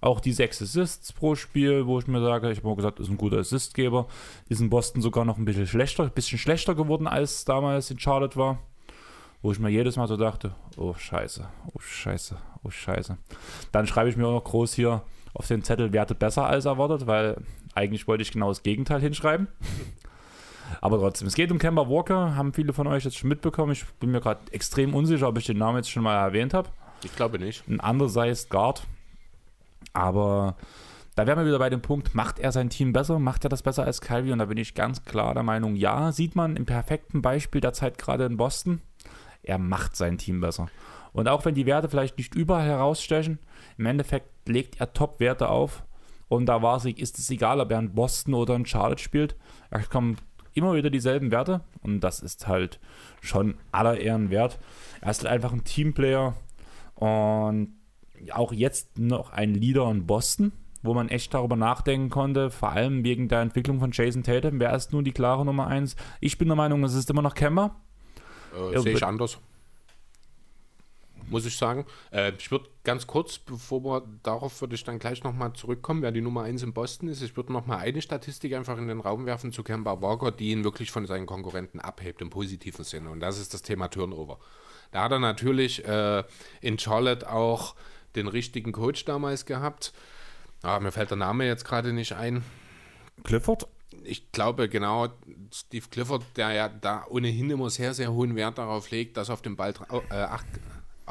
[0.00, 3.10] Auch die sechs Assists pro Spiel, wo ich mir sage, ich habe mal gesagt, ist
[3.10, 4.06] ein guter Assistgeber,
[4.48, 7.98] ist in Boston sogar noch ein bisschen schlechter, ein bisschen schlechter geworden, als damals in
[7.98, 8.58] Charlotte war.
[9.42, 13.16] Wo ich mir jedes Mal so dachte, oh Scheiße, oh Scheiße, oh Scheiße.
[13.72, 15.02] Dann schreibe ich mir auch noch groß hier
[15.34, 17.36] auf den Zettel Werte besser als erwartet, weil
[17.74, 19.48] eigentlich wollte ich genau das Gegenteil hinschreiben.
[20.80, 23.72] Aber trotzdem, es geht um Kemba Walker, haben viele von euch jetzt schon mitbekommen.
[23.72, 26.68] Ich bin mir gerade extrem unsicher, ob ich den Namen jetzt schon mal erwähnt habe.
[27.04, 27.66] Ich glaube nicht.
[27.68, 28.86] Ein undersized Guard.
[29.92, 30.56] Aber
[31.16, 33.18] da wären wir wieder bei dem Punkt, macht er sein Team besser?
[33.18, 34.32] Macht er das besser als Kyrie?
[34.32, 37.72] Und da bin ich ganz klar der Meinung, ja, sieht man im perfekten Beispiel der
[37.72, 38.80] Zeit gerade in Boston.
[39.42, 40.68] Er macht sein Team besser.
[41.12, 43.38] Und auch wenn die Werte vielleicht nicht überall herausstechen,
[43.78, 45.84] im Endeffekt legt er Top-Werte auf.
[46.28, 49.34] Und da war es, ist es egal, ob er in Boston oder in Charlotte spielt.
[49.70, 50.22] Er kommt
[50.54, 51.62] immer wieder dieselben Werte.
[51.82, 52.78] Und das ist halt
[53.20, 54.58] schon aller Ehren wert.
[55.00, 56.34] Er ist halt einfach ein Teamplayer.
[56.94, 57.74] Und
[58.32, 60.52] auch jetzt noch ein Leader in Boston,
[60.82, 64.60] wo man echt darüber nachdenken konnte, vor allem wegen der Entwicklung von Jason Tatum.
[64.60, 65.96] Wer ist nun die klare Nummer 1?
[66.20, 67.76] Ich bin der Meinung, es ist immer noch Kemba.
[68.72, 69.38] Äh, Sehe ich be- anders.
[71.30, 71.86] Muss ich sagen.
[72.10, 76.12] Äh, ich würde ganz kurz, bevor wir darauf würde ich dann gleich nochmal zurückkommen, wer
[76.12, 77.22] die Nummer 1 in Boston ist.
[77.22, 80.64] Ich würde nochmal eine Statistik einfach in den Raum werfen zu Kemba Walker, die ihn
[80.64, 83.10] wirklich von seinen Konkurrenten abhebt, im positiven Sinne.
[83.10, 84.38] Und das ist das Thema Turnover.
[84.92, 86.24] Da hat er natürlich äh,
[86.60, 87.74] in Charlotte auch
[88.16, 89.92] den richtigen Coach damals gehabt.
[90.62, 92.44] Ah, mir fällt der Name jetzt gerade nicht ein
[93.22, 93.68] Clifford?
[94.04, 95.08] ich glaube genau,
[95.52, 99.42] Steve Clifford, der ja da ohnehin immer sehr, sehr hohen Wert darauf legt, dass auf
[99.42, 99.74] den Ball,
[100.10, 100.46] äh, acht,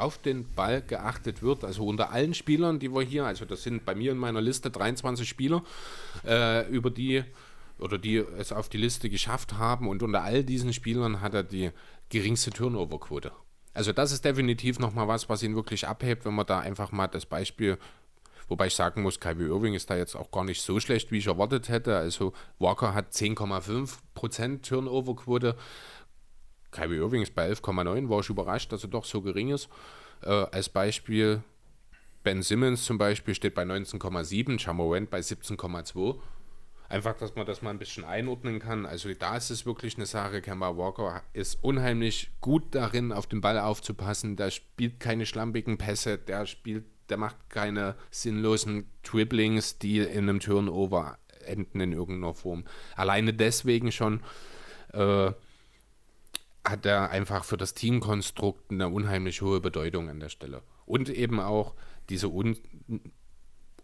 [0.00, 1.64] auf den Ball geachtet wird.
[1.64, 4.70] Also unter allen Spielern, die wir hier, also das sind bei mir in meiner Liste
[4.70, 5.62] 23 Spieler,
[6.26, 7.24] äh, über die
[7.78, 11.42] oder die es auf die Liste geschafft haben und unter all diesen Spielern hat er
[11.42, 11.70] die
[12.10, 13.32] geringste Turnover-Quote.
[13.72, 17.06] Also das ist definitiv nochmal was, was ihn wirklich abhebt, wenn man da einfach mal
[17.06, 17.78] das Beispiel,
[18.48, 21.18] wobei ich sagen muss, Kyrie Irving ist da jetzt auch gar nicht so schlecht, wie
[21.18, 21.96] ich erwartet hätte.
[21.96, 25.56] Also Walker hat 10,5% Turnover-Quote.
[26.70, 29.68] Kyrie Irving ist bei 11,9, war ich überrascht, dass er doch so gering ist.
[30.22, 31.42] Äh, als Beispiel
[32.22, 36.18] Ben Simmons zum Beispiel steht bei 19,7, Jamorant bei 17,2.
[36.90, 38.84] Einfach, dass man das mal ein bisschen einordnen kann.
[38.84, 40.42] Also da ist es wirklich eine Sache.
[40.42, 44.36] Kemba Walker ist unheimlich gut darin, auf den Ball aufzupassen.
[44.36, 50.40] Der spielt keine schlampigen Pässe, der spielt, der macht keine sinnlosen Dribblings, die in einem
[50.40, 51.16] Turnover
[51.46, 52.64] enden in irgendeiner Form.
[52.96, 54.20] Alleine deswegen schon
[54.92, 55.32] äh,
[56.64, 60.62] hat er einfach für das Teamkonstrukt eine unheimlich hohe Bedeutung an der Stelle.
[60.86, 61.74] Und eben auch
[62.08, 62.56] diese un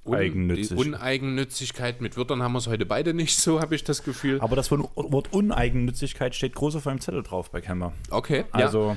[0.07, 0.55] Un.
[0.55, 2.01] Die Uneigennützigkeit.
[2.01, 4.41] Mit Wörtern haben wir es heute beide nicht so, habe ich das Gefühl.
[4.41, 7.93] Aber das Wort Uneigennützigkeit steht groß auf meinem Zettel drauf bei Kemba.
[8.11, 8.45] Okay.
[8.53, 8.97] Also ja.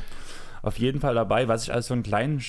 [0.62, 2.44] auf jeden Fall dabei, was ich als so einen kleinen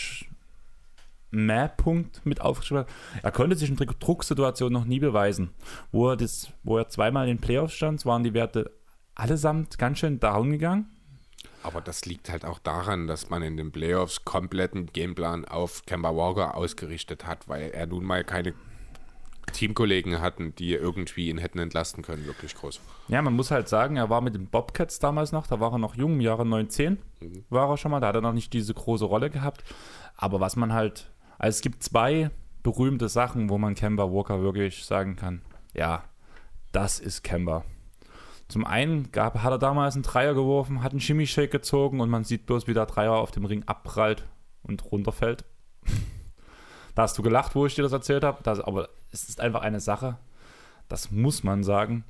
[1.30, 2.92] Mehr-Punkt mit aufgeschrieben habe.
[3.22, 5.50] Er konnte sich in Drucksituationen noch nie beweisen.
[5.90, 8.72] Wo er, das, wo er zweimal in den Playoffs stand, waren die Werte
[9.14, 10.90] allesamt ganz schön down gegangen.
[11.62, 16.14] Aber das liegt halt auch daran, dass man in den Playoffs kompletten Gameplan auf Kemba
[16.14, 18.54] Walker ausgerichtet hat, weil er nun mal keine
[19.52, 22.80] Teamkollegen hatten, die irgendwie ihn hätten entlasten können, wirklich groß.
[23.08, 25.78] Ja, man muss halt sagen, er war mit den Bobcats damals noch, da war er
[25.78, 27.44] noch jung, im Jahre 19 mhm.
[27.50, 29.64] war er schon mal, da hat er noch nicht diese große Rolle gehabt.
[30.16, 32.30] Aber was man halt, also es gibt zwei
[32.62, 35.42] berühmte Sachen, wo man Kemba Walker wirklich sagen kann,
[35.74, 36.04] ja,
[36.72, 37.64] das ist Kemba.
[38.50, 42.24] Zum einen gab, hat er damals einen Dreier geworfen, hat einen Shimmy-Shake gezogen und man
[42.24, 44.26] sieht bloß, wie der Dreier auf dem Ring abprallt
[44.64, 45.44] und runterfällt.
[46.96, 48.44] da hast du gelacht, wo ich dir das erzählt habe.
[48.66, 50.18] Aber es ist einfach eine Sache,
[50.88, 52.04] das muss man sagen.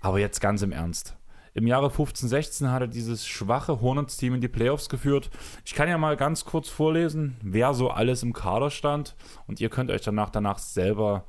[0.00, 1.16] Aber jetzt ganz im Ernst.
[1.52, 5.30] Im Jahre 15, 16 hat er dieses schwache Hornets-Team in die Playoffs geführt.
[5.64, 9.16] Ich kann ja mal ganz kurz vorlesen, wer so alles im Kader stand.
[9.48, 11.24] Und ihr könnt euch danach, danach selber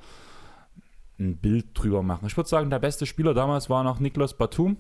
[1.19, 2.27] ein Bild drüber machen.
[2.27, 4.77] Ich würde sagen, der beste Spieler damals war noch Niklas Batum.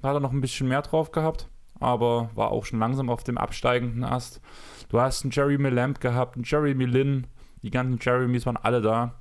[0.00, 1.48] Da hat er noch ein bisschen mehr drauf gehabt,
[1.78, 4.40] aber war auch schon langsam auf dem absteigenden Ast.
[4.88, 7.26] Du hast einen Jeremy Lamb gehabt, einen Jeremy Lin,
[7.62, 9.14] die ganzen Jeremys waren alle da.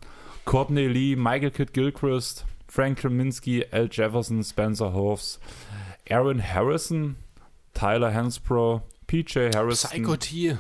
[0.45, 3.89] Courtney Lee, Michael Kidd Gilchrist, Frank Kreminski, L.
[3.91, 5.39] Jefferson, Spencer Hoffs,
[6.09, 7.15] Aaron Harrison,
[7.73, 9.89] Tyler Hansbrough, PJ Harrison.
[9.91, 10.57] Psycho T.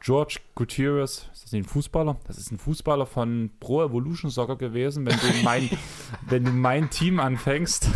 [0.00, 2.18] George Gutierrez, ein Fußballer?
[2.26, 5.70] Das ist ein Fußballer von Pro Evolution Soccer gewesen, wenn du mein,
[6.28, 7.88] wenn du mein Team anfängst.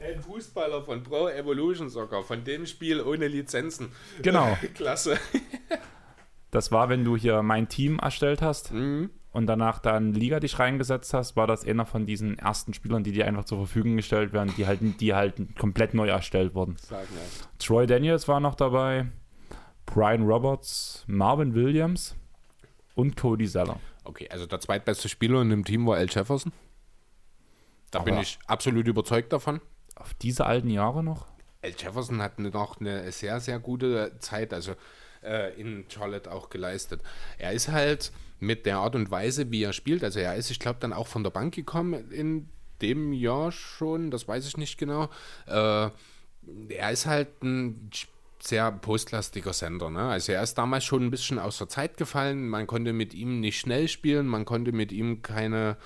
[0.00, 3.92] Ein Fußballer von Pro Evolution Soccer, von dem Spiel ohne Lizenzen.
[4.22, 4.56] Genau.
[4.74, 5.18] Klasse.
[6.50, 8.72] Das war, wenn du hier mein Team erstellt hast.
[8.72, 13.02] Mhm und danach dann Liga dich reingesetzt hast, war das einer von diesen ersten Spielern,
[13.02, 16.76] die dir einfach zur Verfügung gestellt werden, die halt, die halt komplett neu erstellt wurden.
[17.58, 19.06] Troy Daniels war noch dabei,
[19.86, 22.14] Brian Roberts, Marvin Williams
[22.94, 23.80] und Cody Zeller.
[24.04, 26.52] Okay, also der zweitbeste Spieler in dem Team war Al Jefferson.
[27.90, 29.60] Da Aber bin ich absolut überzeugt davon.
[29.96, 31.26] Auf diese alten Jahre noch?
[31.62, 34.74] Al Jefferson hat noch eine sehr, sehr gute Zeit, also
[35.22, 37.00] äh, in Charlotte auch geleistet.
[37.38, 40.04] Er ist halt mit der Art und Weise, wie er spielt.
[40.04, 42.48] Also er ist, ich glaube, dann auch von der Bank gekommen in
[42.82, 45.08] dem Jahr schon, das weiß ich nicht genau.
[45.46, 45.88] Äh,
[46.68, 47.90] er ist halt ein
[48.46, 49.90] sehr postlastiger Sender.
[49.90, 50.02] Ne?
[50.02, 52.48] Also er ist damals schon ein bisschen aus der Zeit gefallen.
[52.48, 55.76] Man konnte mit ihm nicht schnell spielen, man konnte mit ihm keine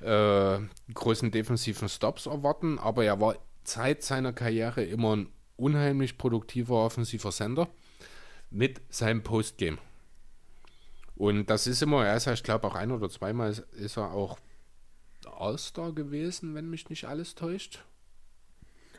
[0.00, 0.58] äh,
[0.92, 7.32] großen defensiven Stops erwarten, aber er war Zeit seiner Karriere immer ein unheimlich produktiver offensiver
[7.32, 7.68] Sender
[8.50, 9.78] mit seinem Postgame.
[11.14, 14.12] Und das ist immer, er ist ja, ich glaube, auch ein oder zweimal ist er
[14.12, 14.38] auch
[15.24, 17.84] All-Star gewesen, wenn mich nicht alles täuscht.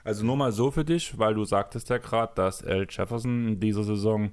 [0.03, 2.88] Also nur mal so für dich, weil du sagtest ja gerade, dass L.
[2.89, 4.31] Jefferson in dieser Saison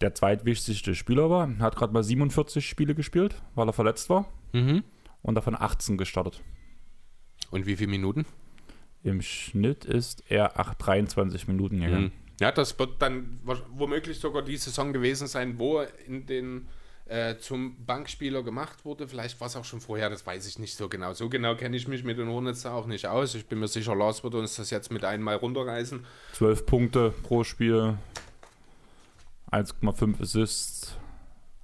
[0.00, 1.48] der zweitwichtigste Spieler war.
[1.58, 4.26] Hat gerade mal 47 Spiele gespielt, weil er verletzt war.
[4.52, 4.82] Mhm.
[5.22, 6.42] Und davon 18 gestartet.
[7.50, 8.26] Und wie viele Minuten?
[9.02, 12.04] Im Schnitt ist er 8, 23 Minuten gegangen.
[12.04, 12.12] Mhm.
[12.40, 16.68] Ja, das wird dann womöglich sogar die Saison gewesen sein, wo er in den
[17.08, 19.08] äh, zum Bankspieler gemacht wurde.
[19.08, 21.14] Vielleicht war es auch schon vorher, das weiß ich nicht so genau.
[21.14, 23.34] So genau kenne ich mich mit den Hornets auch nicht aus.
[23.34, 26.04] Ich bin mir sicher, Lars wird uns das jetzt mit einmal runterreißen.
[26.34, 27.96] 12 Punkte pro Spiel,
[29.50, 30.96] 1,5 Assists,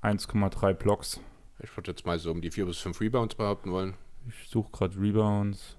[0.03, 1.21] 1,3 Blocks.
[1.63, 3.95] Ich würde jetzt mal so um die 4 bis 5 Rebounds behaupten wollen.
[4.29, 5.77] Ich suche gerade Rebounds.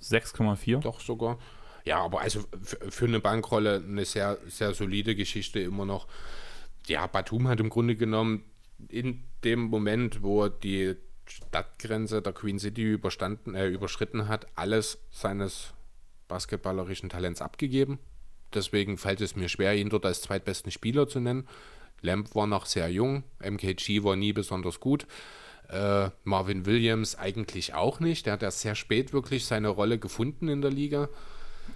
[0.00, 0.80] 6,4.
[0.80, 1.38] Doch sogar.
[1.84, 6.06] Ja, aber also für eine Bankrolle eine sehr, sehr solide Geschichte immer noch.
[6.86, 8.44] Ja, Batum hat im Grunde genommen
[8.88, 10.96] in dem Moment, wo die
[11.26, 15.74] Stadtgrenze der Queen City überstanden, äh, überschritten hat, alles seines
[16.28, 17.98] basketballerischen Talents abgegeben.
[18.54, 21.46] Deswegen fällt es mir schwer, ihn dort als zweitbesten Spieler zu nennen.
[22.00, 25.06] Lamb war noch sehr jung, MKG war nie besonders gut.
[25.68, 28.26] Äh, Marvin Williams eigentlich auch nicht.
[28.26, 31.08] Der hat erst sehr spät wirklich seine Rolle gefunden in der Liga.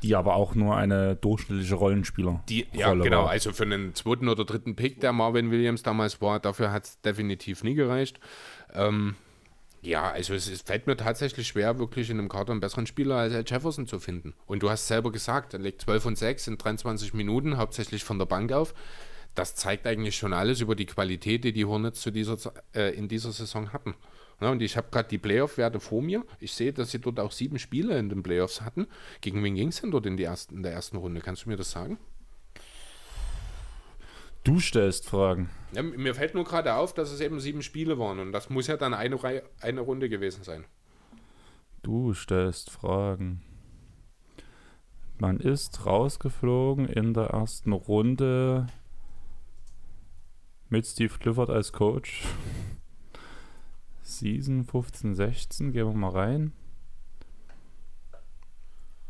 [0.03, 2.43] Die aber auch nur eine durchschnittliche Rollenspieler.
[2.49, 3.25] Die, ja, Rolle genau.
[3.25, 3.31] War.
[3.31, 7.01] Also für einen zweiten oder dritten Pick, der Marvin Williams damals war, dafür hat es
[7.01, 8.19] definitiv nie gereicht.
[8.75, 9.15] Ähm,
[9.83, 13.17] ja, also es, es, fällt mir tatsächlich schwer, wirklich in einem Kader einen besseren Spieler
[13.17, 14.33] als Ed Jefferson zu finden.
[14.47, 18.19] Und du hast selber gesagt, er legt 12 und 6 in 23 Minuten, hauptsächlich von
[18.19, 18.75] der Bank auf.
[19.35, 22.39] Das zeigt eigentlich schon alles über die Qualität, die die Hornets zu dieser,
[22.75, 23.95] äh, in dieser Saison hatten.
[24.43, 26.25] Ja, und ich habe gerade die Playoff-Werte vor mir.
[26.41, 28.89] Ich sehe, dass sie dort auch sieben Spiele in den Playoffs hatten.
[29.21, 31.21] Gegen wen ging es denn dort in, die ersten, in der ersten Runde?
[31.21, 31.99] Kannst du mir das sagen?
[34.43, 35.51] Du stellst Fragen.
[35.73, 38.67] Ja, mir fällt nur gerade auf, dass es eben sieben Spiele waren und das muss
[38.67, 40.65] ja dann eine, Reihe, eine Runde gewesen sein.
[41.85, 43.43] Du stellst Fragen.
[45.19, 48.67] Man ist rausgeflogen in der ersten Runde
[50.69, 52.25] mit Steve Clifford als Coach.
[54.19, 56.53] Season 15, 16, gehen wir mal rein.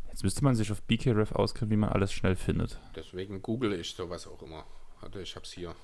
[0.09, 2.79] Jetzt müsste man sich auf BKRF auskennen, wie man alles schnell findet.
[2.95, 4.63] Deswegen google ich sowas auch immer.
[5.01, 5.75] Warte, ich hab's hier.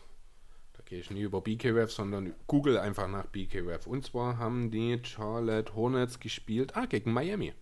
[0.74, 3.88] Da gehe ich nie über BKRF, sondern google einfach nach BKRF.
[3.88, 6.76] Und zwar haben die Charlotte Hornets gespielt.
[6.76, 7.54] Ah, gegen Miami.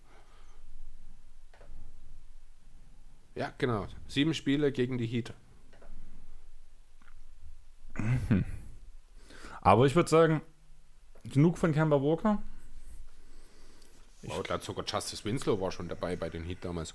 [3.34, 3.86] Ja, genau.
[4.06, 5.32] Sieben Spiele gegen die Heat.
[9.62, 10.42] Aber ich würde sagen,
[11.28, 12.42] genug von Kemba Walker.
[14.22, 16.94] Ich glaube sogar Justice Winslow war schon dabei bei den Heat damals.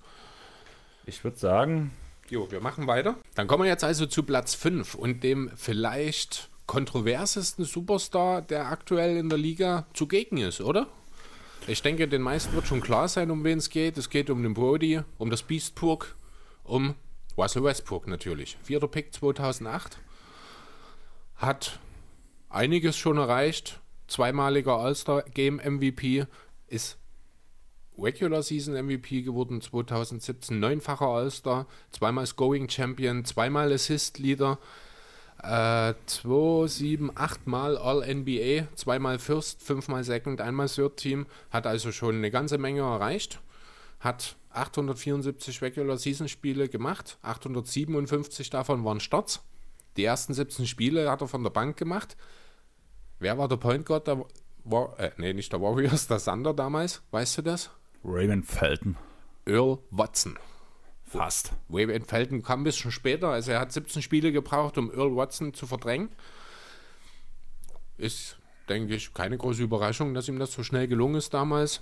[1.06, 1.92] Ich würde sagen.
[2.30, 3.16] Jo, wir machen weiter.
[3.36, 9.18] Dann kommen wir jetzt also zu Platz 5 und dem vielleicht kontroversesten Superstar, der aktuell
[9.18, 10.88] in der Liga zugegen ist, oder?
[11.68, 13.98] Ich denke, den meisten wird schon klar sein, um wen es geht.
[13.98, 16.16] Es geht um den Brody, um das Beastburg,
[16.64, 16.96] um
[17.38, 18.58] Russell Westbrook natürlich.
[18.64, 19.98] Vierter Pick 2008
[21.36, 21.80] hat
[22.50, 23.80] einiges schon erreicht.
[24.08, 26.26] Zweimaliger All-Star-Game-MVP,
[26.68, 26.98] ist
[27.98, 34.58] Regular Season MVP geworden 2017, neunfacher All-Star, zweimal Scoring Champion, zweimal Assist Leader,
[35.44, 42.16] äh, zwei, sieben, achtmal All-NBA, zweimal First, fünfmal Second, einmal Third Team, hat also schon
[42.16, 43.40] eine ganze Menge erreicht,
[44.00, 49.42] hat 874 Regular Season Spiele gemacht, 857 davon waren Starts.
[49.98, 52.18] Die ersten 17 Spiele hat er von der Bank gemacht.
[53.24, 54.26] Wer war der Point Guard der
[54.66, 57.02] war, äh, nee, nicht der Warriors, der Sander damals?
[57.12, 57.70] Weißt du das?
[58.04, 58.98] Raymond Felton.
[59.46, 60.38] Earl Watson.
[61.06, 61.54] Fast.
[61.70, 65.54] Raymond Felton kam ein bisschen später, also er hat 17 Spiele gebraucht, um Earl Watson
[65.54, 66.10] zu verdrängen.
[67.98, 68.38] Ist,
[68.68, 71.82] denke ich, keine große Überraschung, dass ihm das so schnell gelungen ist damals.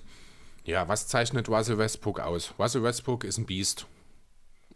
[0.64, 2.54] Ja, was zeichnet Russell Westbrook aus?
[2.60, 3.88] Russell Westbrook ist ein Biest.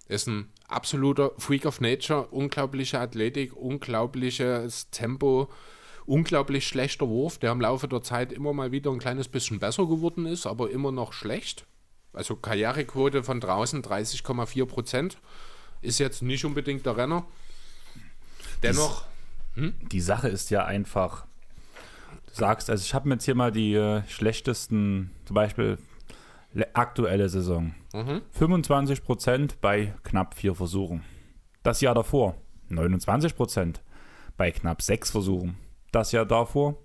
[0.07, 5.47] Ist ein absoluter Freak of Nature, unglaubliche Athletik, unglaubliches Tempo,
[6.05, 9.85] unglaublich schlechter Wurf, der im Laufe der Zeit immer mal wieder ein kleines bisschen besser
[9.87, 11.65] geworden ist, aber immer noch schlecht.
[12.13, 15.17] Also Karrierequote von draußen 30,4 Prozent.
[15.81, 17.25] Ist jetzt nicht unbedingt der Renner.
[18.63, 19.05] Dennoch.
[19.55, 19.73] Hm?
[19.91, 21.25] Die Sache ist ja einfach,
[22.27, 25.77] du sagst, also ich habe mir jetzt hier mal die äh, schlechtesten, zum Beispiel
[26.73, 27.75] aktuelle Saison.
[27.93, 28.21] Mhm.
[28.31, 31.03] 25 Prozent bei knapp vier Versuchen.
[31.63, 32.35] Das Jahr davor
[32.69, 33.81] 29 Prozent
[34.37, 35.57] bei knapp sechs Versuchen
[35.95, 36.75] das Jahr davor.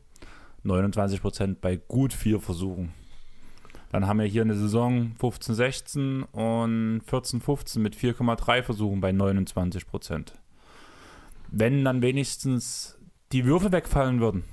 [0.63, 2.93] 29 Prozent bei gut vier Versuchen.
[3.91, 10.35] Dann haben wir hier eine Saison 15-16 und 14-15 mit 4,3 Versuchen bei 29 Prozent.
[11.49, 12.99] Wenn dann wenigstens
[13.33, 14.45] die Würfe wegfallen würden,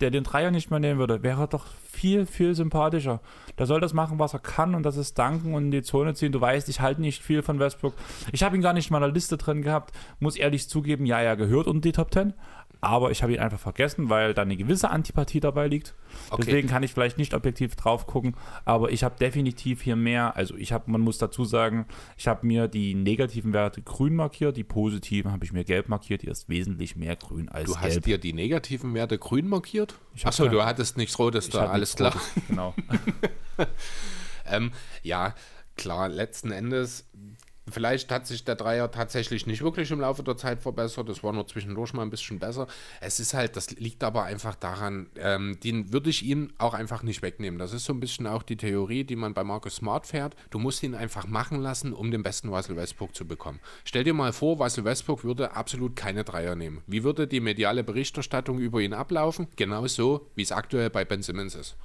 [0.00, 3.20] der den Dreier nicht mehr nehmen würde, wäre er doch viel, viel sympathischer.
[3.58, 6.14] Der soll das machen, was er kann und das ist danken und in die Zone
[6.14, 6.30] ziehen.
[6.30, 7.94] Du weißt, ich halte nicht viel von Westbrook.
[8.32, 9.92] Ich habe ihn gar nicht in meiner Liste drin gehabt.
[10.20, 12.32] Muss ehrlich zugeben, ja, er gehört unter die Top 10,
[12.80, 15.94] aber ich habe ihn einfach vergessen, weil da eine gewisse Antipathie dabei liegt.
[16.30, 16.42] Okay.
[16.44, 20.56] Deswegen kann ich vielleicht nicht objektiv drauf gucken, aber ich habe definitiv hier mehr, also
[20.56, 21.86] ich habe, man muss dazu sagen,
[22.16, 26.22] ich habe mir die negativen Werte grün markiert, die positiven habe ich mir gelb markiert,
[26.22, 27.80] hier ist wesentlich mehr grün als gelb.
[27.80, 29.94] Du hast dir die negativen Werte grün markiert?
[30.22, 32.12] Achso, du hattest nichts Rotes da, alles klar.
[32.12, 32.74] Rotes, genau.
[34.46, 34.72] ähm,
[35.02, 35.34] ja,
[35.76, 37.08] klar, letzten Endes
[37.70, 41.08] Vielleicht hat sich der Dreier tatsächlich nicht wirklich im Laufe der Zeit verbessert.
[41.08, 42.66] Das war nur zwischendurch mal ein bisschen besser.
[43.00, 47.02] Es ist halt, das liegt aber einfach daran, ähm, den würde ich ihn auch einfach
[47.02, 47.58] nicht wegnehmen.
[47.58, 50.34] Das ist so ein bisschen auch die Theorie, die man bei Marcus Smart fährt.
[50.50, 53.60] Du musst ihn einfach machen lassen, um den besten Russell Westbrook zu bekommen.
[53.84, 56.82] Stell dir mal vor, Russell Westbrook würde absolut keine Dreier nehmen.
[56.86, 59.48] Wie würde die mediale Berichterstattung über ihn ablaufen?
[59.56, 61.76] Genau so, wie es aktuell bei Ben Simmons ist.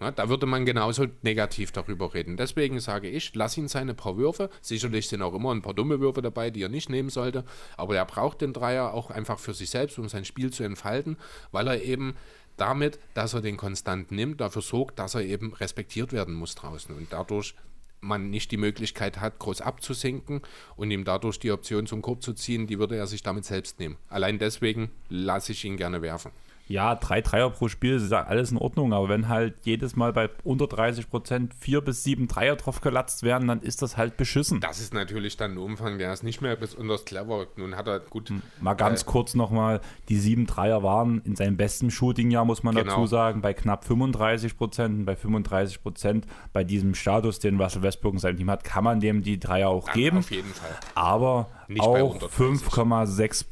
[0.00, 2.38] Ja, da würde man genauso negativ darüber reden.
[2.38, 4.48] Deswegen sage ich, lass ihn seine paar Würfe.
[4.62, 7.44] Sicherlich sind auch immer ein paar dumme Würfe dabei, die er nicht nehmen sollte.
[7.76, 11.18] Aber er braucht den Dreier auch einfach für sich selbst, um sein Spiel zu entfalten,
[11.52, 12.14] weil er eben
[12.56, 16.94] damit, dass er den konstant nimmt, dafür sorgt, dass er eben respektiert werden muss draußen.
[16.94, 17.54] Und dadurch
[18.00, 20.40] man nicht die Möglichkeit hat, groß abzusinken
[20.76, 23.78] und ihm dadurch die Option zum Korb zu ziehen, die würde er sich damit selbst
[23.78, 23.98] nehmen.
[24.08, 26.30] Allein deswegen lasse ich ihn gerne werfen
[26.70, 30.30] ja, drei Dreier pro Spiel ist alles in Ordnung, aber wenn halt jedes Mal bei
[30.44, 34.60] unter 30 Prozent vier bis sieben Dreier drauf gelatzt werden, dann ist das halt beschissen.
[34.60, 37.48] Das ist natürlich dann ein Umfang, der ist nicht mehr besonders clever.
[37.56, 38.32] Nun hat er gut.
[38.60, 42.76] Mal ganz äh, kurz nochmal: Die sieben Dreier waren in seinem besten Shooting-Jahr, muss man
[42.76, 42.90] genau.
[42.90, 45.06] dazu sagen, bei knapp 35 Prozent.
[45.06, 49.00] Bei 35 Prozent bei diesem Status, den Russell Westbrook in seinem Team hat, kann man
[49.00, 50.18] dem die Dreier auch geben.
[50.18, 50.76] Auf jeden Fall.
[50.94, 53.46] Aber nicht auch 5,6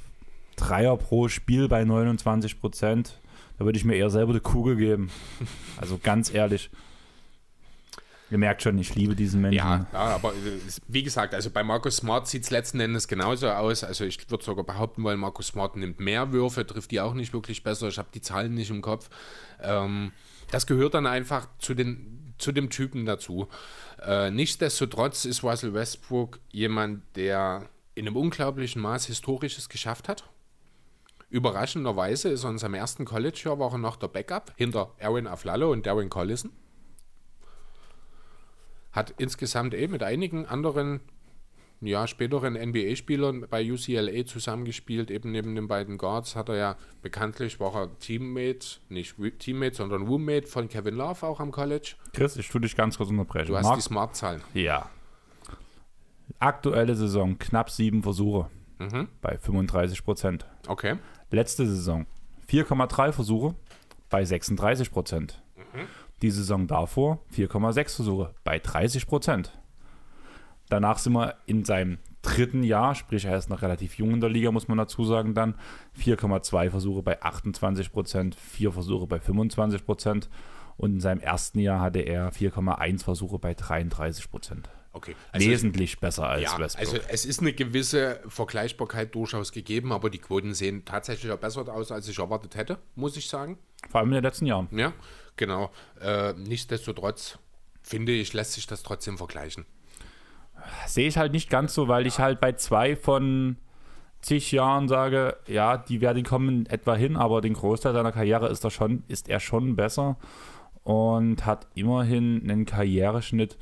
[0.58, 3.18] Dreier pro Spiel bei 29 Prozent.
[3.58, 5.10] Da würde ich mir eher selber die Kugel geben.
[5.80, 6.70] Also ganz ehrlich.
[8.30, 9.56] Ihr merkt schon, ich liebe diesen Menschen.
[9.56, 13.48] Ja, ja aber äh, wie gesagt, also bei Markus Smart sieht es letzten Endes genauso
[13.48, 13.84] aus.
[13.84, 17.32] Also ich würde sogar behaupten wollen, Markus Smart nimmt mehr Würfe, trifft die auch nicht
[17.32, 17.88] wirklich besser.
[17.88, 19.08] Ich habe die Zahlen nicht im Kopf.
[19.62, 20.12] Ähm,
[20.50, 23.48] das gehört dann einfach zu, den, zu dem Typen dazu.
[24.04, 30.24] Äh, nichtsdestotrotz ist Russell Westbrook jemand, der in einem unglaublichen Maß Historisches geschafft hat.
[31.30, 35.70] Überraschenderweise ist er in seinem ersten College-Jahr war er noch der Backup hinter Aaron Aflalo
[35.70, 36.52] und Darren Collison.
[38.92, 41.00] Hat insgesamt eh mit einigen anderen
[41.80, 47.60] ja, späteren NBA-Spielern bei UCLA zusammengespielt, eben neben den beiden Guards hat er ja bekanntlich,
[47.60, 51.94] war er Teammate, nicht Teammate, sondern Roommate von Kevin Love auch am College.
[52.12, 53.48] Chris, ich tue dich ganz kurz unterbrechen.
[53.48, 54.42] Du hast Mark, die Smart-Zahlen.
[54.54, 54.90] Ja.
[56.40, 59.08] Aktuelle Saison, knapp sieben Versuche mhm.
[59.20, 60.46] bei 35 Prozent.
[60.66, 60.96] Okay.
[61.30, 62.06] Letzte Saison
[62.50, 63.54] 4,3 Versuche
[64.08, 65.42] bei 36 Prozent.
[65.56, 65.86] Mhm.
[66.22, 69.52] Die Saison davor 4,6 Versuche bei 30 Prozent.
[70.70, 74.30] Danach sind wir in seinem dritten Jahr, sprich er ist noch relativ jung in der
[74.30, 75.54] Liga, muss man dazu sagen, dann
[75.98, 80.28] 4,2 Versuche bei 28 Prozent, 4 Versuche bei 25 Prozent
[80.76, 84.68] und in seinem ersten Jahr hatte er 4,1 Versuche bei 33 Prozent.
[84.98, 85.14] Okay.
[85.30, 86.94] Also Wesentlich es, besser als ja, Westbrook.
[86.94, 91.72] Also es ist eine gewisse Vergleichbarkeit durchaus gegeben, aber die Quoten sehen tatsächlich auch besser
[91.72, 93.58] aus, als ich erwartet hätte, muss ich sagen.
[93.88, 94.66] Vor allem in den letzten Jahren.
[94.72, 94.92] Ja,
[95.36, 95.70] genau.
[96.00, 97.38] Äh, nichtsdestotrotz
[97.80, 99.66] finde ich, lässt sich das trotzdem vergleichen.
[100.88, 103.56] Sehe ich halt nicht ganz so, weil ich halt bei zwei von
[104.20, 108.64] zig Jahren sage, ja, die werden kommen etwa hin, aber den Großteil seiner Karriere ist
[108.64, 110.16] er schon, ist er schon besser
[110.82, 113.56] und hat immerhin einen Karriereschnitt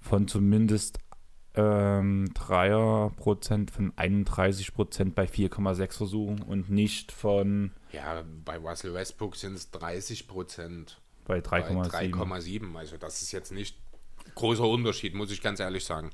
[0.00, 0.98] von zumindest
[1.54, 7.72] ähm, 3er von 31 Prozent bei 4,6 Versuchen und nicht von.
[7.92, 11.00] Ja, bei Russell Westbrook sind es 30 Prozent.
[11.26, 12.76] Bei 3,7.
[12.76, 13.76] Also, das ist jetzt nicht
[14.34, 16.10] großer Unterschied, muss ich ganz ehrlich sagen.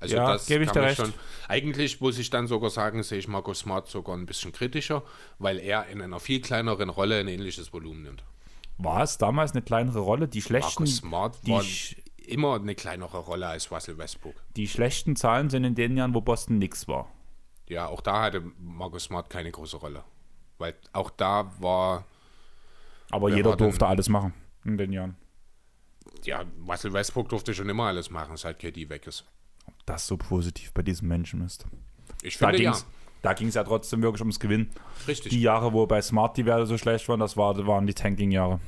[0.00, 0.96] Also, ja, das gebe ich dir recht.
[0.96, 1.12] Schon,
[1.48, 5.02] eigentlich muss ich dann sogar sagen, sehe ich Marco Smart sogar ein bisschen kritischer,
[5.38, 8.24] weil er in einer viel kleineren Rolle ein ähnliches Volumen nimmt.
[8.78, 10.28] War es damals eine kleinere Rolle?
[10.28, 10.84] Die schlechten.
[10.84, 11.96] Marcus Smart die,
[12.28, 14.34] immer eine kleinere Rolle als Russell Westbrook.
[14.56, 17.12] Die schlechten Zahlen sind in den Jahren, wo Boston nix war.
[17.68, 20.04] Ja, auch da hatte Marcus Smart keine große Rolle.
[20.58, 22.04] Weil auch da war.
[23.10, 24.34] Aber jeder durfte denn, alles machen
[24.64, 25.16] in den Jahren.
[26.24, 29.24] Ja, Russell Westbrook durfte schon immer alles machen, seit KD weg ist.
[29.66, 31.66] Ob das so positiv bei diesem Menschen ist.
[32.22, 32.76] Ich finde ja.
[33.22, 34.70] Da ging es ja trotzdem wirklich ums Gewinn.
[35.06, 35.30] Richtig.
[35.30, 38.60] Die Jahre, wo bei Smart die Werte so schlecht waren, das war, waren die Tanking-Jahre.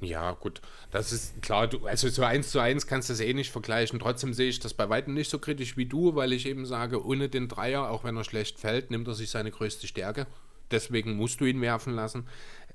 [0.00, 1.68] Ja, gut, das ist klar.
[1.68, 3.98] Du, also so eins zu eins kannst du das eh nicht vergleichen.
[3.98, 7.04] Trotzdem sehe ich das bei weitem nicht so kritisch wie du, weil ich eben sage,
[7.04, 10.26] ohne den Dreier, auch wenn er schlecht fällt, nimmt er sich seine größte Stärke.
[10.70, 12.28] Deswegen musst du ihn werfen lassen.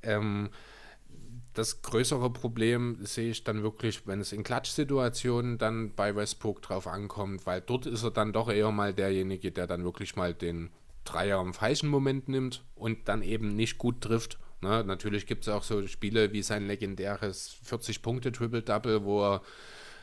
[0.04, 0.50] Ähm,
[1.54, 6.86] das größere Problem sehe ich dann wirklich, wenn es in Klatschsituationen dann bei Westbrook drauf
[6.86, 10.70] ankommt, weil dort ist er dann doch eher mal derjenige, der dann wirklich mal den
[11.06, 14.84] Dreier im falschen Moment nimmt und dann eben nicht gut trifft Ne?
[14.84, 19.42] Natürlich gibt es auch so Spiele wie sein legendäres 40-Punkte-Triple-Double, wo er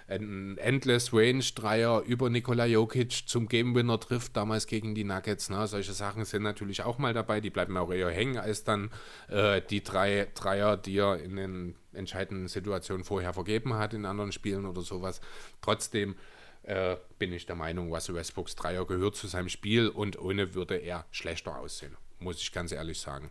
[0.08, 5.50] einen Endless Range Dreier über Nikola Jokic zum Game Winner trifft, damals gegen die Nuggets.
[5.50, 5.66] Ne?
[5.66, 8.90] Solche Sachen sind natürlich auch mal dabei, die bleiben auch eher hängen als dann
[9.28, 14.32] äh, die drei Dreier, die er in den entscheidenden Situationen vorher vergeben hat in anderen
[14.32, 15.20] Spielen oder sowas.
[15.60, 16.16] Trotzdem
[16.62, 20.76] äh, bin ich der Meinung, Russell Westbrooks Dreier gehört zu seinem Spiel und ohne würde
[20.76, 23.30] er schlechter aussehen muss ich ganz ehrlich sagen.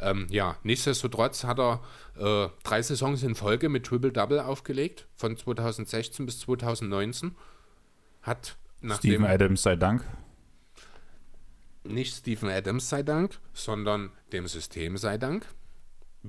[0.00, 1.82] Ähm, ja, nichtsdestotrotz hat er
[2.16, 7.34] äh, drei Saisons in Folge mit Triple-Double aufgelegt, von 2016 bis 2019.
[8.22, 8.56] Hat
[8.98, 10.04] Steven Adams sei Dank.
[11.84, 15.46] Nicht Steven Adams sei Dank, sondern dem System sei Dank.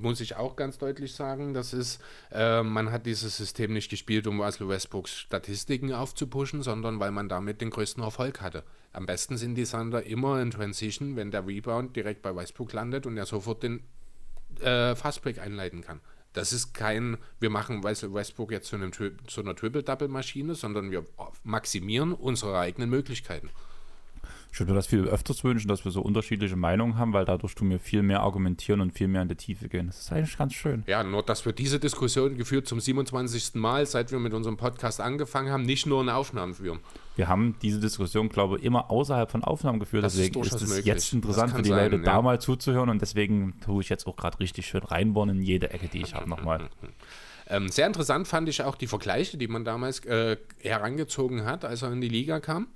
[0.01, 2.01] Muss ich auch ganz deutlich sagen, das ist,
[2.31, 7.29] äh, man hat dieses System nicht gespielt, um Russell Westbrooks Statistiken aufzupuschen, sondern weil man
[7.29, 8.63] damit den größten Erfolg hatte.
[8.93, 13.05] Am besten sind die Sander immer in Transition, wenn der Rebound direkt bei Westbrook landet
[13.05, 13.83] und er sofort den
[14.59, 15.99] äh, Fastbreak einleiten kann.
[16.33, 21.05] Das ist kein, wir machen Westbrook jetzt zu, einem, zu einer Triple-Double-Maschine, sondern wir
[21.43, 23.49] maximieren unsere eigenen Möglichkeiten.
[24.51, 27.55] Ich würde mir das viel öfters wünschen, dass wir so unterschiedliche Meinungen haben, weil dadurch
[27.55, 29.87] tun wir viel mehr argumentieren und viel mehr in die Tiefe gehen.
[29.87, 30.83] Das ist eigentlich ganz schön.
[30.87, 33.55] Ja, nur dass wir diese Diskussion geführt zum 27.
[33.55, 36.79] Mal, seit wir mit unserem Podcast angefangen haben, nicht nur in Aufnahmen führen.
[37.15, 40.03] Wir haben diese Diskussion, glaube ich, immer außerhalb von Aufnahmen geführt.
[40.03, 42.13] Das deswegen ist, es jetzt interessant für die sein, Leute, ja.
[42.13, 45.71] da mal zuzuhören und deswegen tue ich jetzt auch gerade richtig schön reinbohren in jede
[45.71, 46.69] Ecke, die ich habe nochmal.
[47.49, 51.81] Ähm, sehr interessant fand ich auch die Vergleiche, die man damals äh, herangezogen hat, als
[51.81, 52.67] er in die Liga kam.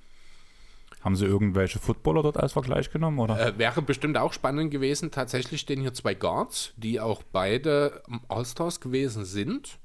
[1.01, 3.19] Haben Sie irgendwelche Footballer dort als Vergleich genommen?
[3.19, 3.39] Oder?
[3.39, 5.09] Äh, wäre bestimmt auch spannend gewesen.
[5.09, 9.79] Tatsächlich stehen hier zwei Guards, die auch beide All-Stars gewesen sind.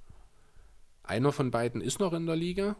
[1.02, 2.76] Einer von beiden ist noch in der Liga,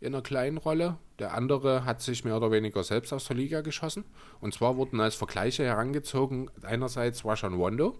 [0.00, 0.98] in einer kleinen Rolle.
[1.20, 4.04] Der andere hat sich mehr oder weniger selbst aus der Liga geschossen.
[4.40, 7.96] Und zwar wurden als Vergleiche herangezogen einerseits Rashan Wando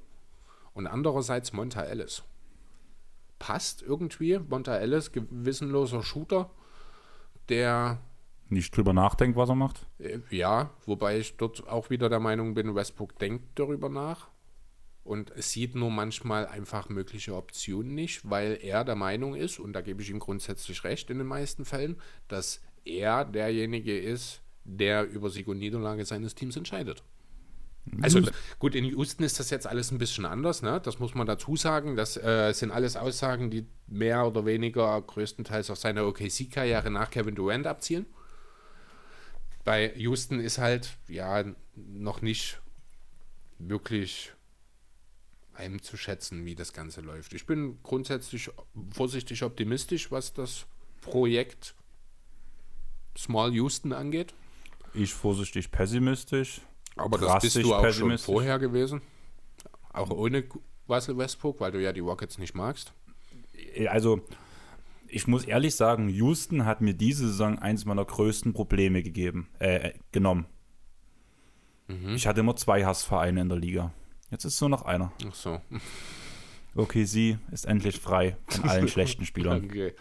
[0.74, 2.24] und andererseits Monta Ellis.
[3.38, 4.38] Passt irgendwie.
[4.38, 6.50] Monta Ellis, gewissenloser Shooter,
[7.48, 8.00] der
[8.52, 9.86] nicht drüber nachdenkt, was er macht?
[9.98, 14.28] Äh, ja, wobei ich dort auch wieder der Meinung bin, Westbrook denkt darüber nach
[15.04, 19.80] und sieht nur manchmal einfach mögliche Optionen nicht, weil er der Meinung ist, und da
[19.80, 21.96] gebe ich ihm grundsätzlich recht in den meisten Fällen,
[22.28, 27.02] dass er derjenige ist, der über Sieg und Niederlage seines Teams entscheidet.
[28.00, 28.20] Also
[28.60, 30.80] gut, in Houston ist das jetzt alles ein bisschen anders, ne?
[30.80, 31.96] das muss man dazu sagen.
[31.96, 37.34] Das äh, sind alles Aussagen, die mehr oder weniger größtenteils auf seine OKC-Karriere nach Kevin
[37.34, 38.06] Durant abzielen
[39.64, 41.44] bei Houston ist halt ja
[41.76, 42.60] noch nicht
[43.58, 44.32] wirklich
[45.54, 47.34] einzuschätzen, wie das Ganze läuft.
[47.34, 48.50] Ich bin grundsätzlich
[48.92, 50.66] vorsichtig optimistisch, was das
[51.00, 51.74] Projekt
[53.16, 54.34] Small Houston angeht.
[54.94, 56.60] Ich vorsichtig pessimistisch.
[56.96, 59.02] Aber das bist du auch schon vorher gewesen.
[59.92, 60.44] Auch ohne
[60.88, 62.92] Russell Westbrook, weil du ja die Rockets nicht magst.
[63.88, 64.22] Also
[65.12, 69.88] ich muss ehrlich sagen, Houston hat mir diese Saison eins meiner größten Probleme gegeben, äh,
[69.88, 70.46] äh, genommen.
[71.88, 72.14] Mhm.
[72.14, 73.92] Ich hatte immer zwei Hassvereine in der Liga.
[74.30, 75.12] Jetzt ist nur noch einer.
[75.28, 75.60] Ach so.
[76.74, 79.66] Okay, sie ist endlich frei von allen schlechten Spielern.
[79.66, 79.94] Okay.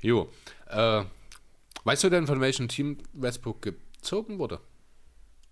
[0.00, 0.28] Jo.
[0.66, 1.04] Äh,
[1.84, 4.60] weißt du denn, von welchem Team Westbrook gezogen wurde?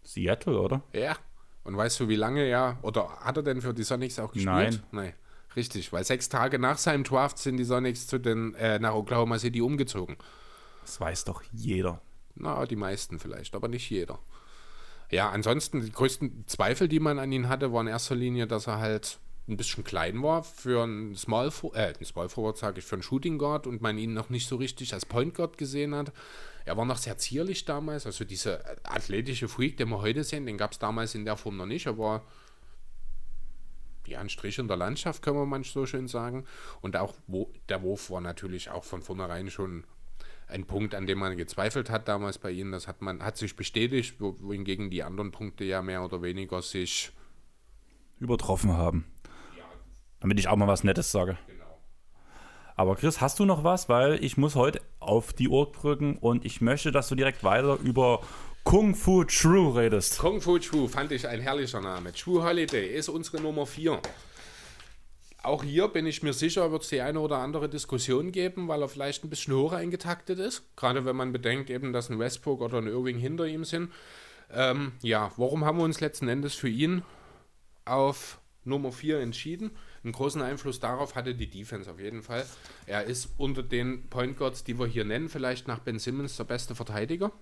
[0.03, 0.83] Seattle, oder?
[0.93, 1.17] Ja.
[1.63, 4.47] Und weißt du, wie lange er, oder hat er denn für die Sonics auch gespielt?
[4.47, 4.83] Nein.
[4.91, 5.15] Nein.
[5.55, 9.39] Richtig, weil sechs Tage nach seinem Draft sind die Sonics zu den, äh, nach Oklahoma
[9.39, 10.17] City umgezogen.
[10.83, 12.01] Das weiß doch jeder.
[12.35, 14.19] Na, die meisten vielleicht, aber nicht jeder.
[15.11, 18.67] Ja, ansonsten die größten Zweifel, die man an ihn hatte, waren in erster Linie, dass
[18.67, 19.19] er halt
[19.49, 23.03] ein bisschen klein war für einen Small, äh, ein Small Forward, sage ich, für einen
[23.03, 26.13] Shooting Guard und man ihn noch nicht so richtig als Point Guard gesehen hat.
[26.65, 30.57] Er war noch sehr zierlich damals, also dieser athletische Freak, den wir heute sehen, den
[30.57, 31.87] gab es damals in der Form noch nicht.
[31.87, 32.25] Er war
[34.07, 36.45] ja, ein Strich in der Landschaft, kann man manchmal so schön sagen.
[36.81, 39.85] Und auch wo, der Wurf war natürlich auch von vornherein schon
[40.49, 42.73] ein Punkt, an dem man gezweifelt hat damals bei ihnen.
[42.73, 47.13] Das hat man hat sich bestätigt, wohingegen die anderen Punkte ja mehr oder weniger sich
[48.19, 49.07] übertroffen haben.
[49.57, 49.65] Ja.
[50.21, 51.39] Damit ich auch mal was Nettes sage.
[51.47, 51.81] Genau.
[52.77, 53.89] Aber Chris, hast du noch was?
[53.89, 57.79] Weil ich muss heute auf die Uhr drücken und ich möchte, dass du direkt weiter
[57.83, 58.23] über
[58.65, 60.19] Kung Fu True redest.
[60.19, 62.13] Kung Fu True fand ich ein herrlicher Name.
[62.13, 64.01] True Holiday ist unsere Nummer 4.
[65.43, 68.81] Auch hier bin ich mir sicher, wird es die eine oder andere Diskussion geben, weil
[68.81, 70.65] er vielleicht ein bisschen hoch eingetaktet ist.
[70.77, 73.93] Gerade wenn man bedenkt, eben, dass ein Westbrook oder ein Irving hinter ihm sind.
[74.51, 77.03] Ähm, ja, warum haben wir uns letzten Endes für ihn
[77.85, 79.73] auf Nummer 4 entschieden?
[80.05, 82.47] Einen großen Einfluss darauf hatte die Defense auf jeden Fall.
[82.87, 86.45] Er ist unter den Point Guards, die wir hier nennen, vielleicht nach Ben Simmons der
[86.45, 87.33] beste Verteidiger.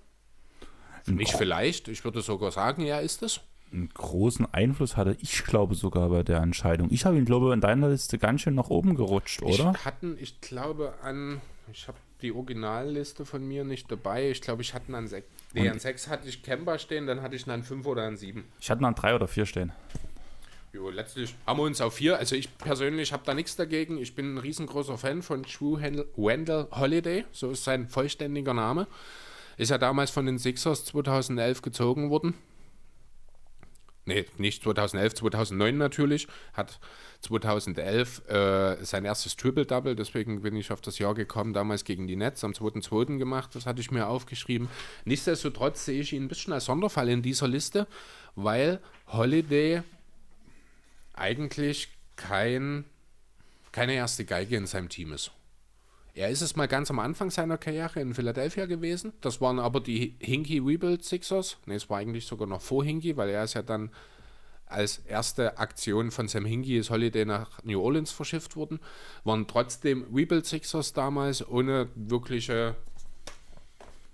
[1.05, 3.41] Nicht vielleicht, ich würde sogar sagen, er ist es.
[3.71, 6.89] Einen großen Einfluss hatte ich, glaube sogar bei der Entscheidung.
[6.91, 9.73] Ich habe ihn, glaube ich, in deiner Liste ganz schön nach oben gerutscht, oder?
[9.77, 11.39] Ich hatten, ich glaube, an,
[11.71, 14.29] ich habe die Originalliste von mir nicht dabei.
[14.29, 15.25] Ich glaube, ich hatte an 6.
[15.53, 18.43] Nee, an 6 hatte ich Kemper stehen, dann hatte ich an 5 oder an 7.
[18.59, 19.71] Ich hatte an 3 oder 4 stehen.
[20.73, 22.17] Jo, letztlich haben wir uns auf 4.
[22.17, 23.97] Also ich persönlich habe da nichts dagegen.
[23.97, 25.81] Ich bin ein riesengroßer Fan von True
[26.15, 27.25] Wendell Holiday.
[27.33, 28.87] So ist sein vollständiger Name.
[29.61, 32.33] Ist ja damals von den Sixers 2011 gezogen worden.
[34.05, 36.27] Nee, nicht 2011, 2009 natürlich.
[36.53, 36.79] Hat
[37.21, 42.15] 2011 äh, sein erstes Triple-Double, deswegen bin ich auf das Jahr gekommen, damals gegen die
[42.15, 43.19] Nets am 2.2.
[43.19, 43.53] gemacht.
[43.53, 44.67] Das hatte ich mir aufgeschrieben.
[45.05, 47.85] Nichtsdestotrotz sehe ich ihn ein bisschen als Sonderfall in dieser Liste,
[48.33, 48.79] weil
[49.09, 49.83] Holiday
[51.13, 52.85] eigentlich kein,
[53.71, 55.31] keine erste Geige in seinem Team ist.
[56.13, 59.13] Er ist es mal ganz am Anfang seiner Karriere in Philadelphia gewesen.
[59.21, 61.57] Das waren aber die Hinky Rebuild Sixers.
[61.65, 63.91] Ne, es war eigentlich sogar noch vor Hinky, weil er ist ja dann
[64.65, 68.79] als erste Aktion von Sam Hinkie ist Holiday nach New Orleans verschifft worden.
[69.23, 72.75] Waren trotzdem Rebuild Sixers damals ohne wirkliche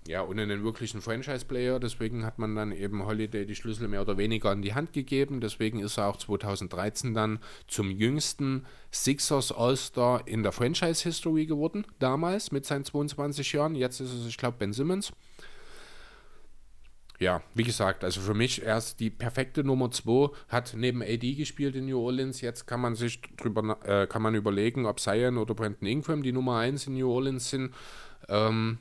[0.08, 1.78] ja, ohne einen wirklichen Franchise-Player.
[1.78, 5.42] Deswegen hat man dann eben Holiday die Schlüssel mehr oder weniger in die Hand gegeben.
[5.42, 12.52] Deswegen ist er auch 2013 dann zum jüngsten Sixers All-Star in der Franchise-History geworden, damals
[12.52, 13.74] mit seinen 22 Jahren.
[13.74, 15.12] Jetzt ist es, ich glaube, Ben Simmons.
[17.18, 21.76] Ja, wie gesagt, also für mich erst die perfekte Nummer 2, hat neben AD gespielt
[21.76, 22.40] in New Orleans.
[22.40, 26.32] Jetzt kann man sich drüber äh, kann man überlegen, ob Zion oder Brandon Ingram die
[26.32, 27.74] Nummer 1 in New Orleans sind.
[28.28, 28.78] Ähm,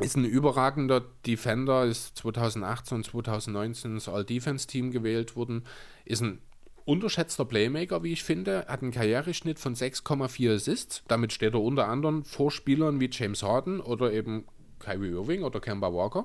[0.00, 5.64] ist ein überragender Defender, ist 2018 und 2019 ins All-Defense-Team gewählt worden,
[6.04, 6.40] ist ein
[6.84, 11.02] unterschätzter Playmaker, wie ich finde, hat einen Karriereschnitt von 6,4 Assists.
[11.06, 14.46] Damit steht er unter anderem vor Spielern wie James Harden oder eben
[14.78, 16.24] Kyrie Irving oder Kemba Walker.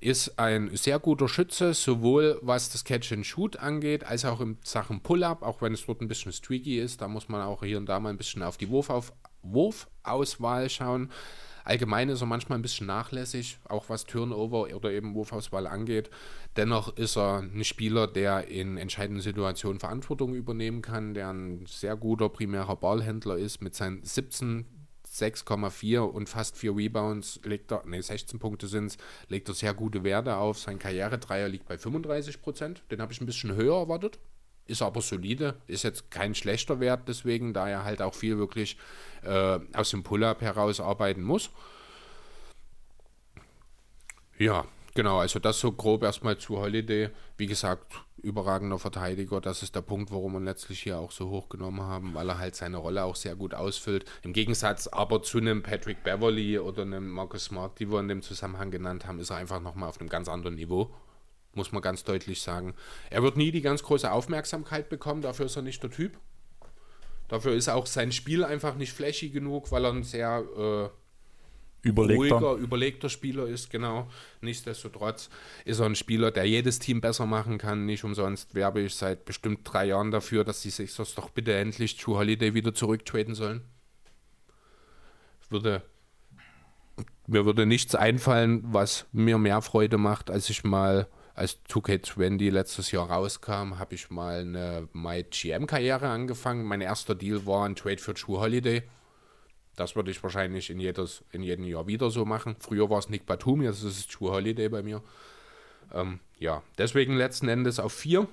[0.00, 4.56] Ist ein sehr guter Schütze, sowohl was das Catch and Shoot angeht, als auch in
[4.62, 7.02] Sachen Pull-Up, auch wenn es dort ein bisschen streaky ist.
[7.02, 9.12] Da muss man auch hier und da mal ein bisschen auf die Wurfauf
[9.42, 11.10] Wurfauswahl schauen.
[11.68, 16.08] Allgemein ist er manchmal ein bisschen nachlässig, auch was Turnover oder eben Wurfauswahl angeht.
[16.56, 21.94] Dennoch ist er ein Spieler, der in entscheidenden Situationen Verantwortung übernehmen kann, der ein sehr
[21.94, 24.64] guter primärer Ballhändler ist mit seinen 17
[25.06, 29.74] 6,4 und fast 4 Rebounds, legt er, nee, 16 Punkte sind es, legt er sehr
[29.74, 30.58] gute Werte auf.
[30.58, 32.82] Sein Karrieredreier liegt bei 35 Prozent.
[32.90, 34.18] Den habe ich ein bisschen höher erwartet
[34.68, 38.76] ist aber solide, ist jetzt kein schlechter Wert deswegen, da er halt auch viel wirklich
[39.22, 41.50] äh, aus dem Pull-up heraus arbeiten muss.
[44.38, 47.10] Ja, genau, also das so grob erstmal zu Holiday.
[47.36, 51.30] Wie gesagt, überragender Verteidiger, das ist der Punkt, warum wir ihn letztlich hier auch so
[51.30, 54.04] hochgenommen haben, weil er halt seine Rolle auch sehr gut ausfüllt.
[54.22, 58.22] Im Gegensatz aber zu einem Patrick Beverly oder einem Marcus Smart, die wir in dem
[58.22, 60.94] Zusammenhang genannt haben, ist er einfach nochmal auf einem ganz anderen Niveau
[61.54, 62.74] muss man ganz deutlich sagen.
[63.10, 66.18] Er wird nie die ganz große Aufmerksamkeit bekommen, dafür ist er nicht der Typ.
[67.28, 72.36] Dafür ist auch sein Spiel einfach nicht flashy genug, weil er ein sehr äh, überlegter.
[72.36, 74.08] ruhiger, überlegter Spieler ist, genau.
[74.40, 75.28] Nichtsdestotrotz
[75.66, 77.84] ist er ein Spieler, der jedes Team besser machen kann.
[77.84, 81.98] Nicht umsonst werbe ich seit bestimmt drei Jahren dafür, dass die Sixers doch bitte endlich
[81.98, 83.62] True Holiday wieder zurücktraden sollen.
[85.50, 85.82] Würde
[87.26, 91.08] mir würde nichts einfallen, was mir mehr Freude macht, als ich mal
[91.38, 96.64] als 2K20 letztes Jahr rauskam, habe ich mal eine MyGM-Karriere angefangen.
[96.64, 98.82] Mein erster Deal war ein Trade für True Holiday.
[99.76, 102.56] Das würde ich wahrscheinlich in, jedes, in jedem Jahr wieder so machen.
[102.58, 105.00] Früher war es Nick Batum, jetzt ist es True Holiday bei mir.
[105.94, 108.26] Ähm, ja, deswegen letzten Endes auf vier.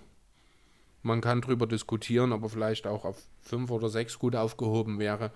[1.03, 5.29] Man kann darüber diskutieren, ob er vielleicht auch auf fünf oder sechs gut aufgehoben wäre.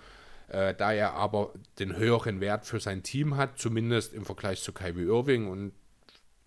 [0.47, 4.73] Äh, da er aber den höheren Wert für sein Team hat, zumindest im Vergleich zu
[4.73, 5.73] Kyrie Irving und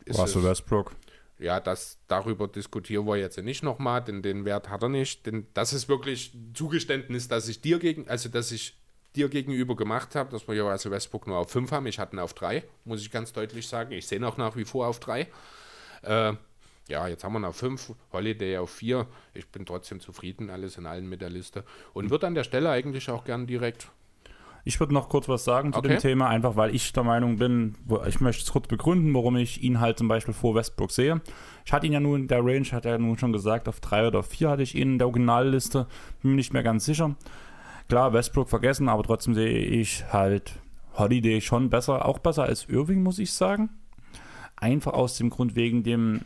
[0.08, 0.96] Russell Westbrook
[1.42, 5.26] ja, das, darüber diskutieren wir jetzt nicht nochmal, denn den Wert hat er nicht.
[5.26, 8.76] Denn das ist wirklich Zugeständnis, dass ich dir gegen, also dass ich
[9.16, 11.86] dir gegenüber gemacht habe, dass wir ja also Westbrook nur auf 5 haben.
[11.86, 13.92] Ich hatte ihn auf 3, muss ich ganz deutlich sagen.
[13.92, 15.28] Ich sehe ihn auch nach wie vor auf 3.
[16.02, 16.32] Äh,
[16.88, 19.06] ja, jetzt haben wir ihn auf 5, Holiday auf 4.
[19.34, 21.64] Ich bin trotzdem zufrieden, alles in allen mit der Liste.
[21.92, 23.88] Und würde an der Stelle eigentlich auch gern direkt
[24.64, 25.88] ich würde noch kurz was sagen zu okay.
[25.88, 27.74] dem Thema, einfach weil ich der Meinung bin,
[28.06, 31.20] ich möchte es kurz begründen, warum ich ihn halt zum Beispiel vor Westbrook sehe.
[31.64, 34.06] Ich hatte ihn ja nun in der Range, hat er nun schon gesagt, auf drei
[34.06, 35.86] oder vier hatte ich ihn in der Originalliste,
[36.22, 37.16] bin mir nicht mehr ganz sicher.
[37.88, 40.60] Klar, Westbrook vergessen, aber trotzdem sehe ich halt
[40.94, 43.70] Holiday schon besser, auch besser als Irving, muss ich sagen.
[44.56, 46.20] Einfach aus dem Grund wegen dem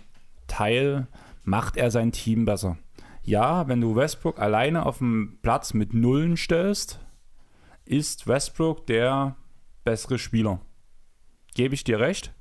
[0.46, 1.06] Teil
[1.44, 2.76] macht er sein Team besser.
[3.22, 7.00] Ja, wenn du Westbrook alleine auf dem Platz mit Nullen stellst,
[7.86, 9.36] ist Westbrook der
[9.84, 10.60] bessere Spieler.
[11.54, 12.32] Gebe ich dir recht.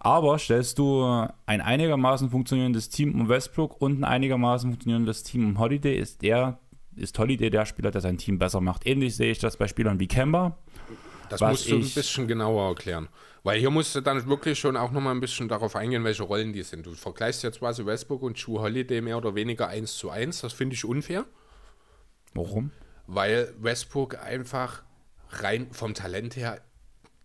[0.00, 1.02] Aber stellst du
[1.46, 6.60] ein einigermaßen funktionierendes Team um Westbrook und ein einigermaßen funktionierendes Team um Holiday, ist der
[6.94, 8.86] ist Holiday der Spieler, der sein Team besser macht.
[8.86, 10.58] Ähnlich sehe ich das bei Spielern wie Kemba.
[11.28, 13.08] Das musst du ein bisschen genauer erklären.
[13.42, 16.52] Weil hier musst du dann wirklich schon auch nochmal ein bisschen darauf eingehen, welche Rollen
[16.52, 16.86] die sind.
[16.86, 20.40] Du vergleichst jetzt quasi Westbrook und Drew Holiday mehr oder weniger eins zu eins.
[20.40, 21.24] Das finde ich unfair.
[22.34, 22.70] Warum?
[23.08, 24.82] Weil Westbrook einfach
[25.30, 26.60] rein vom Talent her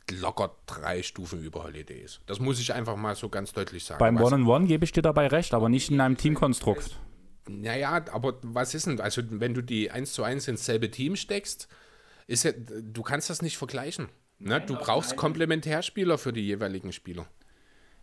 [0.10, 2.22] locker drei Stufen über Holiday ist.
[2.26, 4.00] Das muss ich einfach mal so ganz deutlich sagen.
[4.00, 7.00] Beim One-on-One gebe ich dir dabei recht, aber nicht in einem Teamkonstrukt.
[7.48, 11.16] Naja, aber was ist denn, also wenn du die 1 zu 1 ins selbe Team
[11.16, 11.68] steckst,
[12.28, 14.08] ist ja, du kannst das nicht vergleichen.
[14.40, 14.62] Ne?
[14.62, 17.28] Du brauchst Komplementärspieler für die jeweiligen Spieler.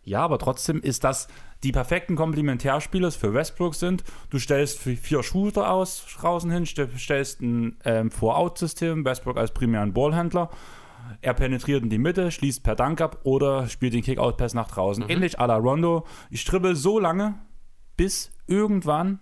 [0.03, 1.27] Ja, aber trotzdem ist das
[1.63, 4.03] die perfekten Komplementärspieler für Westbrook sind.
[4.31, 10.49] Du stellst vier Shooter aus draußen hin, stellst ein ähm, Four-Out-System, Westbrook als primären Ballhändler.
[11.21, 15.03] Er penetriert in die Mitte, schließt per Dank ab oder spielt den Kick-Out-Pass nach draußen.
[15.03, 15.09] Mhm.
[15.09, 16.05] Ähnlich à la Rondo.
[16.31, 17.35] Ich dribbel so lange,
[17.95, 19.19] bis irgendwann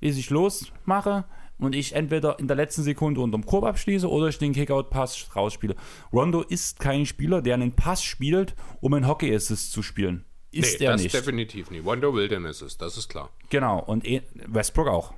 [0.00, 1.24] ich losmache
[1.58, 5.74] und ich entweder in der letzten Sekunde unterm Korb abschließe oder ich den Kickout-Pass rausspiele.
[6.12, 10.24] Rondo ist kein Spieler, der einen Pass spielt, um einen Hockey-Assist zu spielen.
[10.50, 11.14] Ist nee, er das nicht.
[11.14, 11.84] definitiv nicht.
[11.84, 13.30] Rondo Wilderness ist, das ist klar.
[13.50, 15.14] Genau, und e- Westbrook auch.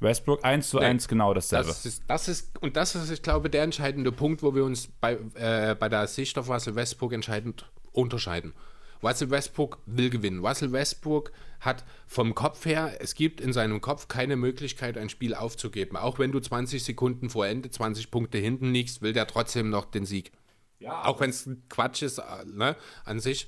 [0.00, 1.68] Westbrook 1 zu nee, 1 genau dasselbe.
[1.68, 4.88] Das ist, das ist, und das ist, ich glaube, der entscheidende Punkt, wo wir uns
[5.00, 8.54] bei, äh, bei der Sicht auf Russell Westbrook entscheidend unterscheiden.
[9.02, 10.44] Russell Westbrook will gewinnen.
[10.44, 15.34] Russell Westbrook hat vom Kopf her, es gibt in seinem Kopf keine Möglichkeit, ein Spiel
[15.34, 15.96] aufzugeben.
[15.96, 19.84] Auch wenn du 20 Sekunden vor Ende, 20 Punkte hinten liegst, will der trotzdem noch
[19.84, 20.32] den Sieg.
[20.78, 23.46] Ja, auch wenn es Quatsch ist, äh, ne, an sich.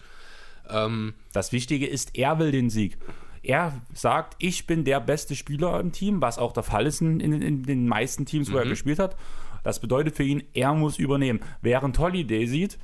[0.69, 2.99] Ähm, das Wichtige ist, er will den Sieg.
[3.43, 7.19] Er sagt, ich bin der beste Spieler im Team, was auch der Fall ist in,
[7.21, 8.63] in, in den meisten Teams, wo mhm.
[8.63, 9.17] er gespielt hat.
[9.65, 11.41] Das bedeutet für ihn, er muss übernehmen.
[11.61, 12.79] Während Holiday sieht,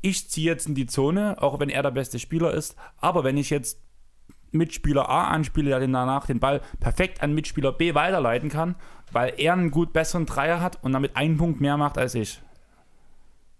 [0.00, 2.76] ich ziehe jetzt in die Zone, auch wenn er der beste Spieler ist.
[2.98, 3.80] Aber wenn ich jetzt
[4.50, 8.76] Mitspieler A anspiele, der danach den Ball perfekt an Mitspieler B weiterleiten kann,
[9.12, 12.40] weil er einen gut besseren Dreier hat und damit einen Punkt mehr macht als ich.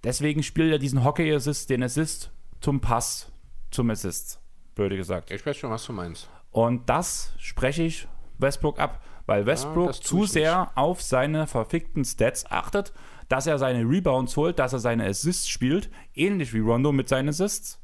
[0.05, 3.31] Deswegen spielt er diesen Hockey-Assist, den Assist zum Pass,
[3.70, 4.40] zum Assist,
[4.74, 5.31] blöde gesagt.
[5.31, 6.28] Ich weiß schon, was du meinst.
[6.51, 8.09] Und das spreche ich
[8.39, 10.77] Westbrook ab, weil Westbrook ja, zu sehr nicht.
[10.77, 12.93] auf seine verfickten Stats achtet
[13.29, 17.29] dass er seine Rebounds holt, dass er seine Assists spielt, ähnlich wie Rondo mit seinen
[17.29, 17.81] Assists.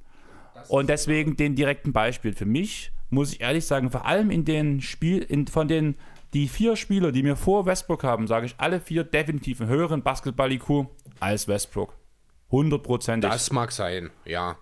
[0.68, 2.32] Und deswegen den direkten Beispiel.
[2.32, 5.96] Für mich muss ich ehrlich sagen, vor allem in den Spiel, in, von den
[6.32, 10.02] die vier Spieler, die mir vor Westbrook haben, sage ich alle vier definitiv einen höheren
[10.02, 10.86] Basketball-IQ
[11.20, 11.94] als Westbrook.
[12.50, 13.30] Hundertprozentig.
[13.30, 14.56] Das mag sein, ja.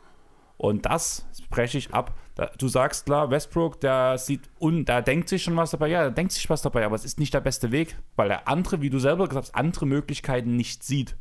[0.62, 2.14] Und das spreche ich ab.
[2.56, 5.88] Du sagst klar, Westbrook, der sieht und da denkt sich schon was dabei.
[5.88, 8.46] Ja, der denkt sich was dabei, aber es ist nicht der beste Weg, weil der
[8.46, 11.16] andere, wie du selber gesagt hast, andere Möglichkeiten nicht sieht.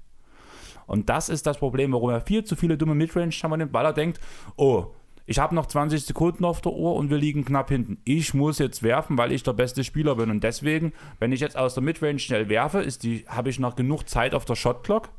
[0.86, 3.94] Und das ist das Problem, warum er viel zu viele dumme Midrange nimmt, weil er
[3.94, 4.20] denkt,
[4.58, 4.94] oh,
[5.26, 7.98] ich habe noch 20 Sekunden auf der Uhr und wir liegen knapp hinten.
[8.06, 10.30] Ich muss jetzt werfen, weil ich der beste Spieler bin.
[10.30, 12.88] Und deswegen, wenn ich jetzt aus der Midrange schnell werfe,
[13.28, 15.10] habe ich noch genug Zeit auf der Shotclock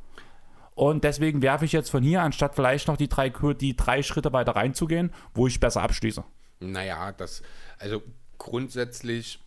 [0.75, 4.33] und deswegen werfe ich jetzt von hier, anstatt vielleicht noch die drei, die drei Schritte
[4.33, 6.25] weiter reinzugehen, wo ich besser abschließe.
[6.61, 7.43] Naja, das,
[7.79, 8.03] also
[8.39, 9.39] grundsätzlich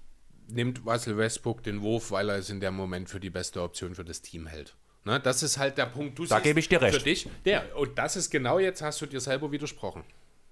[0.47, 3.95] nimmt Russell Westbrook den Wurf, weil er es in dem Moment für die beste Option
[3.95, 4.75] für das Team hält.
[5.03, 6.17] Ne, das ist halt der Punkt.
[6.17, 6.97] Du da gebe ich dir recht.
[6.97, 10.03] Für dich, der, und das ist genau jetzt, hast du dir selber widersprochen.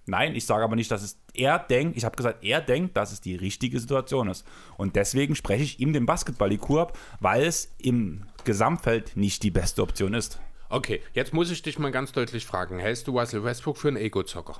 [0.05, 3.13] Nein, ich sage aber nicht, dass es er denkt, ich habe gesagt, er denkt, dass
[3.13, 4.45] es die richtige Situation ist.
[4.77, 9.81] Und deswegen spreche ich ihm den Basketball-IQ ab, weil es im Gesamtfeld nicht die beste
[9.81, 10.39] Option ist.
[10.73, 12.79] Okay, jetzt muss ich dich mal ganz deutlich fragen.
[12.79, 14.59] Hältst du Russell Westbrook für einen Ego-Zocker?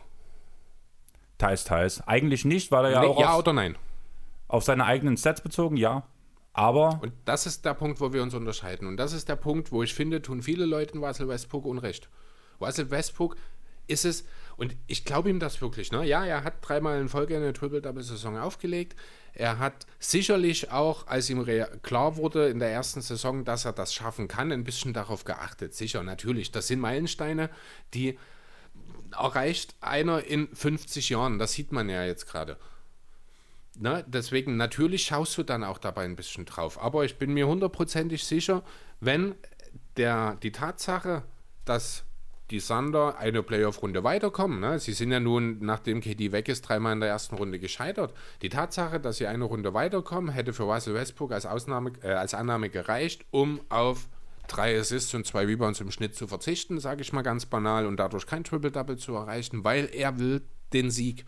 [1.39, 2.07] Teils, teils.
[2.07, 3.19] Eigentlich nicht, weil er ja nee, auch.
[3.19, 3.75] Ja auf, oder nein?
[4.47, 6.03] Auf seine eigenen Sets bezogen, ja.
[6.53, 6.99] Aber.
[7.01, 8.87] Und das ist der Punkt, wo wir uns unterscheiden.
[8.87, 12.09] Und das ist der Punkt, wo ich finde, tun viele Leute Russell Westbrook Unrecht.
[12.61, 13.35] Russell Westbrook
[13.87, 14.23] ist es,
[14.55, 16.05] und ich glaube ihm das wirklich, ne?
[16.05, 18.95] Ja, er hat dreimal in Folge eine Triple-Double-Saison aufgelegt.
[19.33, 21.43] Er hat sicherlich auch, als ihm
[21.81, 25.73] klar wurde in der ersten Saison, dass er das schaffen kann, ein bisschen darauf geachtet.
[25.73, 26.51] Sicher, natürlich.
[26.51, 27.49] Das sind Meilensteine,
[27.93, 28.19] die
[29.11, 31.39] erreicht einer in 50 Jahren.
[31.39, 32.57] Das sieht man ja jetzt gerade.
[33.79, 34.03] Ne?
[34.07, 36.79] Deswegen, natürlich schaust du dann auch dabei ein bisschen drauf.
[36.81, 38.63] Aber ich bin mir hundertprozentig sicher,
[38.99, 39.33] wenn
[39.97, 41.23] der, die Tatsache,
[41.65, 42.03] dass
[42.51, 44.59] die Sander eine Playoff-Runde weiterkommen.
[44.59, 44.79] Ne?
[44.79, 48.13] Sie sind ja nun, nachdem KD weg ist, dreimal in der ersten Runde gescheitert.
[48.41, 52.33] Die Tatsache, dass sie eine Runde weiterkommen, hätte für Russell Westbrook als, Ausnahme, äh, als
[52.33, 54.07] Annahme gereicht, um auf
[54.47, 57.97] drei Assists und zwei Rebounds im Schnitt zu verzichten, sage ich mal ganz banal, und
[57.97, 60.41] dadurch kein Triple-Double zu erreichen, weil er will
[60.73, 61.25] den Sieg.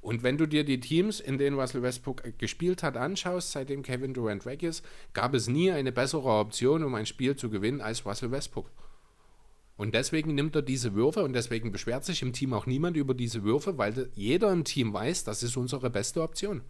[0.00, 4.14] Und wenn du dir die Teams, in denen Russell Westbrook gespielt hat, anschaust, seitdem Kevin
[4.14, 8.06] Durant weg ist, gab es nie eine bessere Option, um ein Spiel zu gewinnen, als
[8.06, 8.70] Russell Westbrook.
[9.76, 13.12] Und deswegen nimmt er diese Würfe und deswegen beschwert sich im Team auch niemand über
[13.12, 16.62] diese Würfe, weil jeder im Team weiß, das ist unsere beste Option.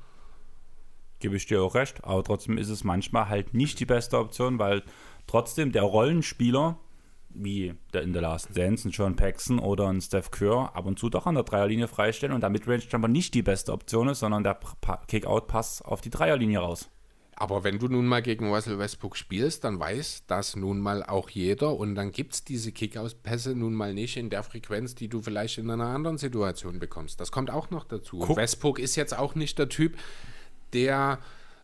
[1.20, 4.58] Gebe ich dir auch recht, aber trotzdem ist es manchmal halt nicht die beste Option,
[4.58, 4.82] weil
[5.26, 6.78] trotzdem der Rollenspieler,
[7.30, 10.98] wie der in der Last Dance, ein John Paxson oder ein Steph Kerr, ab und
[10.98, 14.18] zu doch an der Dreierlinie freistellen und damit Range Jumper nicht die beste Option ist,
[14.18, 14.58] sondern der
[15.06, 16.90] Kick-Out-Pass auf die Dreierlinie raus.
[17.38, 21.28] Aber wenn du nun mal gegen Russell Westbrook spielst, dann weiß das nun mal auch
[21.28, 25.20] jeder und dann gibt es diese Kick-Out-Pässe nun mal nicht in der Frequenz, die du
[25.20, 27.20] vielleicht in einer anderen Situation bekommst.
[27.20, 28.20] Das kommt auch noch dazu.
[28.20, 29.98] Und Westbrook ist jetzt auch nicht der Typ,
[30.72, 31.18] der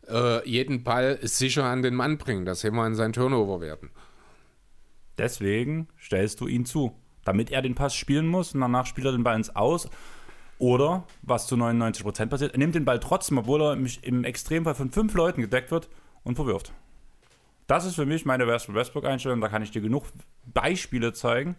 [0.08, 2.46] äh, jeden Ball sicher an den Mann bringt.
[2.46, 3.90] Das sehen wir an seinen Turnover-Werten.
[5.16, 6.94] Deswegen stellst du ihn zu.
[7.24, 9.88] damit er den Pass spielen muss und danach spielt er den Ball ins Aus.
[10.62, 14.92] Oder, was zu 99% passiert, er nimmt den Ball trotzdem, obwohl er im, Extremfall von
[14.92, 15.88] fünf Leuten gedeckt wird
[16.22, 16.72] und verwirft.
[17.66, 19.40] Das ist für mich meine Westbrook-Einstellung.
[19.40, 20.04] Da kann ich dir genug
[20.54, 21.56] Beispiele zeigen.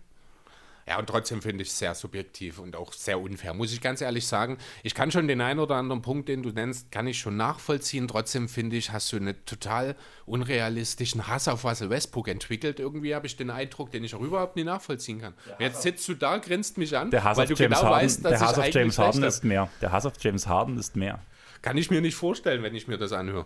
[0.88, 4.02] Ja, und trotzdem finde ich es sehr subjektiv und auch sehr unfair, muss ich ganz
[4.02, 4.58] ehrlich sagen.
[4.84, 8.08] Ich kann schon den einen oder anderen Punkt, den du nennst, kann ich schon nachvollziehen.
[8.08, 9.96] Trotzdem finde ich, hast du einen total
[10.26, 12.80] unrealistischen Hass auf Russell Westbrook entwickelt.
[12.80, 15.34] Irgendwie habe ich den Eindruck, den ich auch überhaupt nicht nachvollziehen kann.
[15.60, 18.06] Jetzt sitzt du da, grinst mich an, Der Hass weil auf du James genau Harden,
[18.06, 19.70] weißt, dass der Hass ich auf James Harden ist mehr.
[19.82, 21.20] Der Hass auf James Harden ist mehr.
[21.62, 23.46] Kann ich mir nicht vorstellen, wenn ich mir das anhöre.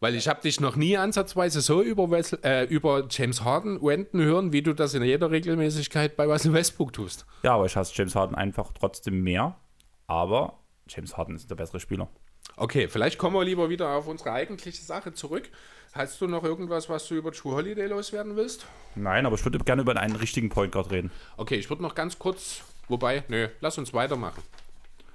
[0.00, 4.20] Weil ich habe dich noch nie ansatzweise so über, Wessel, äh, über James Harden wenden
[4.22, 7.24] hören, wie du das in jeder Regelmäßigkeit bei Russell Westbrook tust.
[7.42, 9.56] Ja, aber ich hasse James Harden einfach trotzdem mehr.
[10.06, 10.58] Aber
[10.88, 12.08] James Harden ist der bessere Spieler.
[12.56, 15.48] Okay, vielleicht kommen wir lieber wieder auf unsere eigentliche Sache zurück.
[15.92, 18.66] Hast du noch irgendwas, was du über True Holiday loswerden willst?
[18.94, 21.10] Nein, aber ich würde gerne über einen richtigen Point Guard reden.
[21.38, 24.42] Okay, ich würde noch ganz kurz, wobei, nö, lass uns weitermachen.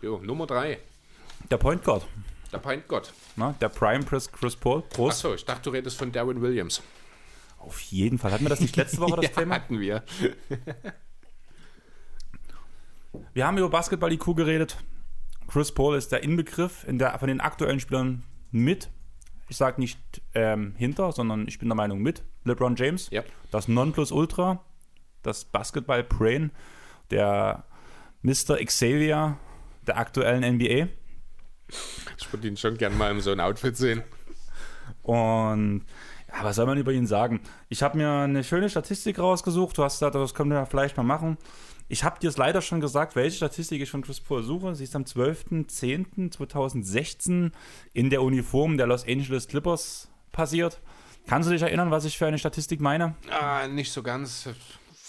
[0.01, 0.79] Jo, Nummer drei,
[1.51, 2.03] Der Point Guard,
[2.51, 3.13] der Pint Gott.
[3.35, 3.55] ne?
[3.61, 4.81] der Prime Chris, Chris Paul.
[4.83, 5.19] Prost.
[5.25, 6.81] Achso, ich dachte, du redest von Darren Williams.
[7.59, 8.31] Auf jeden Fall.
[8.31, 9.55] Hatten wir das nicht letzte Woche, das ja, Thema?
[9.55, 10.03] hatten wir.
[13.33, 14.77] Wir haben über Basketball IQ geredet.
[15.47, 18.89] Chris Paul ist der Inbegriff in der, von den aktuellen Spielern mit.
[19.49, 19.99] Ich sage nicht
[20.33, 22.23] ähm, hinter, sondern ich bin der Meinung mit.
[22.45, 23.23] LeBron James, Ja.
[23.51, 24.63] das Nonplusultra,
[25.23, 26.51] das Basketball-Brain,
[27.11, 27.65] der
[28.21, 28.63] Mr.
[28.65, 29.37] Xavier
[29.85, 30.87] der aktuellen NBA.
[32.17, 34.03] Ich würde ihn schon gern mal in so ein Outfit sehen.
[35.03, 35.85] Und
[36.27, 37.39] ja, was soll man über ihn sagen?
[37.69, 39.77] Ich habe mir eine schöne Statistik rausgesucht.
[39.77, 41.37] Du hast gesagt, das können wir vielleicht mal machen.
[41.89, 44.75] Ich habe dir es leider schon gesagt, welche Statistik ich von Chris Paul suche.
[44.75, 47.51] Sie ist am 12.10.2016
[47.93, 50.79] in der Uniform der Los Angeles Clippers passiert.
[51.27, 53.15] Kannst du dich erinnern, was ich für eine Statistik meine?
[53.29, 54.47] Ah, nicht so ganz.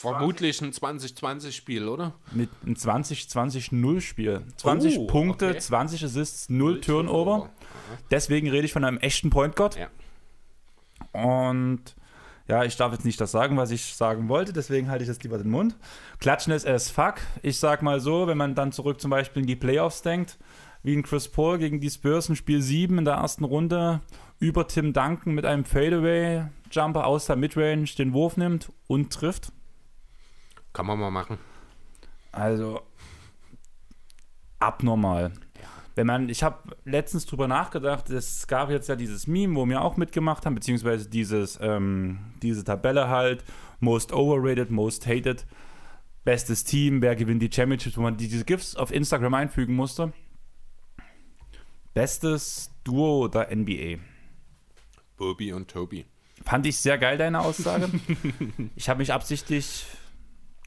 [0.02, 2.14] Vermutlich ein 2020-Spiel, oder?
[2.32, 4.42] Mit einem 20-20-0-Spiel.
[4.56, 5.58] 20 Oh, Punkte, okay.
[5.58, 7.50] 20 Assists, 0 Turnover.
[8.10, 9.76] Deswegen rede ich von einem echten Point Guard.
[9.78, 9.88] Ja.
[11.12, 11.94] Und
[12.48, 15.22] ja, ich darf jetzt nicht das sagen, was ich sagen wollte, deswegen halte ich jetzt
[15.22, 15.76] lieber den Mund.
[16.18, 17.14] Klatschen ist as fuck.
[17.42, 20.38] Ich sag mal so, wenn man dann zurück zum Beispiel in die Playoffs denkt,
[20.82, 24.00] wie in Chris Paul gegen die Spurs in Spiel 7 in der ersten Runde
[24.40, 29.52] über Tim Duncan mit einem Fadeaway-Jumper aus der Midrange den Wurf nimmt und trifft.
[30.72, 31.38] Kann man mal machen.
[32.32, 32.80] Also
[34.58, 35.32] abnormal.
[35.94, 39.82] Wenn man, ich habe letztens drüber nachgedacht, es gab jetzt ja dieses Meme, wo wir
[39.82, 43.44] auch mitgemacht haben, beziehungsweise dieses, ähm, diese Tabelle halt,
[43.80, 45.44] most overrated, most hated,
[46.24, 50.14] bestes Team, wer gewinnt die Championships, wo man diese GIFs auf Instagram einfügen musste.
[51.92, 53.98] Bestes Duo der NBA.
[55.18, 56.06] Bobby und Toby.
[56.42, 57.90] Fand ich sehr geil, deine Aussage.
[58.76, 59.86] ich habe mich absichtlich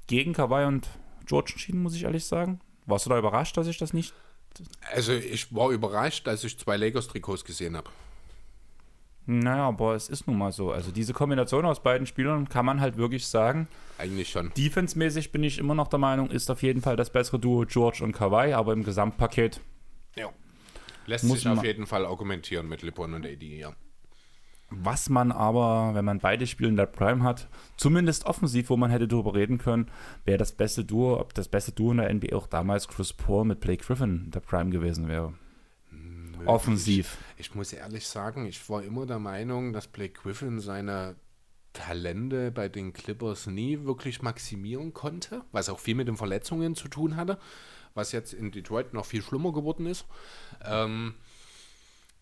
[0.08, 0.88] gegen Kawhi und
[1.26, 2.60] George entschieden, muss ich ehrlich sagen.
[2.86, 4.14] Warst du da überrascht, dass ich das nicht
[4.94, 7.90] Also ich war überrascht, als ich zwei Lakers-Trikots gesehen habe.
[9.28, 10.72] Naja, aber es ist nun mal so.
[10.72, 13.68] Also diese Kombination aus beiden Spielern kann man halt wirklich sagen.
[13.98, 14.52] Eigentlich schon.
[14.56, 18.04] Defense-mäßig bin ich immer noch der Meinung, ist auf jeden Fall das bessere Duo George
[18.04, 19.62] und Kawhi, aber im Gesamtpaket
[20.16, 20.30] Ja.
[21.08, 23.76] Lässt sich auf jeden Fall argumentieren mit LeBron und AD, ja.
[24.70, 27.48] Was man aber, wenn man beide Spiele in der Prime hat,
[27.78, 29.92] zumindest offensiv, wo man hätte drüber reden können,
[30.26, 33.46] wäre das beste Duo, ob das beste Duo in der NBA auch damals Chris Paul
[33.46, 35.34] mit Blake Griffin in der Prime gewesen wäre.
[36.46, 37.18] Offensiv.
[37.38, 41.16] Ich muss ehrlich sagen, ich war immer der Meinung, dass Blake Griffin seine
[41.74, 46.88] Talente bei den Clippers nie wirklich maximieren konnte, was auch viel mit den Verletzungen zu
[46.88, 47.38] tun hatte,
[47.94, 50.06] was jetzt in Detroit noch viel schlimmer geworden ist.
[50.64, 51.16] Ähm,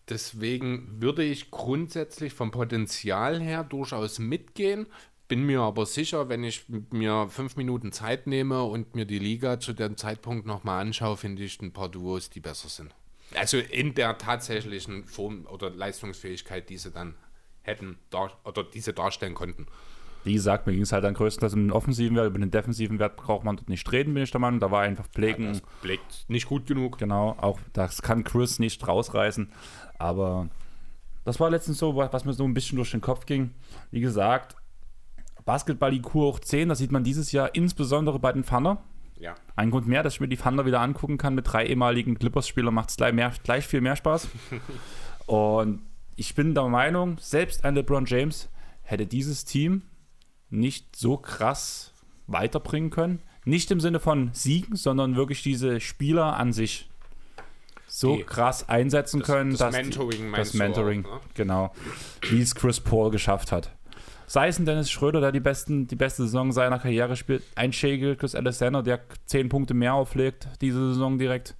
[0.08, 4.86] deswegen würde ich grundsätzlich vom Potenzial her durchaus mitgehen.
[5.26, 9.58] Bin mir aber sicher, wenn ich mir fünf Minuten Zeit nehme und mir die Liga
[9.58, 12.94] zu dem Zeitpunkt nochmal anschaue, finde ich ein paar Duos, die besser sind.
[13.34, 17.16] Also in der tatsächlichen Form oder Leistungsfähigkeit, die sie dann
[17.62, 17.98] hätten
[18.44, 19.66] oder diese darstellen konnten.
[20.24, 22.98] Wie gesagt, mir ging es halt dann größtenteils um den offensiven Wert, über den defensiven
[22.98, 24.58] Wert braucht man dort nicht reden, bin ich der Meinung.
[24.58, 26.98] Da war einfach ein Das blickt nicht gut genug.
[26.98, 29.50] Genau, auch das kann Chris nicht rausreißen.
[29.98, 30.48] Aber
[31.24, 33.50] das war letztens so, was mir so ein bisschen durch den Kopf ging.
[33.90, 34.56] Wie gesagt,
[35.44, 38.82] Basketball-IQ hoch 10, das sieht man dieses Jahr insbesondere bei den Thunder.
[39.18, 39.34] Ja.
[39.56, 41.34] Ein Grund mehr, dass ich mir die Thunder wieder angucken kann.
[41.34, 44.28] Mit drei ehemaligen Clippers-Spielern macht es gleich, mehr- gleich viel mehr Spaß.
[45.26, 45.82] Und
[46.16, 48.48] ich bin der Meinung, selbst ein LeBron James
[48.82, 49.82] hätte dieses Team
[50.58, 51.92] nicht so krass
[52.26, 53.20] weiterbringen können.
[53.44, 56.88] Nicht im Sinne von Siegen, sondern wirklich diese Spieler an sich
[57.86, 61.20] so Die- krass einsetzen das- können, das dass Mentoring das meinst du Mentoring, auch, ne?
[61.34, 61.72] genau,
[62.30, 63.70] wie es Chris Paul geschafft hat.
[64.26, 67.72] Sei es ein Dennis Schröder, der die, besten, die beste Saison seiner Karriere spielt, ein
[67.74, 71.54] Shagel, Chris Alexander, der 10 Punkte mehr auflegt diese Saison direkt.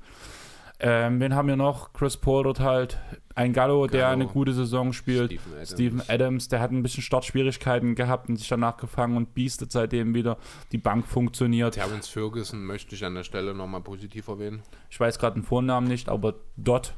[0.80, 1.92] Ähm, wen haben wir noch?
[1.92, 2.98] Chris Paul dort halt.
[3.36, 5.32] Ein Gallo, der eine gute Saison spielt.
[5.32, 5.70] Steven Adams.
[5.70, 10.15] Steven Adams, der hat ein bisschen Startschwierigkeiten gehabt und sich danach gefangen und biestet seitdem
[10.15, 10.39] wieder.
[10.70, 11.74] Die Bank funktioniert.
[11.74, 14.62] Terrence Ferguson möchte ich an der Stelle nochmal positiv erwähnen.
[14.89, 16.94] Ich weiß gerade den Vornamen nicht, aber Dot,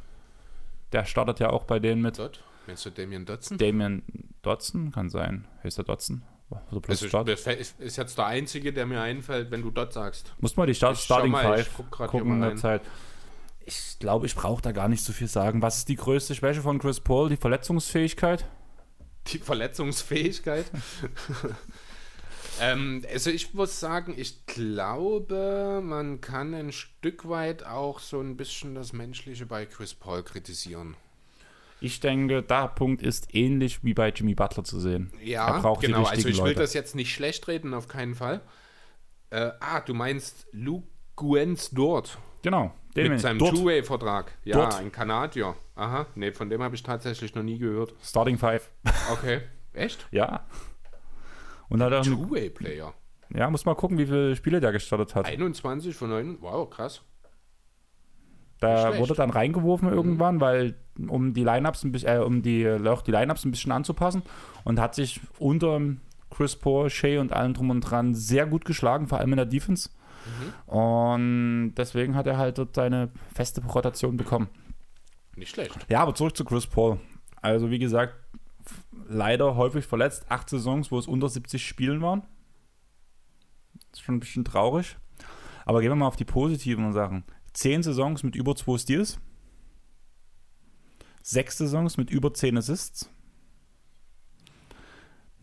[0.92, 2.18] der startet ja auch bei denen mit.
[2.18, 2.42] Dort.
[2.66, 3.58] Meinst du Damien Dotson?
[3.58, 4.02] Damien
[4.42, 5.46] Dotson, kann sein.
[5.62, 6.22] Heißt der Dotson?
[6.50, 7.02] Also, das
[7.78, 10.32] ist jetzt der einzige, der mir einfällt, wenn du dort sagst.
[10.38, 12.56] Muss mal die Start Starting mal, Five guck gucken in der.
[12.56, 12.82] Zeit.
[13.66, 15.60] Ich glaube, ich brauche da gar nicht so viel sagen.
[15.60, 17.28] Was ist die größte Schwäche von Chris Paul?
[17.28, 18.46] Die Verletzungsfähigkeit?
[19.26, 20.66] Die Verletzungsfähigkeit.
[22.60, 28.36] ähm, also ich muss sagen, ich glaube, man kann ein Stück weit auch so ein
[28.36, 30.94] bisschen das Menschliche bei Chris Paul kritisieren.
[31.80, 35.12] Ich denke, der Punkt ist ähnlich wie bei Jimmy Butler zu sehen.
[35.22, 36.04] Ja, er braucht genau.
[36.04, 36.60] die Also ich will Leute.
[36.60, 38.42] das jetzt nicht schlecht reden, auf keinen Fall.
[39.30, 40.86] Äh, ah, du meinst Luke
[41.16, 42.72] Guenz dort Genau.
[42.96, 43.38] Den mit seinem.
[43.38, 44.32] Two-Way-Vertrag.
[44.44, 44.78] Ja, Dort.
[44.80, 45.54] ein Kanadier.
[45.74, 47.94] Aha, nee, von dem habe ich tatsächlich noch nie gehört.
[48.02, 48.70] Starting Five.
[49.12, 49.40] Okay,
[49.72, 50.06] echt?
[50.10, 50.44] Ja.
[51.68, 52.92] Und hat auch Two-Way-Player.
[53.30, 55.26] ja, muss mal gucken, wie viele Spiele der gestartet hat.
[55.26, 56.38] 21 von 9.
[56.40, 57.02] Wow, krass.
[58.60, 59.00] Da schlecht.
[59.00, 60.76] wurde dann reingeworfen irgendwann, weil
[61.08, 64.22] um die Lineups ein bisschen, äh, um die, auch die Lineups ein bisschen anzupassen
[64.64, 65.78] und hat sich unter
[66.30, 69.46] Chris Paul, Shea und allem drum und dran sehr gut geschlagen, vor allem in der
[69.46, 69.90] Defense.
[70.66, 74.48] Und deswegen hat er halt dort seine feste Rotation bekommen.
[75.36, 75.76] Nicht schlecht.
[75.88, 76.98] Ja, aber zurück zu Chris Paul.
[77.42, 78.14] Also wie gesagt,
[79.06, 80.26] leider häufig verletzt.
[80.28, 82.22] Acht Saisons, wo es unter 70 Spielen waren.
[83.92, 84.96] ist schon ein bisschen traurig.
[85.64, 87.24] Aber gehen wir mal auf die positiven Sachen.
[87.52, 89.18] Zehn Saisons mit über zwei Steals.
[91.22, 93.10] Sechs Saisons mit über 10 Assists.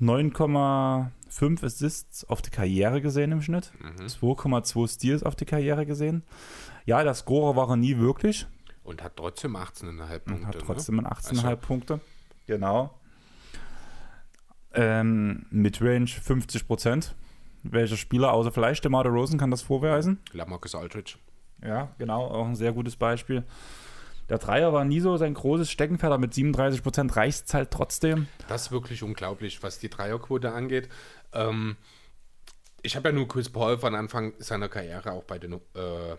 [0.03, 3.71] 9,5 Assists auf die Karriere gesehen im Schnitt.
[3.79, 4.05] Mhm.
[4.05, 6.23] 2,2 Steals auf die Karriere gesehen.
[6.85, 8.45] Ja, der Scorer war er nie wirklich.
[8.83, 10.33] Und hat trotzdem 18,5 Punkte.
[10.33, 10.61] Und hat ne?
[10.65, 11.99] trotzdem ein 18,5 Also- Punkte.
[12.47, 12.99] Genau.
[14.73, 17.15] Ähm, Midrange 50 Prozent.
[17.63, 20.19] Welcher Spieler außer vielleicht DeMar DeRozan kann das vorweisen?
[20.33, 21.15] Lamarcus Aldridge.
[21.63, 23.43] Ja, genau, auch ein sehr gutes Beispiel.
[24.33, 27.69] Der Dreier war nie so sein großes Steckenpferd, aber mit 37 Prozent reicht es halt
[27.69, 28.25] trotzdem.
[28.47, 30.89] Das ist wirklich unglaublich, was die Dreierquote angeht.
[31.33, 31.77] Ähm,
[32.81, 36.15] ich habe ja nur Chris Paul von Anfang seiner Karriere auch bei den äh,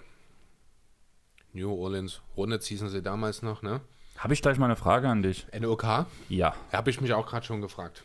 [1.55, 3.81] New Orleans Hornets hießen sie damals noch, ne?
[4.16, 5.49] Habe ich gleich mal eine Frage an dich.
[5.53, 6.07] NOK?
[6.28, 6.55] Ja.
[6.70, 8.05] Habe ich mich auch gerade schon gefragt.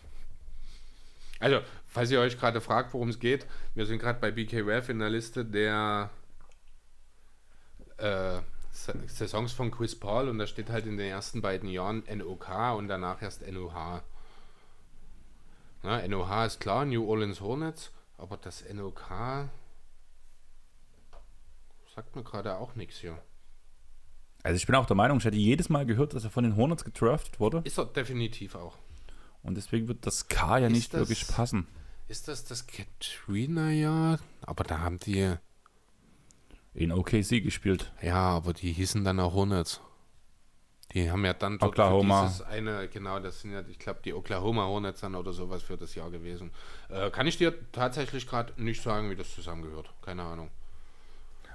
[1.40, 3.45] Also, falls ihr euch gerade fragt, worum es geht,
[3.76, 6.10] wir sind gerade bei BK Ref in der Liste der
[7.98, 8.40] äh,
[9.07, 12.47] Saisons von Chris Paul und da steht halt in den ersten beiden Jahren NOK
[12.77, 14.01] und danach erst NOH.
[15.84, 19.01] Na, NOH ist klar, New Orleans Hornets, aber das NOK
[21.95, 23.18] sagt mir gerade auch nichts hier.
[24.43, 26.56] Also ich bin auch der Meinung, ich hätte jedes Mal gehört, dass er von den
[26.56, 27.61] Hornets gedraftet wurde.
[27.65, 28.77] Ist er definitiv auch.
[29.43, 31.68] Und deswegen wird das K ja Ist nicht das- wirklich passen.
[32.07, 34.19] Ist das das Katrina-Jahr?
[34.41, 35.35] Aber da haben die.
[36.80, 37.91] In OKC gespielt.
[38.01, 39.81] Ja, aber die hießen dann auch Hornets.
[40.93, 42.23] Die haben ja dann dort Oklahoma.
[42.23, 45.76] dieses eine, genau, das sind ja, ich glaube, die Oklahoma Hornets dann oder sowas für
[45.76, 46.51] das Jahr gewesen.
[46.88, 49.93] Äh, kann ich dir tatsächlich gerade nicht sagen, wie das zusammengehört.
[50.01, 50.49] Keine Ahnung.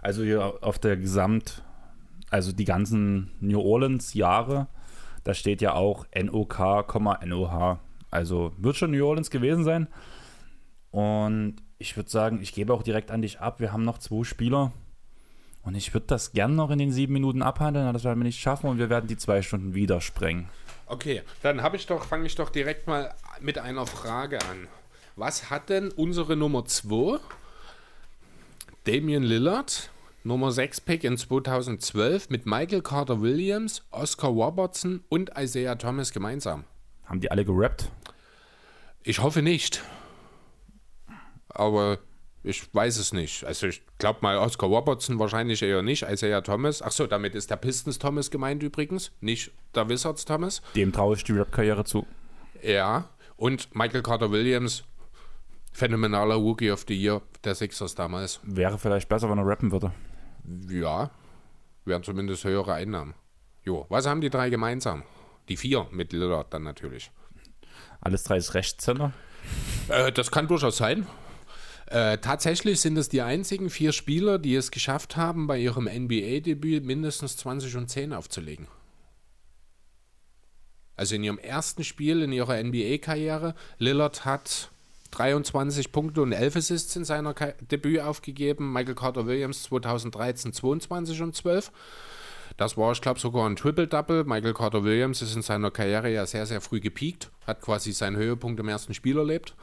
[0.03, 1.63] Also hier auf der Gesamt,
[2.29, 4.69] also die ganzen New Orleans Jahre,
[5.25, 6.61] da steht ja auch NOK,
[7.25, 7.79] NOH.
[8.11, 9.89] Also wird schon New Orleans gewesen sein.
[10.91, 13.59] Und ich würde sagen, ich gebe auch direkt an dich ab.
[13.59, 14.73] Wir haben noch zwei Spieler.
[15.65, 18.25] Und ich würde das gern noch in den sieben Minuten abhandeln, aber das werden wir
[18.25, 20.49] nicht schaffen und wir werden die zwei Stunden wieder sprengen.
[20.87, 24.69] Okay, dann habe ich doch, fange ich doch direkt mal mit einer Frage an.
[25.17, 27.19] Was hat denn unsere Nummer 2,
[28.85, 29.91] Damian Lillard,
[30.23, 36.65] Nummer 6 Pick in 2012 mit Michael Carter Williams, Oscar Robertson und Isaiah Thomas gemeinsam?
[37.07, 37.91] Haben die alle gerappt?
[39.03, 39.83] Ich hoffe nicht.
[41.49, 41.99] Aber
[42.45, 43.45] ich weiß es nicht.
[43.45, 46.03] Also ich glaube mal Oscar Robertson wahrscheinlich eher nicht.
[46.03, 46.83] Isaiah Thomas.
[46.83, 50.61] Achso, damit ist der Pistons Thomas gemeint übrigens, nicht der Wizards Thomas.
[50.77, 52.07] Dem traue ich die Rap-Karriere zu.
[52.63, 53.09] Ja.
[53.37, 54.85] Und Michael Carter Williams,
[55.73, 58.41] phänomenaler Rookie of the Year der Sixers damals.
[58.43, 59.93] Wäre vielleicht besser, wenn er rappen würde.
[60.69, 61.11] Ja,
[61.87, 63.15] wären zumindest höhere Einnahmen.
[63.65, 65.03] Jo, was haben die drei gemeinsam?
[65.49, 67.11] Die vier mit Lillard dann natürlich.
[68.01, 69.13] Alles drei ist Rechtshänder.
[69.89, 71.07] Äh, das kann durchaus sein.
[71.87, 76.85] Äh, tatsächlich sind es die einzigen vier Spieler, die es geschafft haben, bei ihrem NBA-Debüt
[76.85, 78.69] mindestens 20 und 10 aufzulegen.
[80.97, 83.55] Also in ihrem ersten Spiel in ihrer NBA-Karriere.
[83.79, 84.71] Lillard hat
[85.11, 88.73] 23 Punkte und 11 Assists in seiner Ka Debüt aufgegeben.
[88.73, 91.71] Michael Carter Williams 2013 22 und 12.
[92.57, 94.25] Das war, ich glaube, sogar ein Triple-Double.
[94.25, 98.17] Michael Carter Williams ist in seiner Karriere ja sehr, sehr früh gepiekt, hat quasi seinen
[98.17, 99.55] Höhepunkt im ersten Spiel erlebt.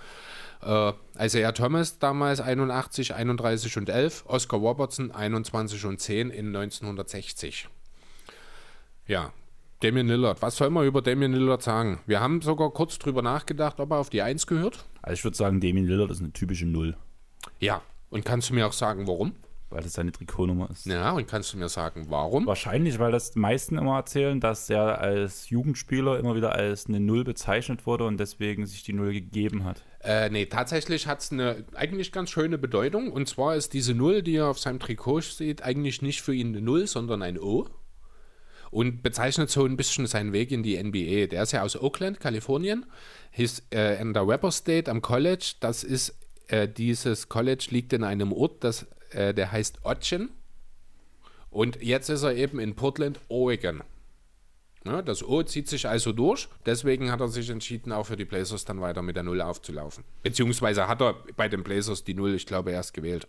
[0.63, 4.25] Äh, Isaiah Thomas damals 81, 31 und 11.
[4.27, 7.67] Oscar Robertson 21 und 10 in 1960.
[9.07, 9.33] Ja,
[9.81, 10.41] Damian Lillard.
[10.41, 11.99] Was soll man über Damian Lillard sagen?
[12.05, 14.85] Wir haben sogar kurz drüber nachgedacht, ob er auf die 1 gehört.
[15.01, 16.95] Also ich würde sagen, Damian Lillard ist eine typische Null.
[17.59, 17.81] Ja,
[18.11, 19.33] und kannst du mir auch sagen, warum?
[19.71, 20.85] Weil das seine Trikotnummer ist.
[20.85, 22.45] Ja, und kannst du mir sagen, warum?
[22.45, 26.99] Wahrscheinlich, weil das die meisten immer erzählen, dass er als Jugendspieler immer wieder als eine
[26.99, 29.83] Null bezeichnet wurde und deswegen sich die Null gegeben hat.
[30.03, 33.11] Äh, nee, tatsächlich hat es eine eigentlich ganz schöne Bedeutung.
[33.11, 36.49] Und zwar ist diese Null, die er auf seinem Trikot sieht, eigentlich nicht für ihn
[36.49, 37.67] eine Null, sondern ein O.
[38.71, 41.27] Und bezeichnet so ein bisschen seinen Weg in die NBA.
[41.27, 42.85] Der ist ja aus Oakland, Kalifornien,
[43.35, 45.55] ist äh, in der Weber State am College.
[45.59, 46.15] Das ist,
[46.47, 50.29] äh, dieses College liegt in einem Ort, das, äh, der heißt Ogden.
[51.49, 53.83] Und jetzt ist er eben in Portland, Oregon.
[54.85, 58.25] Ja, das O zieht sich also durch, deswegen hat er sich entschieden, auch für die
[58.25, 60.03] Blazers dann weiter mit der Null aufzulaufen.
[60.23, 63.27] Beziehungsweise hat er bei den Blazers die Null, ich glaube, erst gewählt.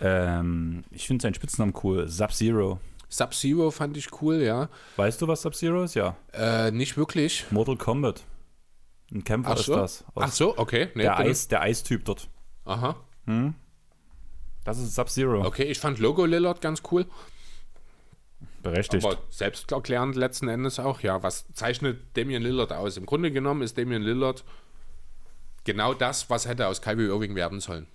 [0.00, 2.08] Ähm, ich finde seinen Spitznamen cool.
[2.08, 2.80] Sub-Zero.
[3.08, 4.68] Sub-Zero fand ich cool, ja.
[4.96, 5.94] Weißt du, was Sub-Zero ist?
[5.94, 6.16] Ja.
[6.32, 7.44] Äh, nicht wirklich.
[7.50, 8.24] Mortal Kombat.
[9.12, 10.04] Ein Kämpfer so, ist das.
[10.16, 10.88] Ach so okay.
[10.94, 12.28] Nee, der, Eis, der Eistyp dort.
[12.64, 12.96] Aha.
[14.64, 15.44] Das ist Sub-Zero.
[15.46, 17.06] Okay, ich fand Logo Lillard ganz cool.
[18.62, 19.04] Berechtigt.
[19.04, 21.22] Aber selbsterklärend letzten Endes auch, ja.
[21.22, 22.96] Was zeichnet Damian Lillard aus?
[22.96, 24.44] Im Grunde genommen ist Damian Lillard
[25.64, 27.86] genau das, was hätte aus Kyrie Irving werden sollen.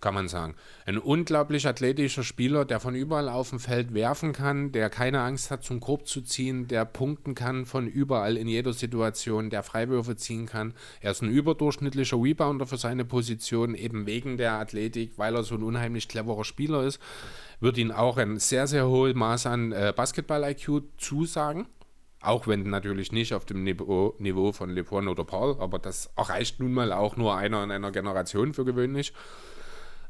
[0.00, 0.54] Kann man sagen.
[0.86, 5.50] Ein unglaublich athletischer Spieler, der von überall auf dem Feld werfen kann, der keine Angst
[5.50, 10.14] hat, zum Korb zu ziehen, der punkten kann von überall in jeder Situation, der Freiwürfe
[10.14, 10.74] ziehen kann.
[11.00, 15.56] Er ist ein überdurchschnittlicher Rebounder für seine Position, eben wegen der Athletik, weil er so
[15.56, 17.00] ein unheimlich cleverer Spieler ist.
[17.58, 21.66] Wird ihn auch ein sehr, sehr hohes Maß an äh, Basketball-IQ zusagen.
[22.20, 26.58] Auch wenn natürlich nicht auf dem Niveau, Niveau von LeBron oder Paul, aber das erreicht
[26.60, 29.12] nun mal auch nur einer in einer Generation für gewöhnlich.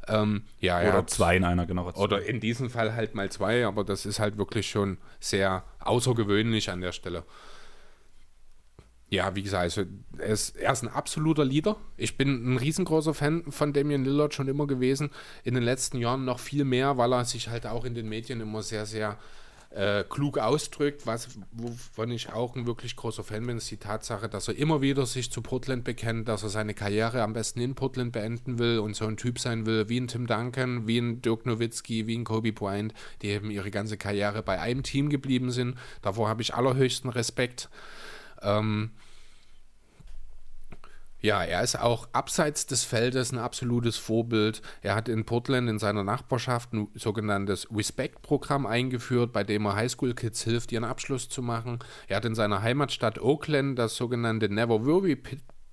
[0.09, 2.02] Ähm, ja, er Oder zwei in einer Generation.
[2.02, 6.70] Oder in diesem Fall halt mal zwei, aber das ist halt wirklich schon sehr außergewöhnlich
[6.70, 7.24] an der Stelle.
[9.10, 9.85] Ja, wie gesagt, also
[10.18, 11.76] er, ist, er ist ein absoluter Leader.
[11.97, 15.10] Ich bin ein riesengroßer Fan von Damian Lillard schon immer gewesen.
[15.44, 18.40] In den letzten Jahren noch viel mehr, weil er sich halt auch in den Medien
[18.43, 19.18] immer sehr, sehr
[19.70, 24.28] äh, klug ausdrückt, was, wovon ich auch ein wirklich großer Fan bin, ist die Tatsache,
[24.28, 27.74] dass er immer wieder sich zu Portland bekennt, dass er seine Karriere am besten in
[27.74, 31.20] Portland beenden will und so ein Typ sein will, wie ein Tim Duncan, wie ein
[31.20, 35.51] Dirk Nowitzki, wie ein Kobe Bryant, die eben ihre ganze Karriere bei einem Team geblieben
[35.51, 35.77] sind.
[36.01, 37.69] Davor habe ich allerhöchsten Respekt.
[38.40, 38.90] Ähm,
[41.20, 44.62] ja, er ist auch abseits des Feldes ein absolutes Vorbild.
[44.82, 50.45] Er hat in Portland in seiner Nachbarschaft ein sogenanntes Respect-Programm eingeführt, bei dem er Highschool-Kids
[50.45, 51.81] hilft, ihren Abschluss zu machen.
[52.07, 55.20] Er hat in seiner Heimatstadt Oakland das sogenannte Never Worry,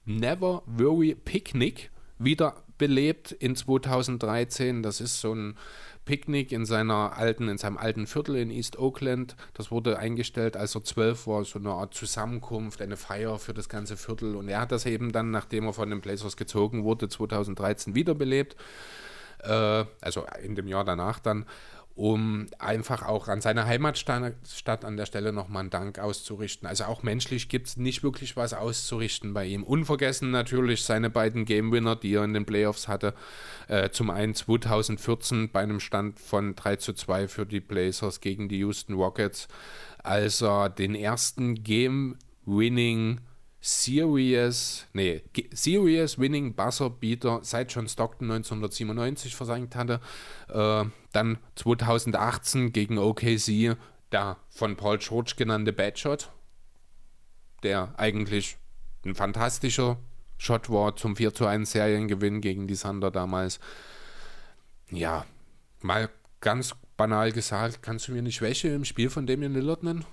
[0.06, 4.82] Never Worry Picnic wiederbelebt in 2013.
[4.82, 5.58] Das ist so ein
[6.06, 9.36] Picknick in seiner alten, in seinem alten Viertel in East Oakland.
[9.54, 13.70] Das wurde eingestellt, als er zwölf war, so eine Art Zusammenkunft, eine Feier für das
[13.70, 14.36] ganze Viertel.
[14.36, 18.56] Und er hat das eben dann, nachdem er von den Blazers gezogen wurde, 2013 wiederbelebt.
[19.44, 21.46] Äh, also in dem Jahr danach dann,
[21.96, 26.68] um einfach auch an seine Heimatstadt Stadt an der Stelle nochmal einen Dank auszurichten.
[26.68, 29.64] Also auch menschlich gibt es nicht wirklich was auszurichten bei ihm.
[29.64, 33.14] Unvergessen natürlich seine beiden Game Winner, die er in den Playoffs hatte.
[33.70, 38.50] Äh, zum einen 2014 bei einem Stand von 3 zu 2 für die Blazers gegen
[38.50, 39.48] die Houston Rockets,
[40.04, 43.22] als er den ersten Game Winning
[43.68, 50.00] Serious, nee, Serious Winning Buzzer Beater seit John Stockton 1997 versenkt hatte.
[50.50, 53.76] Äh, dann 2018 gegen OKC
[54.12, 56.30] der von Paul George genannte Bad Shot,
[57.64, 58.58] der eigentlich
[59.04, 59.98] ein fantastischer
[60.38, 63.60] Shot war zum 4 zu 1 Seriengewinn gegen die Thunder damals.
[64.92, 65.26] Ja,
[65.82, 70.06] mal ganz banal gesagt, kannst du mir eine Schwäche im Spiel von Damian Lillard nennen?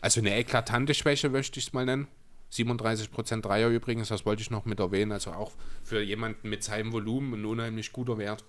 [0.00, 2.08] Also eine eklatante Schwäche möchte ich es mal nennen.
[2.52, 5.12] 37% Dreier übrigens, das wollte ich noch mit erwähnen.
[5.12, 5.52] Also auch
[5.82, 8.44] für jemanden mit seinem Volumen ein unheimlich guter Wert.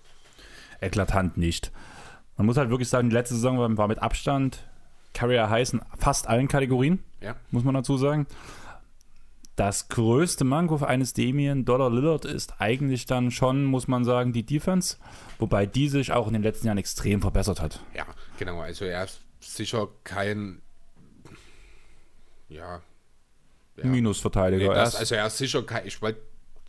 [0.80, 1.72] Eklatant nicht.
[2.36, 4.66] Man muss halt wirklich sagen, die letzte Saison war, mit Abstand
[5.14, 8.26] Carrier in fast allen Kategorien, Ja, muss man dazu sagen.
[9.56, 14.44] Das größte Manko eines Damien Dollar Lillard ist eigentlich dann schon, muss man sagen, die
[14.44, 14.96] Defense,
[15.38, 17.80] wobei die sich auch in den letzten Jahren extrem verbessert hat.
[17.94, 18.04] ja,
[18.36, 18.60] genau.
[18.60, 20.60] Also er ist sicher kein
[22.48, 22.82] Ja.
[23.76, 23.86] Ja.
[23.86, 24.68] Minusverteidiger.
[24.68, 26.20] Nee, das, also er ist sicher kein, ich wollte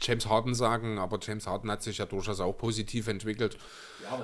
[0.02, 3.58] James Harden sagen, aber James Harden hat sich ja durchaus auch positiv entwickelt.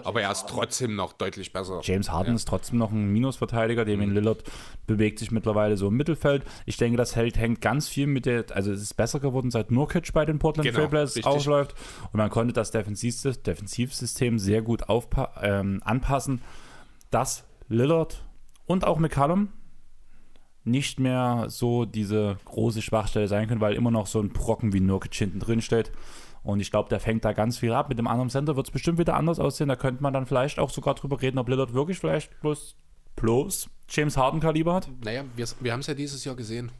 [0.03, 1.79] aber, er ist trotzdem noch deutlich besser.
[1.81, 2.35] James Harden Ja.
[2.35, 3.83] ist trotzdem noch ein Minusverteidiger.
[3.85, 4.15] Damien Mhm.
[4.15, 4.43] Lillard
[4.85, 6.43] bewegt sich mittlerweile so im Mittelfeld.
[6.67, 9.71] Ich denke, das hält, hängt ganz viel mit der, also es ist besser geworden, seit
[9.71, 11.73] Nurkic bei den Portland Genau, Trailblazers aufläuft.
[12.11, 16.41] Und man konnte das Defensivsys- Defensivsystem sehr gut aufpa ähm, anpassen,
[17.09, 18.23] dass Lillard
[18.67, 19.49] und auch McCallum
[20.63, 24.79] nicht mehr so diese große Schwachstelle sein können, weil immer noch so ein Brocken wie
[24.79, 25.91] Nurkic hinten drin steht.
[26.43, 27.89] Und ich glaube, der fängt da ganz viel ab.
[27.89, 29.69] Mit dem anderen Center wird es bestimmt wieder anders aussehen.
[29.69, 32.75] Da könnte man dann vielleicht auch sogar drüber reden, ob Lillard wirklich vielleicht bloß,
[33.15, 34.89] bloß James Harden Kaliber hat.
[35.03, 36.71] Naja, wir, wir haben es ja dieses Jahr gesehen.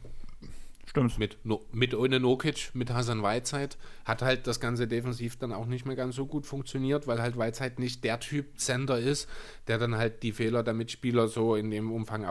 [0.84, 1.16] Stimmt.
[1.18, 5.66] Mit, No- mit ohne Nokic, mit Hasan Whiteside, hat halt das ganze defensiv dann auch
[5.66, 9.28] nicht mehr ganz so gut funktioniert, weil halt Whiteside nicht der Typ Center ist,
[9.68, 12.24] der dann halt die Fehler der Mitspieler so in dem Umfang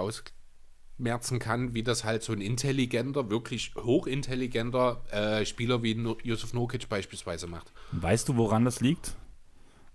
[1.02, 6.54] ausmerzen kann, wie das halt so ein intelligenter, wirklich hochintelligenter äh, Spieler wie no Yusuf
[6.54, 7.72] Nokic beispielsweise macht.
[7.92, 9.16] Weißt du, woran das liegt?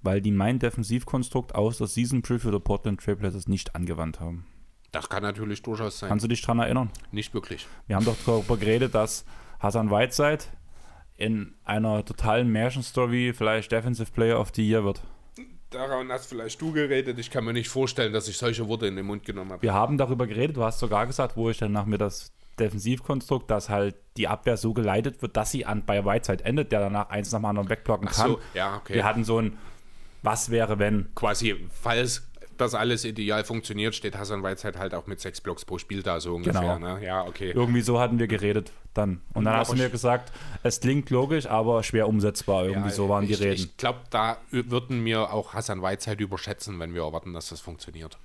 [0.02, 4.46] Weil die mein Defensivkonstrukt aus der Season Preview der Portland Trailblazers nicht angewandt haben.
[4.92, 6.08] Das kann natürlich durchaus sein.
[6.08, 6.90] Kannst du dich dran erinnern?
[7.12, 7.66] nicht wirklich.
[7.86, 9.24] Wir haben doch darüber geredet, dass
[9.60, 10.44] Hassan Whiteside
[11.16, 15.02] in einer totalen Märchenstory vielleicht Defensive Player of the Year wird.
[15.76, 17.18] Daran hast vielleicht du geredet.
[17.18, 19.62] Ich kann mir nicht vorstellen, dass ich solche Worte in den Mund genommen habe.
[19.62, 23.50] Wir haben darüber geredet, du hast sogar gesagt, wo ich dann nach mir das Defensivkonstrukt,
[23.50, 27.10] dass halt die Abwehr so geleitet wird, dass sie an, bei Whiteside endet, der danach
[27.10, 28.30] eins nach dem anderen wegblocken kann.
[28.30, 28.94] so, ja, okay.
[28.94, 29.58] Wir hatten so ein
[30.22, 32.26] Was wäre, wenn quasi, falls
[32.60, 36.20] das alles ideal funktioniert, steht Hassan Whiteside halt auch mit sechs Blocks pro Spiel da,
[36.20, 36.60] so ungefähr.
[36.60, 36.78] Genau.
[36.78, 37.04] Ne?
[37.04, 37.52] Ja, okay.
[37.54, 39.20] Irgendwie so hatten wir geredet dann.
[39.34, 42.64] Und dann Ja, hast du mir gesagt, es klingt logisch, aber schwer umsetzbar.
[42.66, 43.54] Irgendwie Ja, so waren die ich, Reden.
[43.54, 48.18] Ich glaube, da würden wir auch Hassan Whiteside überschätzen, wenn wir erwarten, dass das funktioniert.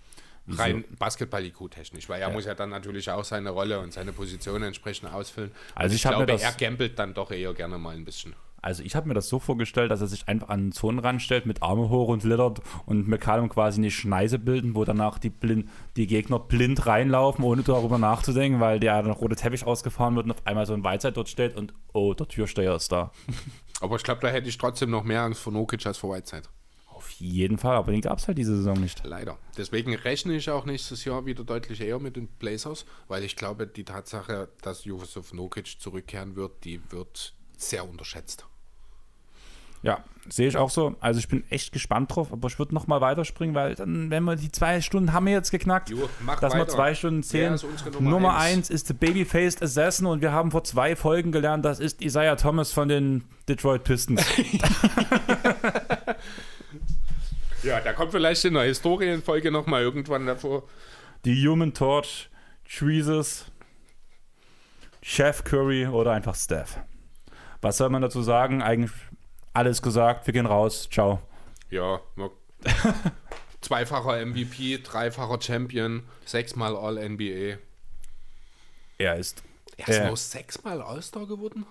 [0.47, 5.13] Rein Basketball-IQ-technisch, weil er muss ja dann natürlich auch seine Rolle und seine Position entsprechend
[5.13, 5.51] ausfüllen.
[5.75, 8.33] Also ich mir glaube, er gambelt dann doch eher gerne mal ein bisschen.
[8.61, 11.45] Also ich habe mir das so vorgestellt, dass er sich einfach an den Zonen ranstellt
[11.45, 15.69] mit Arme hoch und Lillard und McCallum quasi eine Schneise bilden, wo danach die, blind,
[15.95, 20.45] die Gegner blind reinlaufen, ohne darüber nachzudenken, weil der rote Teppich ausgefahren wird und auf
[20.45, 23.11] einmal so ein Weizheit dort steht und oh, der Türsteher ist da.
[23.81, 26.43] Aber ich glaube, da hätte ich trotzdem noch mehr Angst vor Nokic als vor Whiteside.
[26.85, 29.03] Auf jeden Fall, aber den gab es halt diese Saison nicht.
[29.03, 29.39] Leider.
[29.57, 33.65] Deswegen rechne ich auch nächstes Jahr wieder deutlich eher mit den Blazers, weil ich glaube,
[33.65, 38.45] die Tatsache, dass Josef Nokic zurückkehren wird, die wird sehr unterschätzt.
[39.83, 40.95] Ja, sehe ich auch so.
[40.99, 44.23] Also ich bin echt gespannt drauf, aber ich würde noch mal weiterspringen, weil dann, wenn
[44.23, 46.07] wir die zwei Stunden haben wir jetzt geknackt, Jo,
[46.39, 46.67] dass wir weiter.
[46.71, 48.57] zwei Stunden unsere Nummer Nummer eins?
[48.57, 52.35] eins ist The Babyfaced Assassin und wir haben vor zwei Folgen gelernt, das ist Isaiah
[52.35, 54.23] Thomas von den Detroit Pistons.
[57.63, 60.63] Ja, da kommt vielleicht in der Historienfolge nochmal irgendwann davor.
[61.25, 62.29] die Human Torch,
[62.67, 63.45] Tweezers,
[65.03, 66.79] Chef Curry oder einfach Steph.
[67.61, 68.63] Was soll man dazu sagen?
[68.63, 68.91] Eigentlich
[69.53, 70.25] alles gesagt.
[70.27, 70.87] Wir gehen raus.
[70.91, 71.19] Ciao.
[71.69, 71.99] Ja,
[73.61, 77.57] zweifacher MVP, dreifacher Champion, sechsmal All-NBA.
[78.97, 79.43] Er ist,
[79.77, 80.07] Er ist Äh.
[80.07, 81.65] nur sechsmal All-Star geworden?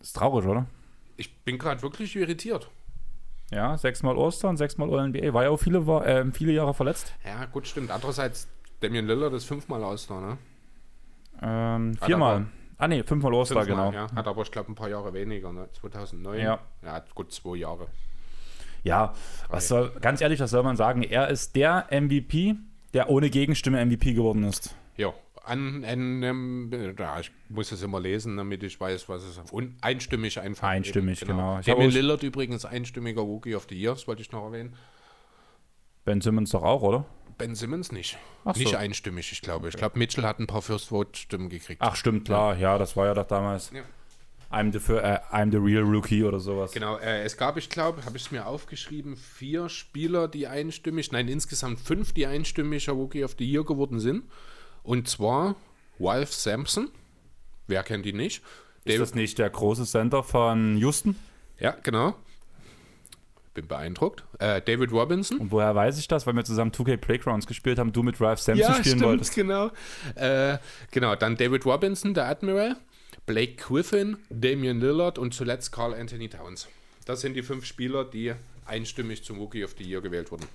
[0.00, 0.66] ist traurig, oder?
[1.16, 2.70] Ich bin gerade wirklich irritiert.
[3.50, 5.32] Ja, sechsmal Ostern, sechsmal All-NBA.
[5.32, 7.14] War ja auch viele, Wa- äh, viele Jahre verletzt.
[7.24, 7.90] Ja, gut, stimmt.
[7.90, 8.46] Andererseits,
[8.80, 10.38] Damian Lillard ist fünfmal All-Star, ne?
[11.42, 12.46] Ähm, viermal.
[12.78, 13.92] Ah, nee, fünfmal All-Star, genau.
[13.92, 14.10] Ja.
[14.14, 15.68] Hat aber, ich glaube, ein paar Jahre weniger, ne?
[15.80, 16.40] 2009.
[16.40, 16.60] Ja.
[16.82, 17.88] Ja, gut, zwei Jahre.
[18.82, 19.14] Ja,
[19.48, 21.02] was soll, ganz ehrlich, was soll man sagen?
[21.02, 22.56] Er ist der MVP,
[22.92, 24.74] der ohne Gegenstimme MVP geworden ist.
[24.96, 25.14] Ja,
[25.44, 29.52] an, an ähm, ja, ich muss es immer lesen, damit ich weiß, was es ist.
[29.52, 30.68] Und einstimmig einfach.
[30.68, 31.58] Einstimmig, genau.
[31.60, 34.74] Ich Damian Lillard übrigens einstimmiger Rookie of the Year, das wollte ich noch erwähnen.
[36.04, 37.06] Ben Simmons doch auch, oder?
[37.38, 38.18] Ben Simmons nicht.
[38.44, 38.60] Ach so.
[38.60, 39.68] Nicht einstimmig, ich glaube.
[39.68, 41.80] Ich glaube, Mitchell hat ein paar First Vote Stimmen gekriegt.
[41.82, 42.56] Ach, stimmt, klar.
[42.56, 43.70] Ja, das war ja doch damals.
[43.72, 43.82] Ja.
[44.50, 46.70] I'm the, äh, I'm the real rookie oder sowas.
[46.70, 51.10] Genau, äh, es gab, ich glaube, habe ich es mir aufgeschrieben, vier Spieler, die einstimmig,
[51.10, 54.24] nein, insgesamt fünf, die einstimmiger Rookie of the Year geworden sind.
[54.84, 55.56] Und zwar
[55.98, 56.88] Ralph Sampson.
[57.66, 58.42] Wer kennt ihn nicht?
[58.84, 61.16] Ist das nicht der große Center von Houston?
[61.58, 62.14] Ja, genau.
[63.54, 64.24] Bin beeindruckt.
[64.40, 65.38] Äh, David Robinson.
[65.38, 66.26] Und woher weiß ich das?
[66.26, 69.34] Weil wir zusammen 2K Playgrounds gespielt haben, du mit Ralph Sampson spielen wolltest.
[69.34, 69.70] genau.
[70.16, 70.58] Äh,
[70.90, 72.76] genau, dann David Robinson, der Admiral,
[73.26, 76.68] Blake Griffin, Damian Lillard und zuletzt Carl Anthony Towns.
[77.04, 78.34] Das sind die fünf Spieler, die
[78.66, 80.46] einstimmig zum Rookie of the Year gewählt wurden.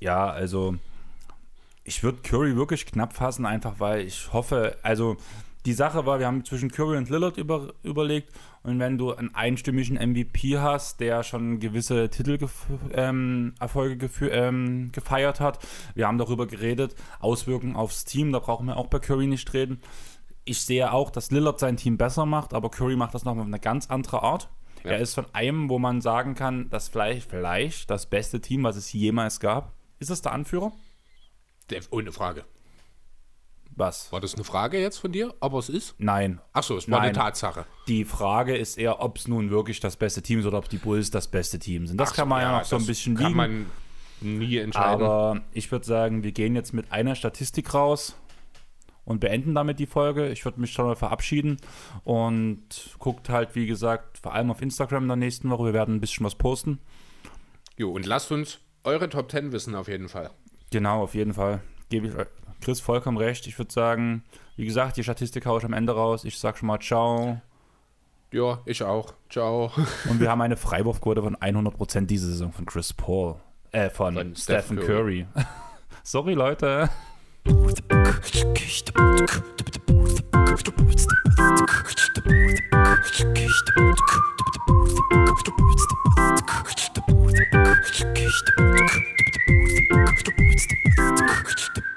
[0.00, 0.74] Ja, also
[1.84, 5.16] ich würde Curry wirklich knapp fassen, einfach weil ich hoffe, also
[5.66, 8.32] die Sache war, wir haben zwischen Curry und Lillard über, überlegt
[8.64, 13.54] und wenn du einen einstimmigen MVP hast, der schon gewisse Titelerfolge ähm,
[14.32, 15.58] ähm, gefeiert hat,
[15.94, 19.82] wir haben darüber geredet, Auswirkungen aufs Team, da brauchen wir auch bei Curry nicht reden.
[20.46, 23.48] Ich sehe auch, dass Lillard sein Team besser macht, aber Curry macht das nochmal auf
[23.48, 24.48] eine ganz andere Art.
[24.82, 24.92] Ja.
[24.92, 28.76] Er ist von einem, wo man sagen kann, dass vielleicht, vielleicht das beste Team, was
[28.76, 29.74] es jemals gab.
[29.98, 30.72] Ist es der Anführer?
[31.90, 32.44] Ohne Frage.
[33.76, 34.12] Was?
[34.12, 35.94] War das eine Frage jetzt von dir, ob es ist?
[35.98, 36.40] Nein.
[36.52, 37.08] Achso, es war Nein.
[37.08, 37.66] eine Tatsache.
[37.88, 40.76] Die Frage ist eher, ob es nun wirklich das beste Team ist oder ob die
[40.76, 41.98] Bulls das beste Team sind.
[41.98, 43.66] Das Ach kann man ja, ja noch so ein bisschen kann man
[44.20, 45.04] nie entscheiden.
[45.04, 48.16] Aber ich würde sagen, wir gehen jetzt mit einer Statistik raus
[49.04, 50.28] und beenden damit die Folge.
[50.28, 51.56] Ich würde mich schon mal verabschieden
[52.04, 55.66] und guckt halt, wie gesagt, vor allem auf Instagram in der nächsten Woche.
[55.66, 56.78] Wir werden ein bisschen was posten.
[57.76, 60.30] Jo, und lasst uns eure Top 10 wissen auf jeden Fall.
[60.70, 61.60] Genau, auf jeden Fall.
[61.88, 62.14] Gebe ich
[62.64, 63.46] Chris vollkommen recht.
[63.46, 64.24] Ich würde sagen,
[64.56, 66.24] wie gesagt, die Statistik haue ich am Ende raus.
[66.24, 67.40] Ich sag schon mal Ciao.
[68.32, 69.12] Ja, ich auch.
[69.28, 69.70] Ciao.
[70.08, 73.36] Und wir haben eine Freiwurfquote von 100% diese Saison von Chris Paul.
[73.70, 75.26] Äh, von, von Stephen Curry.
[75.34, 75.34] Curry.
[76.02, 76.88] Sorry, Leute.